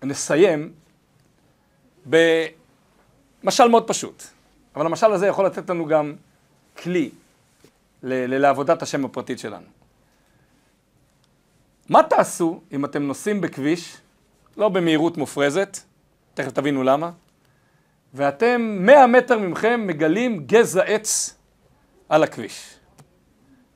נסיים 0.03 0.71
במשל 2.05 3.67
מאוד 3.67 3.87
פשוט, 3.87 4.23
אבל 4.75 4.85
המשל 4.85 5.11
הזה 5.11 5.27
יכול 5.27 5.45
לתת 5.45 5.69
לנו 5.69 5.85
גם 5.85 6.15
כלי 6.83 7.09
לעבודת 8.03 8.81
השם 8.81 9.05
הפרטית 9.05 9.39
שלנו. 9.39 9.65
מה 11.89 12.03
תעשו 12.03 12.61
אם 12.71 12.85
אתם 12.85 13.03
נוסעים 13.03 13.41
בכביש, 13.41 13.97
לא 14.57 14.69
במהירות 14.69 15.17
מופרזת, 15.17 15.77
תכף 16.33 16.51
תבינו 16.51 16.83
למה, 16.83 17.11
ואתם 18.13 18.77
100 18.79 19.07
מטר 19.07 19.37
ממכם 19.37 19.87
מגלים 19.87 20.43
גזע 20.47 20.83
עץ 20.83 21.37
על 22.09 22.23
הכביש. 22.23 22.75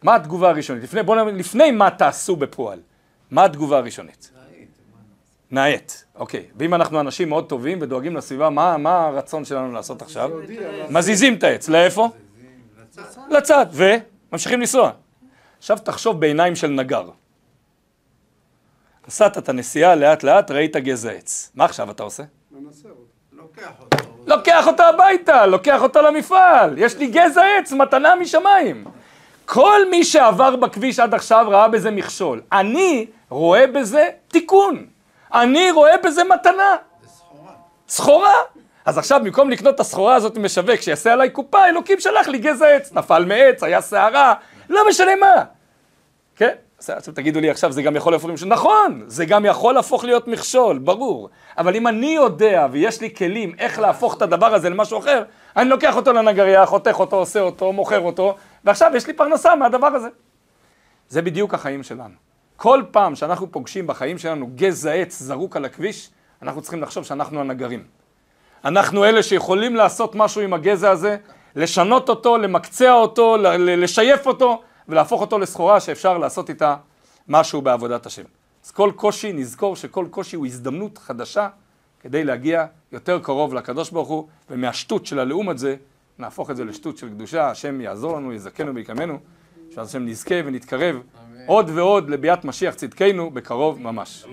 מה 0.04 0.16
התגובה 0.16 0.50
הראשונית? 0.50 0.84
לפני, 0.84 1.04
בוא 1.04 1.16
נאמר, 1.16 1.32
לפני 1.32 1.72
מה 1.72 1.92
תעשו 1.92 2.36
בפועל, 2.36 2.80
מה 3.32 3.46
התגובה 3.46 3.78
הראשונית? 3.78 4.32
נאט, 5.52 5.94
אוקיי. 6.16 6.46
ואם 6.56 6.74
אנחנו 6.74 7.00
אנשים 7.00 7.30
מאוד 7.30 7.50
טובים 7.50 7.78
ודואגים 7.82 8.16
לסביבה, 8.16 8.50
מה, 8.50 8.78
מה 8.78 9.06
הרצון 9.06 9.46
שלנו 9.46 9.72
לעשות 9.72 10.02
עכשיו? 10.02 10.32
מזיזים 10.90 11.34
את 11.34 11.44
העץ, 11.44 11.70
לאיפה? 11.70 12.10
לצד, 13.30 13.66
וממשיכים 13.72 14.60
לנסוע. 14.60 14.92
עכשיו 15.58 15.78
תחשוב 15.78 16.20
בעיניים 16.20 16.56
של 16.56 16.68
נגר. 16.68 17.10
נסעת 19.08 19.38
את 19.38 19.50
הנסיעה 19.50 19.96
לאט 19.96 20.24
לאט, 20.24 20.52
ראית 20.52 20.76
גזע 20.76 21.12
עץ. 21.12 21.52
מה 21.56 21.66
עכשיו 21.66 21.92
אתה 21.92 22.04
עושה? 22.04 22.24
לוקח 24.28 24.68
אותו. 24.68 24.84
הביתה, 24.84 25.46
לוקח 25.46 25.82
אותו 25.82 26.02
למפעל. 26.02 26.78
יש 26.78 26.98
לי 26.98 27.08
גזע 27.08 27.42
עץ, 27.60 27.72
מתנה 27.72 28.16
משמיים. 28.16 28.86
כל 29.46 29.80
מי 29.92 30.04
שעבר 30.04 30.56
בכביש 30.56 31.00
עד 31.00 31.14
עכשיו 31.14 31.46
ראה 31.50 31.68
בזה 31.68 31.92
מכשול. 31.92 32.42
אני 32.52 33.06
רואה 33.30 33.68
בזה 33.68 34.10
תיקון. 34.28 34.86
אני 35.34 35.72
רואה 35.72 35.98
בזה 35.98 36.24
מתנה. 36.24 36.76
סחורה. 37.08 37.52
סחורה. 37.90 38.34
אז 38.86 38.98
עכשיו 38.98 39.20
במקום 39.24 39.50
לקנות 39.50 39.76
את 39.76 39.80
הסחורה 39.80 40.16
הזאת 40.16 40.38
משווק 40.38 40.82
שיעשה 40.82 41.14
עליי 41.14 41.30
קופה, 41.30 41.66
אלוקים 41.66 42.00
שלח 42.00 42.28
לי 42.28 42.38
גזע 42.38 42.68
עץ. 42.68 42.94
נפל 42.94 43.26
מעץ, 43.26 43.64
היה 43.64 43.82
סערה, 43.82 44.34
לא 44.70 44.90
משנה 44.90 45.16
מה. 45.16 45.44
כן? 46.36 46.54
עכשיו 46.78 47.14
תגידו 47.14 47.40
לי 47.40 47.50
עכשיו, 47.50 47.72
זה 47.72 47.82
גם 47.82 47.96
יכול 47.96 48.14
להפוך 48.14 48.30
למכשול. 48.30 48.50
נכון, 48.50 49.04
זה 49.08 49.26
גם 49.26 49.46
יכול 49.46 49.74
להפוך 49.74 50.04
להיות 50.04 50.28
מכשול, 50.28 50.78
ברור. 50.78 51.30
אבל 51.58 51.76
אם 51.76 51.88
אני 51.88 52.16
יודע 52.16 52.68
ויש 52.72 53.02
לי 53.02 53.16
כלים 53.16 53.56
איך 53.60 53.80
להפוך 53.80 54.18
את 54.18 54.22
הדבר 54.22 54.54
הזה 54.54 54.70
למשהו 54.70 55.00
אחר, 55.00 55.24
אני 55.58 55.70
לוקח 55.70 55.96
אותו 55.96 56.14
לנגרייה, 56.14 56.66
חותך 56.66 57.00
אותו, 57.00 57.16
עושה 57.16 57.40
אותו, 57.40 57.74
מוכר 57.74 58.00
אותו, 58.00 58.36
ועכשיו 58.66 58.92
יש 58.96 59.08
לי 59.08 59.14
פרנסה 59.14 59.56
מהדבר 59.56 59.88
הזה. 59.88 60.08
זה 61.10 61.22
בדיוק 61.22 61.54
החיים 61.54 61.84
שלנו. 61.84 62.14
כל 62.56 62.84
פעם 62.92 63.16
שאנחנו 63.16 63.52
פוגשים 63.52 63.88
בחיים 63.88 64.18
שלנו 64.18 64.50
גזע 64.56 64.92
עץ 64.92 65.20
זרוק 65.20 65.56
על 65.56 65.66
הכביש, 65.66 66.10
אנחנו 66.42 66.62
צריכים 66.62 66.82
לחשוב 66.82 67.04
שאנחנו 67.04 67.40
הנגרים. 67.40 67.84
אנחנו 68.66 69.06
אלה 69.06 69.24
שיכולים 69.24 69.76
לעשות 69.76 70.16
משהו 70.16 70.42
עם 70.42 70.54
הגזע 70.54 70.92
הזה, 70.92 71.18
לשנות 71.56 72.10
אותו, 72.10 72.38
למקצע 72.38 72.94
אותו, 72.94 73.38
לשייף 73.58 74.28
אותו, 74.28 74.62
ולהפוך 74.90 75.22
אותו 75.22 75.40
לסחורה 75.40 75.80
שאפשר 75.80 76.18
לעשות 76.18 76.50
איתה 76.50 76.76
משהו 77.28 77.62
בעבודת 77.62 78.06
השם. 78.06 78.24
אז 78.66 78.72
כל 78.72 78.92
קושי, 78.96 79.34
נזכור 79.34 79.76
שכל 79.76 80.06
קושי 80.12 80.36
הוא 80.36 80.46
הזדמנות 80.46 80.98
חדשה 80.98 81.48
כדי 82.00 82.24
להגיע 82.24 82.66
יותר 82.92 83.20
קרוב 83.20 83.54
לקדוש 83.54 83.90
ברוך 83.90 84.08
הוא, 84.08 84.28
ומהשטות 84.50 85.06
של 85.06 85.20
הלאום 85.20 85.50
הזה, 85.50 85.76
נהפוך 86.20 86.52
את 86.52 86.56
זה 86.56 86.66
לשטות 86.66 86.98
של 86.98 87.10
קדושה, 87.10 87.50
השם 87.50 87.82
יעזור 87.82 88.16
לנו, 88.16 88.34
יזכנו 88.34 88.76
ויקמנו, 88.76 89.20
שעד 89.72 89.86
השם 89.86 90.06
נזכה 90.06 90.36
ונתקרב 90.46 90.96
עוד 91.48 91.70
ועוד 91.70 92.10
לביאת 92.10 92.46
משיח 92.46 92.74
צדקנו 92.74 93.32
בקרוב 93.32 93.82
ממש. 93.82 94.26